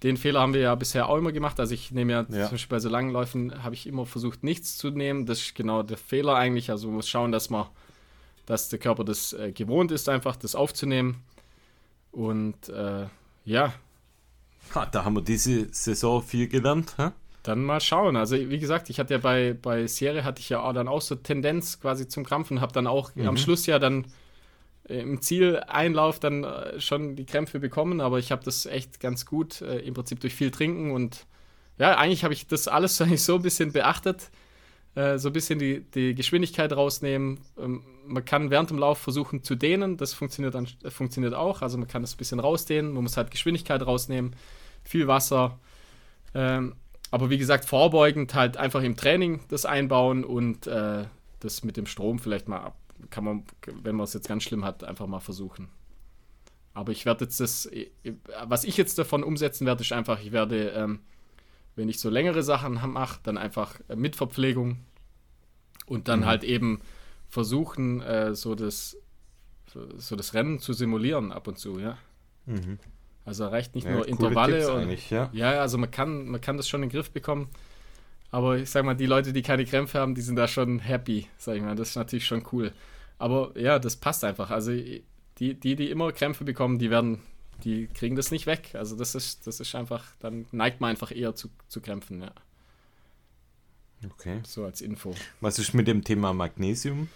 [0.02, 1.60] den Fehler haben wir ja bisher auch immer gemacht.
[1.60, 2.44] Also ich nehme ja, ja.
[2.44, 5.26] zum Beispiel bei so langen Läufen habe ich immer versucht, nichts zu nehmen.
[5.26, 6.70] Das ist genau der Fehler eigentlich.
[6.70, 7.66] Also man muss schauen, dass man,
[8.46, 11.22] dass der Körper das äh, gewohnt ist, einfach das aufzunehmen.
[12.12, 13.06] Und äh,
[13.44, 13.74] ja.
[14.74, 17.10] Ha, da haben wir diese Saison viel gelernt, hä?
[17.42, 18.16] Dann mal schauen.
[18.16, 21.00] Also wie gesagt, ich hatte ja bei, bei Serie hatte ich ja auch dann auch
[21.00, 23.28] so Tendenz quasi zum Krampfen, habe dann auch mhm.
[23.28, 24.06] am Schluss ja dann
[24.88, 29.24] äh, im Zieleinlauf dann äh, schon die Krämpfe bekommen, aber ich habe das echt ganz
[29.24, 31.26] gut äh, im Prinzip durch viel Trinken und
[31.78, 34.30] ja, eigentlich habe ich das alles eigentlich so ein bisschen beachtet,
[34.94, 37.40] äh, so ein bisschen die, die Geschwindigkeit rausnehmen.
[37.58, 41.62] Ähm, man kann während dem Lauf versuchen zu dehnen, das funktioniert, dann, äh, funktioniert auch.
[41.62, 44.36] Also man kann das ein bisschen rausdehnen, man muss halt Geschwindigkeit rausnehmen,
[44.84, 45.58] viel Wasser.
[46.34, 46.74] Ähm,
[47.10, 51.04] aber wie gesagt, vorbeugend halt einfach im Training das einbauen und äh,
[51.40, 52.76] das mit dem Strom vielleicht mal ab.
[53.08, 53.44] Kann man,
[53.82, 55.68] wenn man es jetzt ganz schlimm hat, einfach mal versuchen.
[56.72, 57.90] Aber ich werde jetzt das, äh,
[58.44, 61.00] was ich jetzt davon umsetzen werde, ist einfach, ich werde, ähm,
[61.74, 64.78] wenn ich so längere Sachen mache, dann einfach äh, mit Verpflegung
[65.86, 66.26] und dann mhm.
[66.26, 66.80] halt eben
[67.28, 68.96] versuchen, äh, so, das,
[69.96, 71.98] so das Rennen zu simulieren ab und zu, ja.
[72.46, 72.78] Mhm.
[73.30, 74.74] Also reicht nicht ja, nur Intervalle.
[74.74, 75.30] Und, ja.
[75.32, 77.48] ja, also man kann, man kann das schon in den Griff bekommen.
[78.32, 81.28] Aber ich sag mal, die Leute, die keine Krämpfe haben, die sind da schon happy,
[81.38, 81.76] sag ich mal.
[81.76, 82.72] Das ist natürlich schon cool.
[83.18, 84.50] Aber ja, das passt einfach.
[84.50, 85.04] Also die,
[85.38, 87.20] die, die immer Krämpfe bekommen, die werden,
[87.62, 88.70] die kriegen das nicht weg.
[88.74, 92.32] Also das ist, das ist einfach, dann neigt man einfach eher zu, zu Krämpfen, ja.
[94.12, 94.40] Okay.
[94.44, 95.14] So als Info.
[95.40, 97.08] Was ist mit dem Thema Magnesium?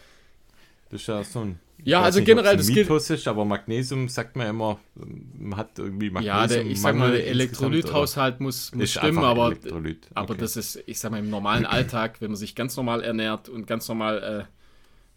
[0.95, 1.59] Das ist ja so ein.
[1.83, 6.09] Ja, also nicht, generell das Mythos ist, aber Magnesium sagt man immer, man hat irgendwie
[6.09, 6.37] Magnesium.
[6.37, 9.97] Ja, der, ich sag mal, der Elektrolythaushalt muss, muss stimmen, aber, okay.
[10.15, 13.49] aber das ist, ich sag mal, im normalen Alltag, wenn man sich ganz normal ernährt
[13.49, 14.47] und ganz normal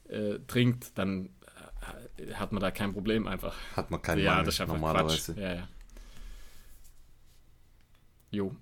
[0.09, 1.29] äh, äh, trinkt, dann
[2.17, 3.53] äh, hat man da kein Problem einfach.
[3.75, 5.35] Hat man keinen Ja, Mangel, das ist einfach normalerweise.
[5.35, 5.43] Quatsch.
[5.43, 5.67] Ja, ja.
[8.31, 8.55] Jo.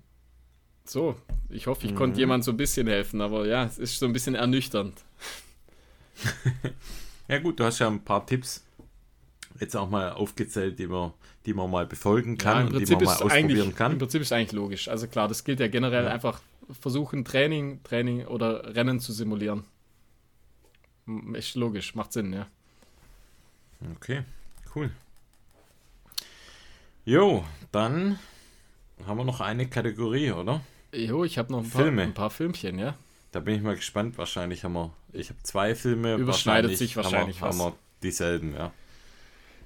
[0.84, 1.16] So,
[1.48, 1.96] ich hoffe, ich mhm.
[1.96, 5.02] konnte jemand so ein bisschen helfen, aber ja, es ist so ein bisschen ernüchternd.
[7.28, 8.64] ja gut, du hast ja ein paar Tipps
[9.60, 11.12] jetzt auch mal aufgezählt, die man,
[11.46, 13.92] die man mal befolgen kann ja, und die man mal ausprobieren kann.
[13.92, 14.88] Im Prinzip ist eigentlich logisch.
[14.88, 16.10] Also klar, das gilt ja generell ja.
[16.10, 16.40] einfach
[16.80, 19.64] versuchen, Training, Training oder Rennen zu simulieren.
[21.34, 22.46] Ist logisch, macht Sinn, ja.
[23.94, 24.22] Okay,
[24.74, 24.90] cool.
[27.04, 28.18] Jo, dann
[29.06, 30.62] haben wir noch eine Kategorie, oder?
[30.92, 32.02] Jo, ich habe noch ein paar, Filme.
[32.02, 32.96] ein paar Filmchen, ja.
[33.36, 34.16] Da bin ich mal gespannt.
[34.16, 34.94] Wahrscheinlich haben wir.
[35.12, 36.14] Ich habe zwei Filme.
[36.14, 37.66] Überschneidet wahrscheinlich sich wahrscheinlich haben wir, was.
[37.66, 38.72] Haben wir dieselben, ja.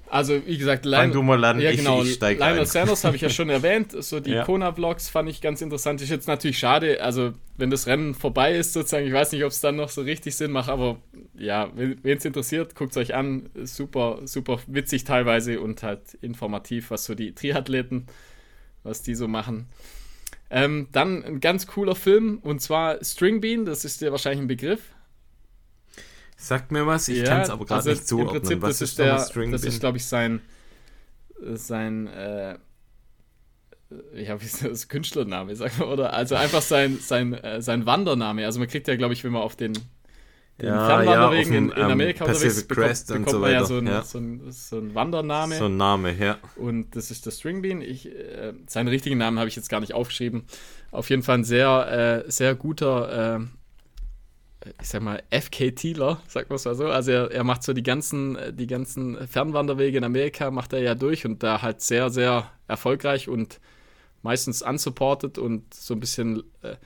[0.08, 3.22] Also, wie gesagt, Fang du mal an, ja, genau, ich, ich Lionel Sanders habe ich
[3.22, 3.92] ja schon erwähnt.
[4.02, 4.42] So die ja.
[4.42, 6.00] Kona-Vlogs fand ich ganz interessant.
[6.00, 9.52] Ist jetzt natürlich schade, also wenn das Rennen vorbei ist, sozusagen, ich weiß nicht, ob
[9.52, 10.96] es dann noch so richtig Sinn macht, aber
[11.38, 13.50] ja, wen es interessiert, guckt es euch an.
[13.62, 18.08] Super, super witzig teilweise und halt informativ, was so die Triathleten,
[18.82, 19.68] was die so machen.
[20.50, 24.48] Ähm, dann ein ganz cooler Film und zwar String Bean, das ist dir wahrscheinlich ein
[24.48, 24.80] Begriff.
[26.36, 28.34] Sagt mir was, ich ja, kann es aber gerade also nicht zuordnen.
[28.34, 30.40] Im Prinzip, was das ist, der, String das ist, glaube ich, sein,
[31.38, 32.58] sein, äh,
[34.14, 36.12] ich habe das Künstlername, sag mal, oder?
[36.12, 38.44] Also einfach sein, sein, äh, sein Wandername.
[38.44, 39.74] Also man kriegt ja, glaube ich, wenn man auf den
[40.60, 43.64] den ja, Fernwanderwegen ja, in, in, ähm, Amerika um, unterwegs bekommt, bekommt so man ja
[43.64, 44.02] so einen ja.
[44.02, 45.56] so ein, so ein Wandername.
[45.56, 46.38] So ein Name, ja.
[46.56, 47.80] Und das ist der Stringbean.
[47.80, 50.44] Ich, äh, seinen richtigen Namen habe ich jetzt gar nicht aufgeschrieben.
[50.90, 56.56] Auf jeden Fall ein sehr, äh, sehr guter, äh, ich sag mal, FK-Tealer, sagt man
[56.56, 56.86] es mal so.
[56.88, 60.94] Also er, er macht so die ganzen, die ganzen Fernwanderwege in Amerika, macht er ja
[60.94, 63.60] durch und da halt sehr, sehr erfolgreich und
[64.22, 66.76] meistens unsupported und so ein bisschen äh,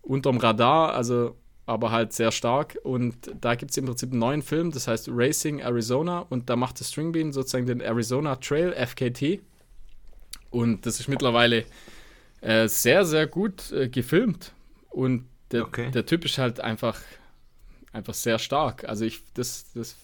[0.00, 0.94] unterm Radar.
[0.94, 1.36] Also
[1.68, 2.78] aber halt sehr stark.
[2.82, 6.20] Und da gibt es im Prinzip einen neuen Film, das heißt Racing Arizona.
[6.20, 9.40] Und da macht der Stringbean sozusagen den Arizona Trail FKT.
[10.50, 11.66] Und das ist mittlerweile
[12.40, 14.52] äh, sehr, sehr gut äh, gefilmt.
[14.88, 15.90] Und der, okay.
[15.90, 16.98] der Typ ist halt einfach,
[17.92, 18.88] einfach sehr stark.
[18.88, 19.94] Also ich, das, das,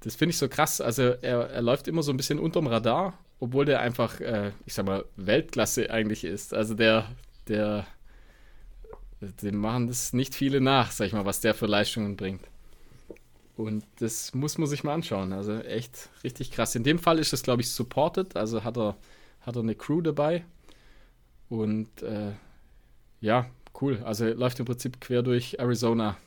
[0.00, 0.80] das finde ich so krass.
[0.80, 4.72] Also er, er läuft immer so ein bisschen unterm Radar, obwohl der einfach, äh, ich
[4.72, 6.54] sag mal, Weltklasse eigentlich ist.
[6.54, 7.10] Also der,
[7.46, 7.86] der
[9.42, 12.42] dem machen das nicht viele nach, sag ich mal, was der für Leistungen bringt.
[13.56, 15.32] Und das muss man sich mal anschauen.
[15.32, 16.74] Also echt richtig krass.
[16.74, 18.36] In dem Fall ist das, glaube ich, supported.
[18.36, 18.96] Also hat er,
[19.40, 20.44] hat er eine Crew dabei.
[21.48, 22.32] Und äh,
[23.20, 23.46] ja,
[23.80, 24.02] cool.
[24.04, 26.18] Also läuft im Prinzip quer durch Arizona.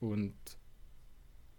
[0.00, 0.34] Und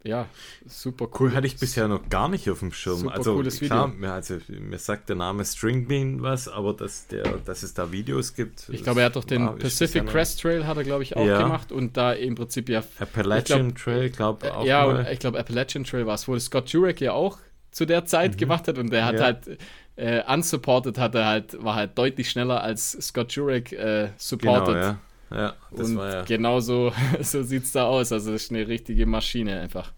[0.06, 0.28] ja,
[0.68, 1.30] super cool.
[1.30, 3.00] Cool hatte ich bisher noch gar nicht auf dem Schirm.
[3.00, 4.00] Super also cooles klar, Video.
[4.00, 8.36] Mir, also, mir sagt der Name Stringbean was, aber dass, der, dass es da Videos
[8.36, 8.70] gibt.
[8.70, 11.42] Ich glaube, er hat doch den Pacific Crest Trail, hat er, glaube ich, auch ja.
[11.42, 12.84] gemacht und da im Prinzip ja.
[13.00, 14.66] Appalachian glaub, Trail, glaube ich, auch.
[14.66, 15.08] Ja, mal.
[15.12, 17.40] ich glaube, Appalachian Trail war es, wo Scott Jurek ja auch
[17.72, 18.38] zu der Zeit mhm.
[18.38, 19.24] gemacht hat und der hat ja.
[19.24, 19.58] halt
[19.96, 24.68] äh, unsupported, hat er halt, war halt deutlich schneller als Scott Jurek äh, supported.
[24.68, 25.00] Genau, ja.
[25.36, 26.24] Ja, das und war ja.
[26.24, 28.12] Genau so, so sieht es da aus.
[28.12, 29.92] Also, das ist eine richtige Maschine einfach.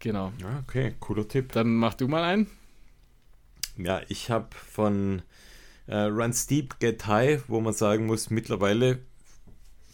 [0.00, 0.32] Genau.
[0.40, 1.52] Ja, okay, cooler Tipp.
[1.52, 2.48] Dann mach du mal einen.
[3.76, 5.22] Ja, ich habe von
[5.86, 8.98] äh, Run Steep, Get High, wo man sagen muss, mittlerweile.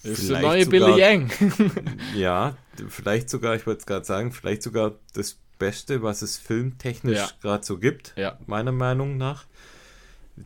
[0.02, 1.30] Ist der neue sogar, Billy Yang.
[2.16, 2.56] ja,
[2.88, 7.30] vielleicht sogar, ich wollte es gerade sagen, vielleicht sogar das Beste, was es filmtechnisch ja.
[7.42, 8.38] gerade so gibt, ja.
[8.46, 9.44] meiner Meinung nach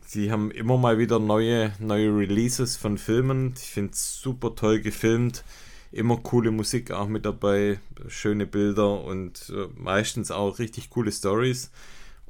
[0.05, 3.53] sie haben immer mal wieder neue, neue Releases von Filmen.
[3.57, 5.43] Ich finde es super toll gefilmt.
[5.91, 11.71] Immer coole Musik auch mit dabei, schöne Bilder und äh, meistens auch richtig coole Stories.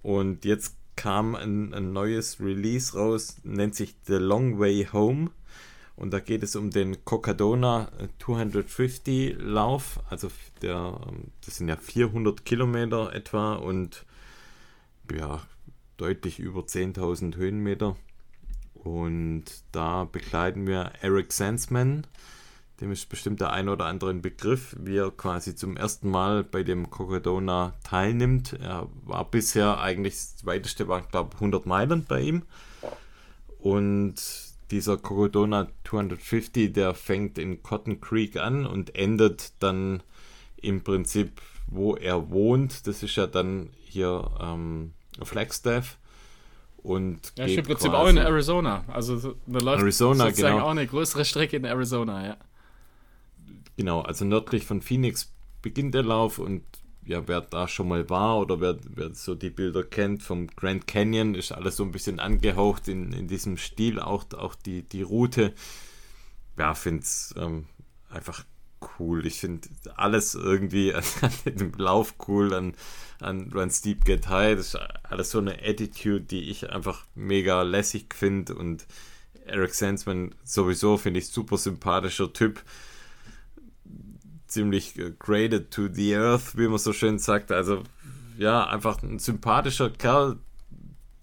[0.03, 5.31] Und jetzt kam ein, ein neues Release raus, nennt sich The Long Way Home.
[5.95, 9.99] Und da geht es um den Cocadona 250 Lauf.
[10.09, 10.29] Also
[10.61, 14.05] der, ähm, das sind ja 400 Kilometer etwa und
[15.11, 15.41] ja,
[15.97, 17.95] deutlich über 10.000 Höhenmeter.
[18.73, 22.05] Und da begleiten wir Eric Sandsman.
[22.81, 26.61] Dem ist bestimmt der ein oder andere Begriff, wie er quasi zum ersten Mal bei
[26.63, 28.53] dem Cocodona teilnimmt.
[28.53, 32.43] Er war bisher eigentlich das weiteste, war glaube 100 Meilen bei ihm.
[33.59, 34.15] Und
[34.71, 40.03] dieser Cocodona 250, der fängt in Cotton Creek an und endet dann
[40.57, 42.87] im Prinzip, wo er wohnt.
[42.87, 44.91] Das ist ja dann hier ähm,
[45.23, 45.97] Flagstaff.
[46.77, 48.83] Und ja, geht im Prinzip auch in Arizona.
[48.87, 50.67] Also da läuft Arizona, sozusagen genau.
[50.67, 52.37] auch eine größere Strecke in Arizona, ja.
[53.77, 56.63] Genau, also nördlich von Phoenix beginnt der Lauf und
[57.05, 60.87] ja, wer da schon mal war oder wer, wer so die Bilder kennt vom Grand
[60.87, 65.03] Canyon, ist alles so ein bisschen angehaucht in, in diesem Stil, auch, auch die, die
[65.03, 65.53] Route.
[66.57, 67.65] Ja, finde es ähm,
[68.09, 68.43] einfach
[68.99, 69.25] cool.
[69.25, 71.03] Ich finde alles irgendwie an,
[71.45, 72.73] dem Lauf cool, an,
[73.19, 74.57] an Run Steep Get High.
[74.57, 78.85] Das ist alles so eine Attitude, die ich einfach mega lässig finde und
[79.45, 82.63] Eric Sandsman sowieso finde ich super sympathischer Typ
[84.47, 87.51] ziemlich graded to the earth, wie man so schön sagt.
[87.51, 87.83] Also
[88.37, 90.37] ja, einfach ein sympathischer Kerl,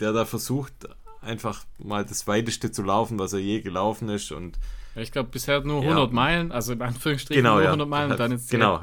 [0.00, 0.72] der da versucht,
[1.20, 4.32] einfach mal das Weiteste zu laufen, was er je gelaufen ist.
[4.32, 4.58] Und
[4.94, 6.14] ich glaube, bisher nur 100 ja.
[6.14, 7.68] Meilen, also in Anführungsstrichen genau, nur ja.
[7.68, 8.16] 100 Meilen.
[8.16, 8.82] dann jetzt genau,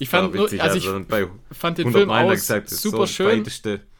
[0.00, 3.46] ich fand, nur, also ich also fand den Film auch gesagt, super so schön.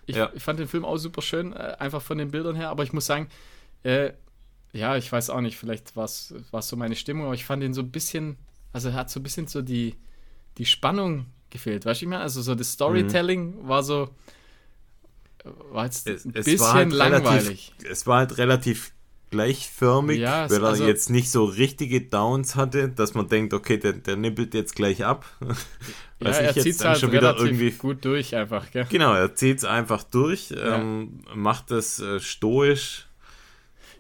[0.07, 0.31] Ich, ja.
[0.35, 2.93] ich, fand den Film auch super schön, äh, einfach von den Bildern her, aber ich
[2.93, 3.29] muss sagen,
[3.85, 4.11] äh,
[4.73, 7.75] ja, ich weiß auch nicht, vielleicht war es so meine Stimmung, aber ich fand ihn
[7.75, 8.37] so ein bisschen
[8.73, 9.95] also hat so ein bisschen so die,
[10.59, 12.23] die Spannung gefehlt, weißt du, ich meine?
[12.23, 13.69] Also so das Storytelling mhm.
[13.69, 14.11] war so,
[15.45, 17.73] war jetzt es, ein bisschen halt langweilig.
[17.79, 18.93] Relativ, es war halt relativ
[19.31, 23.79] gleichförmig, ja, weil er also, jetzt nicht so richtige Downs hatte, dass man denkt, okay,
[23.79, 25.25] der, der nippelt jetzt gleich ab.
[26.21, 28.87] ja, er zieht es halt schon wieder irgendwie gut durch einfach, gell?
[28.89, 30.79] Genau, er zieht es einfach durch, ja.
[30.79, 33.07] ähm, macht das äh, stoisch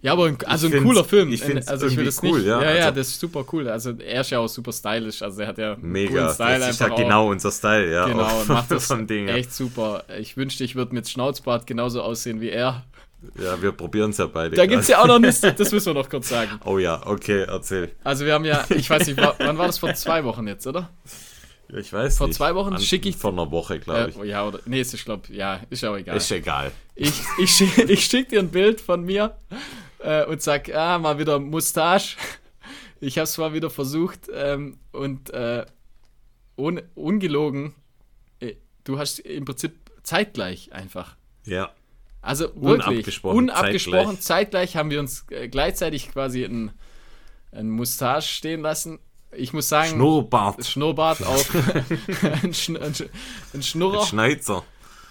[0.03, 1.31] ja, aber ein, also ich ein cooler Film.
[1.31, 2.63] Ich finde also ich will das cool, nicht, ja.
[2.63, 3.69] Ja, ja, also, das ist super cool.
[3.69, 5.21] Also er ist ja auch super stylisch.
[5.21, 8.07] Also er hat ja mega Style das ist ja genau unser Style, ja.
[8.07, 10.05] Genau, macht das Ding, echt super.
[10.19, 12.85] Ich wünschte, ich würde mit Schnauzbart genauso aussehen wie er.
[13.39, 14.57] Ja, wir probieren es ja beide.
[14.57, 16.61] Da gibt es ja auch noch nichts, das müssen wir noch kurz sagen.
[16.65, 17.93] Oh ja, okay, erzähl.
[18.03, 20.91] Also wir haben ja, ich weiß nicht, wann war das vor zwei Wochen jetzt, oder?
[21.73, 22.37] Ja, ich weiß Vor nicht.
[22.37, 23.17] zwei Wochen schicke ich.
[23.17, 24.19] Vor einer Woche, glaube ich.
[24.19, 24.61] Äh, ja, oder.
[24.67, 26.17] Nee, ist, ich glaube, ja, ist auch egal.
[26.17, 26.73] Ist egal.
[26.95, 29.37] Ich, ich, schicke ich schick dir ein Bild von mir
[30.01, 32.17] äh, und sag, ah, mal wieder Mustache.
[33.01, 35.65] Ich habe es mal wieder versucht ähm, und äh,
[36.57, 37.75] un, ungelogen,
[38.41, 41.17] äh, du hast im Prinzip zeitgleich einfach.
[41.45, 41.71] Ja.
[42.23, 44.73] Also wirklich, unabgesprochen, unabgesprochen zeitgleich.
[44.73, 46.73] zeitgleich haben wir uns äh, gleichzeitig quasi ein,
[47.53, 48.99] ein Mustache stehen lassen.
[49.33, 50.65] Ich muss sagen, Schnurrbart.
[50.67, 51.51] Schnurrbart auf
[52.43, 54.01] ein, Schn ein Schnurrer.
[54.01, 54.65] Ein Schneizer.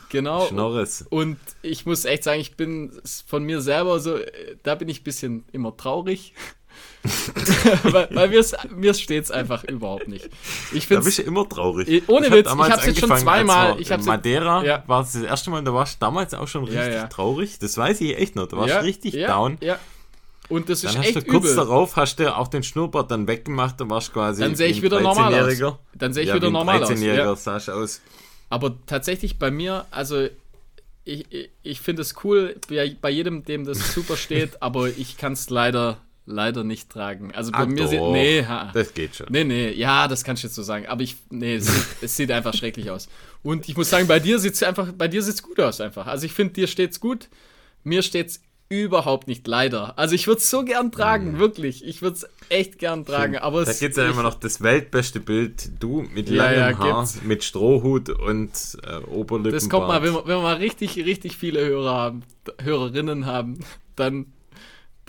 [0.10, 0.48] Genau.
[0.48, 1.06] Schnorres.
[1.10, 2.92] Und ich muss echt sagen, ich bin
[3.26, 4.20] von mir selber so,
[4.64, 6.34] da bin ich ein bisschen immer traurig.
[7.84, 8.44] Weil weil
[8.76, 10.30] mir steht es einfach überhaupt nicht.
[10.74, 12.04] Ich da bist du immer traurig.
[12.08, 13.80] Ohne ich Witz, hab ich habe es jetzt schon zweimal.
[13.80, 14.84] Ich in Madeira ja.
[14.88, 17.08] war es das erste Mal, da warst du damals auch schon richtig ja, ja.
[17.08, 17.60] traurig.
[17.60, 18.48] Das weiß ich echt noch.
[18.48, 19.58] Da warst du richtig down.
[19.62, 19.80] Ja.
[20.50, 21.56] Und das ist dann echt hast du kurz übel.
[21.56, 24.42] darauf hast du auch den Schnurrbart dann weggemacht und warst quasi.
[24.42, 25.78] Dann sehe ich wieder normal aus.
[25.94, 26.90] Dann sehe ich wieder normal aus.
[26.90, 27.36] 13-Jähriger ja.
[27.36, 28.02] sahst aus.
[28.50, 30.28] Aber tatsächlich bei mir, also
[31.06, 35.34] ich, ich, ich finde es cool, bei jedem, dem das super steht, aber ich kann
[35.34, 36.00] es leider,
[36.30, 37.34] leider nicht tragen.
[37.34, 39.28] Also bei Ach mir doch, sieht, nee, ha, das geht schon.
[39.30, 42.16] Nee, nee, ja, das kannst du jetzt so sagen, aber ich, nee, es sieht, es
[42.16, 43.10] sieht einfach schrecklich aus.
[43.44, 46.08] Und ich muss sagen, bei dir sieht es einfach, bei dir sieht's gut aus einfach.
[46.08, 47.30] Also ich finde, dir steht's gut,
[47.84, 49.98] mir steht's überhaupt nicht, leider.
[49.98, 51.40] Also ich würde es so gern tragen, mhm.
[51.40, 51.84] wirklich.
[51.84, 53.34] Ich würde es echt gern tragen.
[53.34, 53.42] Schön.
[53.42, 55.82] Aber da gibt es ja immer noch das weltbeste Bild.
[55.82, 57.24] Du mit ja, langem ja, Haar, gibt's.
[57.24, 58.52] mit Strohhut und
[58.84, 59.54] äh, Oberlippenbart.
[59.56, 62.24] Das kommt mal, wenn wir, wenn wir mal richtig, richtig viele Hörer haben,
[62.62, 63.60] Hörerinnen haben,
[63.96, 64.28] dann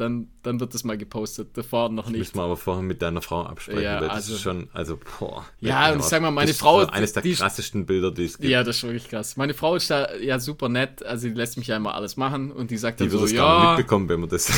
[0.01, 1.57] dann, dann wird das mal gepostet.
[1.57, 2.19] Davor noch nicht.
[2.19, 4.99] Müssen wir aber vorher mit deiner Frau absprechen, Ja, weil das also- ist schon, also,
[5.19, 5.45] boah.
[5.61, 8.25] Ja, und sag mal, meine das ist Frau, so Eines der die- krassesten Bilder, die
[8.25, 8.49] es gibt.
[8.51, 9.37] Ja, das ist wirklich krass.
[9.37, 12.51] Meine Frau ist da ja super nett, also die lässt mich ja immer alles machen
[12.51, 13.75] und die sagt Die dann würde so, nicht ja.
[13.77, 14.51] mitbekommen, wenn man das.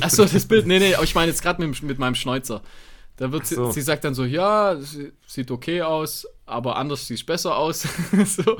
[0.00, 2.62] Achso, das Bild, nee, nee, aber ich meine jetzt gerade mit, mit meinem Schnäuzer.
[3.16, 3.66] Da wird so.
[3.66, 7.56] sie, sie sagt dann so, ja, sie, sieht okay aus, aber anders sieht es besser
[7.56, 7.82] aus.
[8.26, 8.58] so.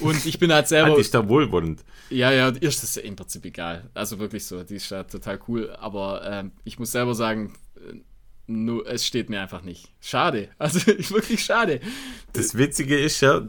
[0.00, 0.94] Und ich bin halt selber.
[0.94, 1.84] Die ist da wohlwollend.
[2.10, 3.88] Ja, ja, ihr ist das ja im Prinzip egal.
[3.94, 5.70] Also wirklich so, die ist ja total cool.
[5.78, 7.94] Aber ähm, ich muss selber sagen, äh,
[8.50, 9.92] nur, es steht mir einfach nicht.
[10.00, 10.48] Schade.
[10.58, 11.80] Also wirklich schade.
[12.32, 13.46] Das Witzige ist ja,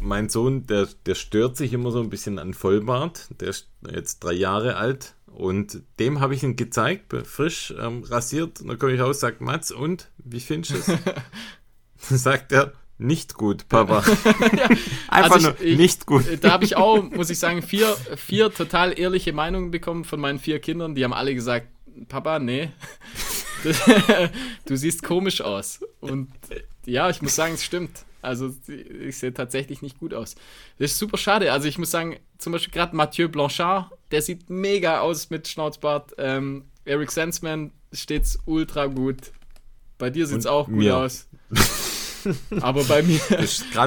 [0.00, 3.28] mein Sohn, der, der stört sich immer so ein bisschen an Vollbart.
[3.40, 5.14] Der ist jetzt drei Jahre alt.
[5.26, 8.60] Und dem habe ich ihn gezeigt, frisch ähm, rasiert.
[8.60, 10.86] Und dann komme ich raus, sagt Mats, und wie findest du es?
[12.08, 14.02] dann sagt er, nicht gut, Papa.
[14.56, 14.68] ja,
[15.08, 16.24] Einfach also ich, nur nicht gut.
[16.40, 20.38] Da habe ich auch, muss ich sagen, vier, vier total ehrliche Meinungen bekommen von meinen
[20.38, 20.94] vier Kindern.
[20.94, 21.66] Die haben alle gesagt,
[22.08, 22.70] Papa, nee,
[24.64, 25.80] du siehst komisch aus.
[26.00, 26.28] Und
[26.86, 28.04] ja, ich muss sagen, es stimmt.
[28.22, 30.36] Also ich sehe tatsächlich nicht gut aus.
[30.78, 31.52] Das ist super schade.
[31.52, 36.14] Also ich muss sagen, zum Beispiel gerade Mathieu Blanchard, der sieht mega aus mit Schnauzbart.
[36.18, 39.32] Ähm, Eric Sensman steht's ultra gut.
[39.98, 40.96] Bei dir sieht's Und auch gut mir.
[40.96, 41.28] aus.
[42.60, 43.18] Aber bei mir,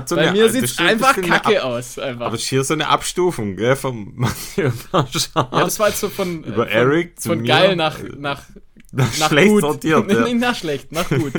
[0.06, 2.00] so bei mir sieht es einfach kacke aus.
[2.00, 2.28] Einfach.
[2.28, 5.30] Aber es ist hier so eine Abstufung, gell, vom Mathieu Blanchard.
[5.36, 8.44] Ja, das war jetzt so von, Über von, Eric von geil nach, nach,
[8.92, 9.62] nach, nach schlecht gut.
[9.62, 10.12] sortiert.
[10.12, 10.24] Ja.
[10.24, 11.34] Nicht nach schlecht, nach gut.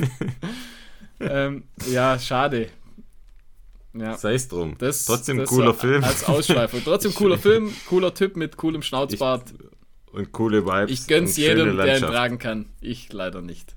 [1.19, 2.69] ähm, ja, schade.
[3.93, 4.15] Ja.
[4.17, 4.75] Sei es drum.
[4.77, 6.03] Das, Trotzdem das cooler Film.
[6.03, 6.81] Als Ausschweifung.
[6.83, 9.53] Trotzdem cooler Film, cooler Typ mit coolem Schnauzbart.
[9.57, 10.91] Ich, und coole Vibes.
[10.91, 12.65] Ich gönn's jedem, der ihn tragen kann.
[12.81, 13.75] Ich leider nicht.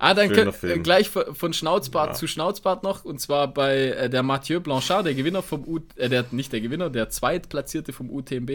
[0.00, 2.14] Ah, dann können, äh, gleich von Schnauzbart ja.
[2.14, 3.04] zu Schnauzbart noch.
[3.04, 6.60] Und zwar bei äh, der Mathieu Blanchard, der Gewinner vom U, äh, der, nicht der
[6.60, 8.50] Gewinner, der Zweitplatzierte vom UTMB.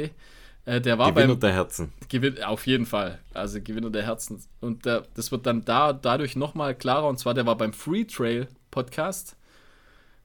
[0.66, 1.94] Äh, der war Gewinner beim, der Herzen.
[2.10, 3.20] Gewin, auf jeden Fall.
[3.34, 4.42] Also Gewinner der Herzen.
[4.62, 7.08] Und der, das wird dann da dadurch nochmal klarer.
[7.08, 9.38] Und zwar, der war beim Free Trail Podcast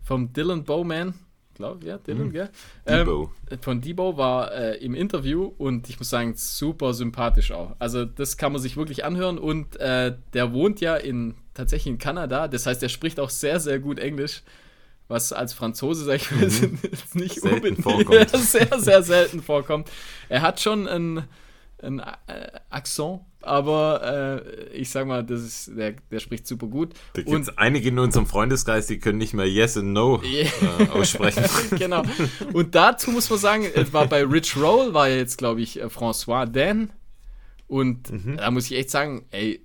[0.03, 1.15] vom Dylan Bowman.
[1.61, 2.33] Glaube ja, Dylan, mhm.
[2.33, 2.49] gell?
[2.87, 3.29] Ähm,
[3.61, 7.77] von Debo war äh, im Interview und ich muss sagen, super sympathisch auch.
[7.79, 11.99] Also, das kann man sich wirklich anhören und äh, der wohnt ja in tatsächlich in
[11.99, 12.49] Kanada.
[12.49, 14.43] Das heißt, er spricht auch sehr, sehr gut Englisch
[15.11, 16.79] was als Franzose, sag ich mal, mhm.
[17.21, 18.31] nicht selten unbedingt vorkommt.
[18.31, 19.91] sehr, sehr selten vorkommt.
[20.29, 21.25] Er hat schon ein,
[21.83, 22.05] ein äh,
[22.71, 26.95] Akzent, aber äh, ich sag mal, das ist, der, der spricht super gut.
[27.15, 30.47] Da gibt es einige in unserem Freundeskreis, die können nicht mehr Yes und No äh,
[30.89, 31.45] aussprechen.
[31.79, 32.03] genau.
[32.53, 35.87] Und dazu muss man sagen, war bei Rich Roll, war ja jetzt, glaube ich, äh,
[35.87, 36.91] François Dan.
[37.67, 38.37] Und mhm.
[38.37, 39.65] da muss ich echt sagen, ey,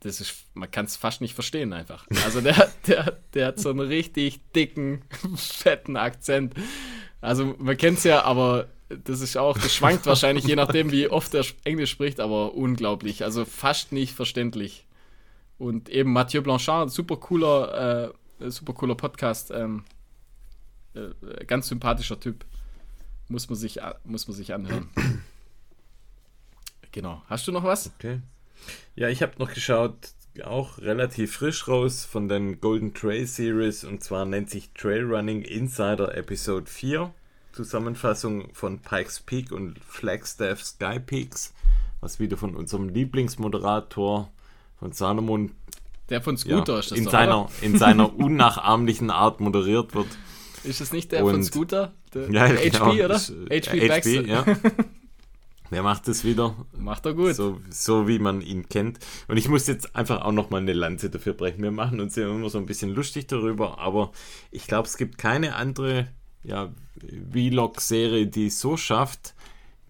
[0.00, 2.06] das ist, man kann es fast nicht verstehen einfach.
[2.24, 5.02] Also der, der, der hat so einen richtig dicken,
[5.36, 6.54] fetten Akzent.
[7.20, 8.68] Also man kennt es ja, aber
[9.04, 13.24] das ist auch, das schwankt wahrscheinlich je nachdem, wie oft er Englisch spricht, aber unglaublich.
[13.24, 14.86] Also fast nicht verständlich.
[15.58, 19.50] Und eben Mathieu Blanchard, super cooler, äh, super cooler Podcast.
[19.50, 19.84] Ähm,
[20.94, 22.44] äh, ganz sympathischer Typ.
[23.28, 24.90] Muss man sich, muss man sich anhören.
[26.92, 27.22] genau.
[27.26, 27.92] Hast du noch was?
[27.98, 28.20] Okay.
[28.94, 29.96] Ja, ich habe noch geschaut,
[30.44, 35.42] auch relativ frisch raus von den Golden Trail Series und zwar nennt sich Trail Running
[35.42, 37.12] Insider Episode 4.
[37.52, 41.52] Zusammenfassung von Pikes Peak und Flagstaff Sky Peaks,
[42.00, 44.30] was wieder von unserem Lieblingsmoderator
[44.78, 45.52] von Salomon
[46.08, 50.08] der von Scooter ja, ist das in doch, seiner in seiner unnachahmlichen Art moderiert wird.
[50.64, 51.92] Ist es nicht der und, von Scooter?
[52.12, 53.18] Der, ja, der genau, HP, oder?
[53.18, 54.44] HP, HP ja.
[55.70, 56.54] Der macht es wieder.
[56.76, 57.34] Macht er gut.
[57.34, 58.98] So, so wie man ihn kennt.
[59.26, 61.62] Und ich muss jetzt einfach auch nochmal eine Lanze dafür brechen.
[61.62, 64.12] Wir machen uns ja immer so ein bisschen lustig darüber, aber
[64.50, 66.08] ich glaube, es gibt keine andere
[66.44, 66.72] ja,
[67.32, 69.34] Vlog-Serie, die es so schafft,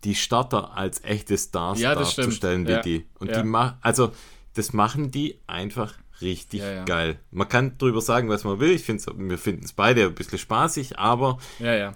[0.04, 2.82] die Starter als echte Stars ja, darzustellen wie ja.
[2.82, 3.06] die.
[3.18, 3.42] Und ja.
[3.42, 4.12] die machen, also
[4.54, 7.18] das machen die einfach richtig geil.
[7.30, 8.70] Man kann darüber sagen, was man will.
[8.70, 11.38] Ich finde wir finden es beide ein bisschen spaßig, aber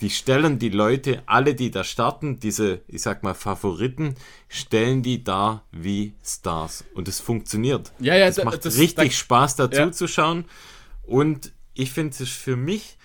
[0.00, 4.16] die stellen die Leute, alle, die da starten, diese, ich sag mal, Favoriten,
[4.48, 6.84] stellen die da wie Stars.
[6.94, 7.92] Und es funktioniert.
[7.98, 10.44] Ja, ja, es macht das, richtig das, Spaß dazu zu schauen.
[11.02, 12.98] Und ich finde es für mich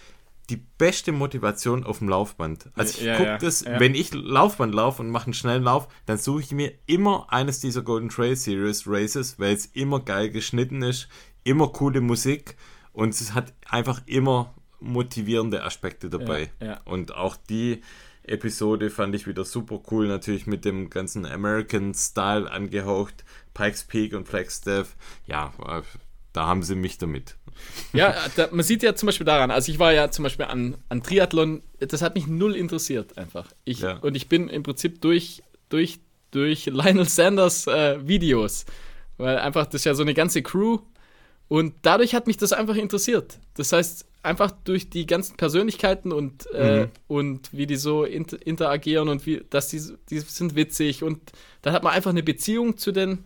[0.51, 2.69] die beste Motivation auf dem Laufband.
[2.75, 3.79] Also ich ja, gucke ja, das, ja.
[3.79, 7.61] wenn ich Laufband laufe und mache einen schnellen Lauf, dann suche ich mir immer eines
[7.61, 11.07] dieser Golden Trail Series Races, weil es immer geil geschnitten ist,
[11.43, 12.57] immer coole Musik
[12.91, 16.49] und es hat einfach immer motivierende Aspekte dabei.
[16.85, 17.81] Und auch die
[18.23, 23.23] Episode fand ich wieder super cool, natürlich mit dem ganzen American Style angehaucht,
[23.53, 24.95] Pikes Peak und Flagstaff.
[25.25, 25.81] Ja, äh,
[26.33, 27.37] da haben sie mich damit.
[27.93, 30.77] Ja, da, man sieht ja zum Beispiel daran, also ich war ja zum Beispiel an,
[30.89, 33.51] an Triathlon, das hat mich null interessiert einfach.
[33.65, 33.97] Ich, ja.
[33.97, 35.99] Und ich bin im Prinzip durch, durch,
[36.31, 38.65] durch Lionel Sanders äh, Videos,
[39.17, 40.79] weil einfach das ist ja so eine ganze Crew
[41.47, 43.39] und dadurch hat mich das einfach interessiert.
[43.55, 46.89] Das heißt, einfach durch die ganzen Persönlichkeiten und, äh, mhm.
[47.07, 51.31] und wie die so inter interagieren und wie, dass die, die sind witzig und
[51.61, 53.25] dann hat man einfach eine Beziehung zu den,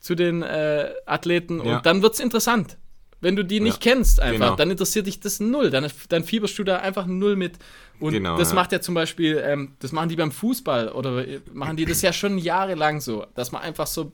[0.00, 1.76] zu den äh, Athleten ja.
[1.76, 2.76] und dann wird es interessant.
[3.20, 4.56] Wenn du die nicht Ja, kennst, einfach, genau.
[4.56, 5.70] dann interessiert dich das null.
[5.70, 7.58] Dann, dann fieberst du da einfach null mit.
[7.98, 8.54] Und Genau, das ja.
[8.54, 12.12] macht ja zum Beispiel, ähm, das machen die beim Fußball oder machen die das ja
[12.12, 14.12] schon jahrelang so, dass man einfach so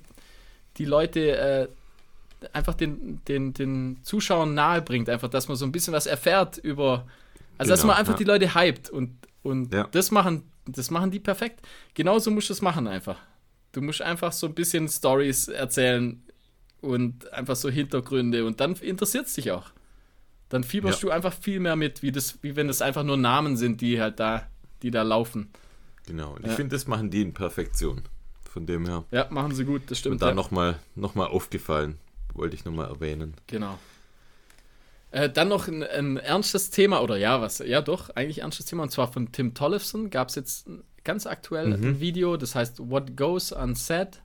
[0.78, 1.68] die Leute äh,
[2.54, 6.56] einfach den, den, den Zuschauern nahe bringt, einfach, dass man so ein bisschen was erfährt
[6.58, 7.06] über,
[7.58, 8.18] also dass Genau, man einfach ja.
[8.18, 11.60] die Leute hypt und, und das machen, das machen die perfekt.
[11.92, 13.18] Genauso musst du es machen einfach.
[13.72, 16.22] Du musst einfach so ein bisschen Stories erzählen
[16.84, 19.70] und einfach so Hintergründe und dann interessiert es dich auch.
[20.48, 21.08] Dann fieberst Ja.
[21.08, 24.00] du einfach viel mehr mit, wie, das, wie wenn das einfach nur Namen sind, die
[24.00, 24.46] halt da,
[24.82, 25.48] die da laufen.
[26.06, 26.34] Genau.
[26.34, 26.50] Und Ja.
[26.50, 28.02] ich finde, das machen die in Perfektion.
[28.48, 29.04] Von dem her.
[29.10, 30.12] Ja, machen sie gut, das stimmt.
[30.14, 30.34] Und da ja.
[30.34, 31.98] nochmal noch mal aufgefallen.
[32.34, 33.34] Wollte ich nochmal erwähnen.
[33.48, 33.78] Genau.
[35.10, 38.82] Äh, dann noch ein, ein ernstes Thema, oder ja, was, ja doch, eigentlich ernstes Thema,
[38.84, 40.68] und zwar von Tim Tollefson gab es jetzt
[41.04, 44.22] ganz aktuell ein Video, das heißt What Goes Unsaid.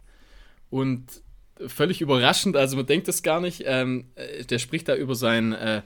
[0.70, 1.22] Und
[1.68, 5.54] völlig überraschend, also man denkt das gar nicht, ähm, äh, der spricht da über sein,
[5.54, 5.82] äh,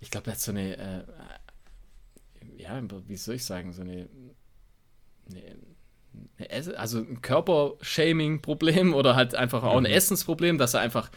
[0.00, 1.04] ich glaube, er hat so eine, äh,
[2.58, 4.08] ja, wie soll ich sagen, so eine,
[5.30, 5.42] eine
[6.48, 11.10] also ein Körpershaming-Problem oder halt einfach auch ein Essensproblem, dass er einfach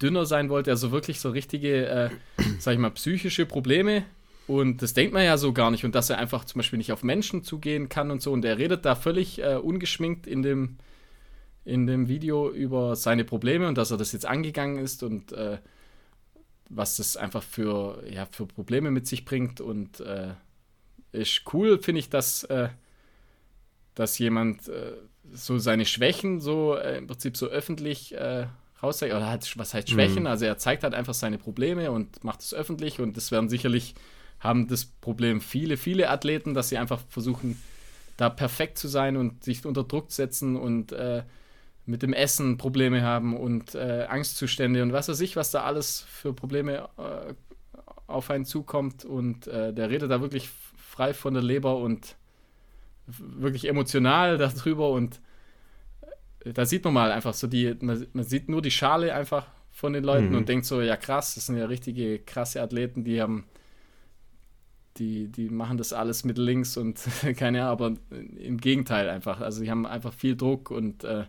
[0.00, 2.10] dünner sein wollte, also wirklich so richtige, äh,
[2.58, 4.04] sag ich mal, psychische Probleme.
[4.46, 5.84] Und das denkt man ja so gar nicht.
[5.84, 8.32] Und dass er einfach zum Beispiel nicht auf Menschen zugehen kann und so.
[8.32, 10.76] Und er redet da völlig äh, ungeschminkt in dem,
[11.64, 15.58] in dem Video über seine Probleme und dass er das jetzt angegangen ist und äh,
[16.68, 19.60] was das einfach für, ja, für Probleme mit sich bringt.
[19.60, 20.32] Und äh,
[21.12, 22.68] ist cool, finde ich, dass, äh,
[23.94, 24.92] dass jemand äh,
[25.32, 28.46] so seine Schwächen so äh, im Prinzip so öffentlich äh,
[28.82, 29.14] rauszeigt.
[29.14, 30.26] Oder hat, was heißt Schwächen?
[30.26, 33.00] Also er zeigt halt einfach seine Probleme und macht es öffentlich.
[33.00, 33.94] Und das werden sicherlich,
[34.40, 37.60] haben das Problem viele, viele Athleten, dass sie einfach versuchen,
[38.16, 41.24] da perfekt zu sein und sich unter Druck setzen und äh,
[41.86, 46.00] mit dem Essen Probleme haben und äh, Angstzustände und was weiß ich, was da alles
[46.00, 47.34] für Probleme äh,
[48.06, 49.04] auf einen zukommt.
[49.04, 52.16] Und äh, der redet da wirklich frei von der Leber und
[53.06, 54.90] wirklich emotional darüber.
[54.90, 55.20] Und
[56.44, 59.46] äh, da sieht man mal einfach so die, man, man sieht nur die Schale einfach
[59.70, 60.36] von den Leuten Mhm.
[60.36, 63.44] und denkt so, ja krass, das sind ja richtige krasse Athleten, die haben
[64.96, 67.00] die, die machen das alles mit links und
[67.36, 67.94] keine Ahnung, aber
[68.38, 69.40] im Gegenteil einfach.
[69.40, 71.24] Also die haben einfach viel Druck und äh,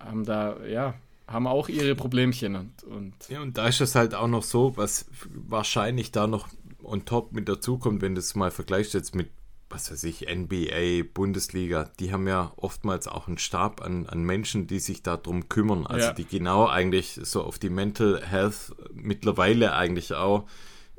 [0.00, 0.94] haben da, ja,
[1.26, 4.76] haben auch ihre Problemchen und, und Ja, und da ist es halt auch noch so,
[4.76, 6.48] was wahrscheinlich da noch
[6.82, 9.30] on top mit dazukommt, wenn du es mal vergleichst jetzt mit,
[9.70, 14.66] was weiß ich, NBA, Bundesliga, die haben ja oftmals auch einen Stab an, an Menschen,
[14.66, 15.86] die sich darum kümmern.
[15.86, 16.12] Also Ja.
[16.12, 20.46] die genau eigentlich so auf die Mental Health mittlerweile eigentlich auch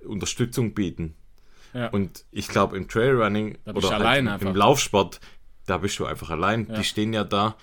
[0.05, 1.15] Unterstützung bieten.
[1.73, 1.89] ja.
[1.89, 5.19] Und ich glaube, im Trailrunning oder halt im, im Laufsport,
[5.67, 6.67] da bist du einfach allein.
[6.67, 6.77] Ja.
[6.77, 7.55] Die stehen ja da,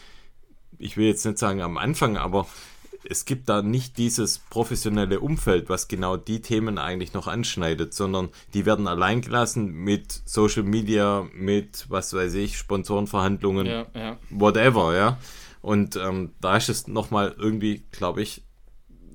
[0.82, 2.46] ich will jetzt nicht sagen am Anfang, aber
[3.04, 8.28] es gibt da nicht dieses professionelle Umfeld, was genau die Themen eigentlich noch anschneidet, sondern
[8.54, 14.18] die werden allein gelassen mit Social Media, mit, was weiß ich, Sponsorenverhandlungen, ja, ja.
[14.30, 15.18] whatever, ja.
[15.60, 18.42] Und ähm, da ist es nochmal irgendwie, glaube ich,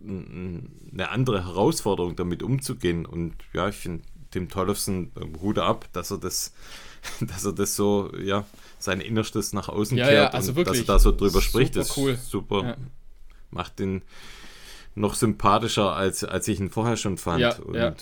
[0.05, 3.05] eine andere Herausforderung, damit umzugehen.
[3.05, 6.53] Und ja, ich finde Tim Tollefson ähm, Hut ab, dass er das,
[7.19, 8.45] dass er das so, ja,
[8.79, 10.85] sein Innerstes nach außen Ja, kehrt ja, also und wirklich.
[10.85, 11.97] dass er da so drüber Super spricht.
[11.97, 12.11] Cool.
[12.11, 12.63] ist super.
[12.63, 12.77] Ja.
[13.49, 14.01] Macht ihn
[14.95, 17.39] noch sympathischer, als, als ich ihn vorher schon fand.
[17.41, 17.93] Ja, und ja.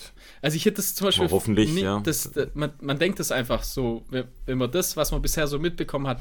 [0.42, 2.00] Also ich hätte das zum Beispiel hoffentlich, nie- ja.
[2.00, 6.06] Das, man, man denkt das einfach so, wenn man das, was man bisher so mitbekommen
[6.06, 6.20] hat,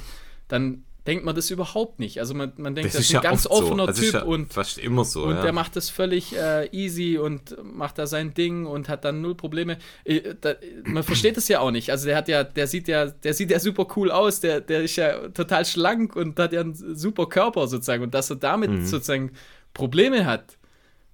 [0.49, 2.19] dann denkt man das überhaupt nicht.
[2.19, 3.87] Also man, man denkt, das das ist ja ein ganz offener so.
[3.87, 5.23] Das ist Typ ja und fast immer so.
[5.23, 5.41] Und ja.
[5.43, 9.35] der macht das völlig äh, easy und macht da sein Ding und hat dann null
[9.35, 9.77] Probleme.
[10.03, 11.91] Äh, da, man versteht es ja auch nicht.
[11.91, 14.81] Also der hat ja, der sieht ja, der sieht ja super cool aus, der, der
[14.81, 18.03] ist ja total schlank und hat ja einen super Körper sozusagen.
[18.03, 18.85] Und dass er damit Mhm.
[18.85, 19.31] sozusagen
[19.73, 20.57] Probleme hat,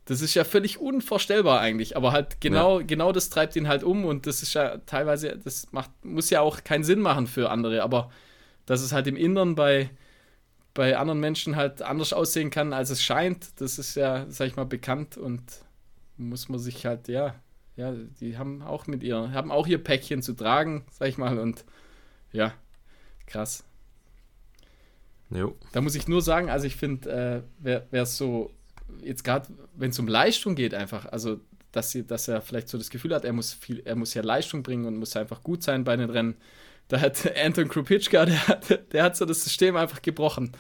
[0.06, 1.98] das ist ja völlig unvorstellbar eigentlich.
[1.98, 5.68] Aber halt genau, genau das treibt ihn halt um und das ist ja teilweise, das
[5.72, 8.10] macht, muss ja auch keinen Sinn machen für andere, aber
[8.66, 9.90] dass es halt im Inneren bei
[10.74, 13.60] bei anderen Menschen halt anders aussehen kann, als es scheint.
[13.60, 15.44] Das ist ja, sag ich mal, bekannt und
[16.18, 17.36] muss man sich halt, ja,
[17.76, 21.40] ja, die haben auch mit ihr, haben auch ihr Päckchen zu tragen, sag ich mal,
[21.40, 21.66] und
[22.32, 22.54] ja,
[23.26, 23.64] krass.
[25.30, 25.56] Jo.
[25.72, 28.52] Da muss ich nur sagen, also ich finde, äh, wer wer so,
[29.02, 31.40] jetzt gerade, wenn es um Leistung geht, einfach, also
[31.72, 34.22] dass, sie, dass er vielleicht so das Gefühl hat, er muss viel, er muss ja
[34.22, 36.36] Leistung bringen und muss einfach gut sein bei den Rennen.
[36.92, 40.52] Da hat Anton Krupitschka, der hat, der hat so das System einfach gebrochen.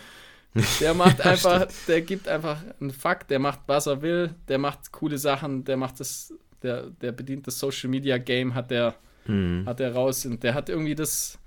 [0.79, 4.57] Der macht Ja, einfach, der gibt einfach einen Fakt, der macht, was er will, der
[4.57, 6.33] macht coole Sachen, der macht das,
[6.63, 8.95] der, der bedient das Social Media Game, hat der,
[9.27, 9.65] Mhm.
[9.67, 11.37] hat er raus und der hat irgendwie das,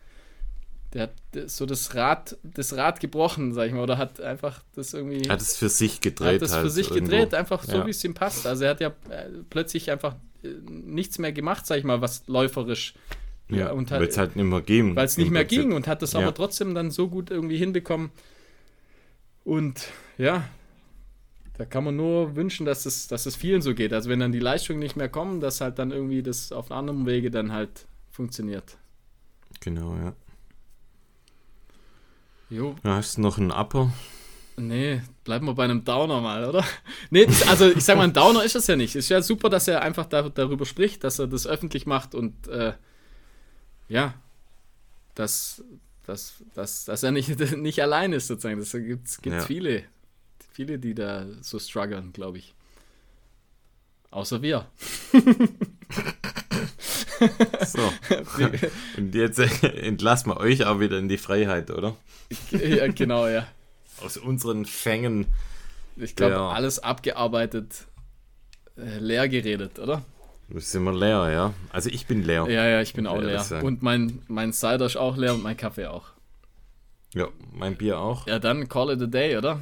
[0.93, 1.13] der hat
[1.51, 5.29] so das Rad, das Rad gebrochen, sag ich mal, oder hat einfach das irgendwie.
[5.29, 6.41] Hat es für sich gedreht.
[6.41, 7.11] Hat es halt für sich irgendwo.
[7.11, 7.87] gedreht, einfach so, Ja.
[7.87, 8.47] wie es ihm passt.
[8.47, 12.23] Also er hat ja äh, plötzlich einfach äh, nichts mehr gemacht, sag ich mal, was
[12.29, 12.95] läuferisch.
[13.49, 14.97] Ja, und weil es halt nicht mehr ging.
[14.97, 15.61] weil es nicht mehr Prinzip.
[15.63, 16.21] ging und hat das Ja.
[16.21, 18.11] aber trotzdem dann so gut irgendwie hinbekommen.
[19.45, 20.45] Und ja,
[21.59, 23.93] da kann man nur wünschen, dass es, dass es vielen so geht.
[23.93, 27.05] Also wenn dann die Leistungen nicht mehr kommen, dass halt dann irgendwie das auf anderem
[27.07, 28.79] Wege dann halt funktioniert.
[29.61, 30.15] Genau, ja.
[32.51, 33.93] Jo, Da hast du noch einen Upper.
[34.57, 36.65] nee, bleiben wir bei einem Downer mal, oder?
[37.11, 38.95] Nee, das, also ich sag mal, ein Downer ist es ja nicht.
[38.97, 42.15] Es ist ja super, dass er einfach da, darüber spricht, dass er das öffentlich macht
[42.15, 42.73] und äh,
[43.89, 44.15] ja,
[45.15, 45.63] dass,
[46.07, 48.59] dass, dass, dass er nicht, nicht allein ist sozusagen.
[48.59, 49.41] Das gibt es Ja.
[49.41, 49.85] viele,
[50.53, 52.55] viele, die da so strugglen, glaube ich.
[54.11, 54.67] Außer wir.
[57.67, 57.93] So.
[58.97, 61.97] Und jetzt entlassen wir euch auch wieder in die Freiheit, oder?
[62.51, 63.47] ja, genau, ja.
[64.01, 65.27] Aus unseren Fängen.
[65.97, 67.87] Ich glaube, alles abgearbeitet,
[68.77, 70.05] äh, leer geredet, oder?
[70.55, 71.55] Jetzt sind wir leer, ja.
[71.71, 72.47] Also ich bin leer.
[72.49, 73.45] Ja, ja, ich bin auch leer.
[73.63, 76.11] Und mein, mein Cider ist auch leer und mein Kaffee auch.
[77.13, 78.27] Ja, mein Bier auch.
[78.29, 79.61] Ja, dann call it a day, oder?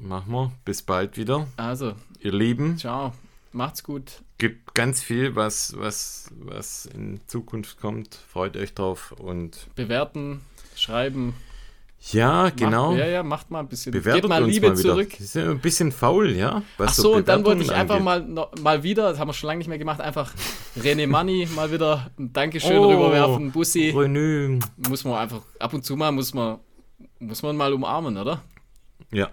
[0.00, 0.52] Machen wir.
[0.64, 1.46] Bis bald wieder.
[1.56, 3.12] Also, Ihr Lieben, ciao.
[3.52, 4.22] Macht's gut.
[4.38, 8.14] gibt ganz viel, was, was, was in Zukunft kommt.
[8.14, 9.12] Freut euch drauf.
[9.12, 10.40] Und Bewerten,
[10.74, 11.34] schreiben.
[12.12, 12.90] Ja, genau.
[12.90, 13.92] Macht, ja, ja, macht mal ein bisschen.
[13.92, 14.90] Bewertet Gebt mal uns Liebe mal wieder.
[14.90, 15.20] zurück.
[15.20, 16.62] Ist ja ein bisschen faul, ja?
[16.78, 18.04] Was Ach so, und dann wollte ich einfach angeht.
[18.04, 20.32] mal, noch, mal wieder, das haben wir schon lange nicht mehr gemacht, einfach
[20.78, 23.50] René Money mal wieder ein Dankeschön Oh, rüberwerfen.
[23.52, 23.90] Bussi.
[23.90, 24.58] Renü.
[24.88, 26.58] Muss man einfach, ab und zu mal muss man,
[27.18, 28.42] muss man mal umarmen, oder?
[29.12, 29.30] Ja.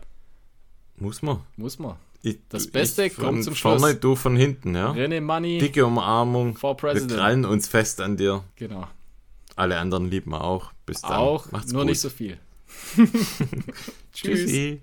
[0.97, 1.39] Muss man.
[1.57, 1.95] Muss man.
[2.21, 3.99] Ich, Das Beste ich kommt zum vorne, Schluss.
[3.99, 4.91] du von hinten, ja?
[4.91, 6.55] René Money Dicke Umarmung.
[6.55, 7.19] for Wir President.
[7.19, 8.43] krallen uns fest an dir.
[8.55, 8.87] Genau.
[9.55, 10.71] Alle anderen lieben wir auch.
[10.85, 11.11] Bis dann.
[11.13, 11.89] Auch, Macht's nur gut.
[11.89, 12.37] nicht so viel.
[14.13, 14.45] Tschüss.
[14.45, 14.81] Tschüssi.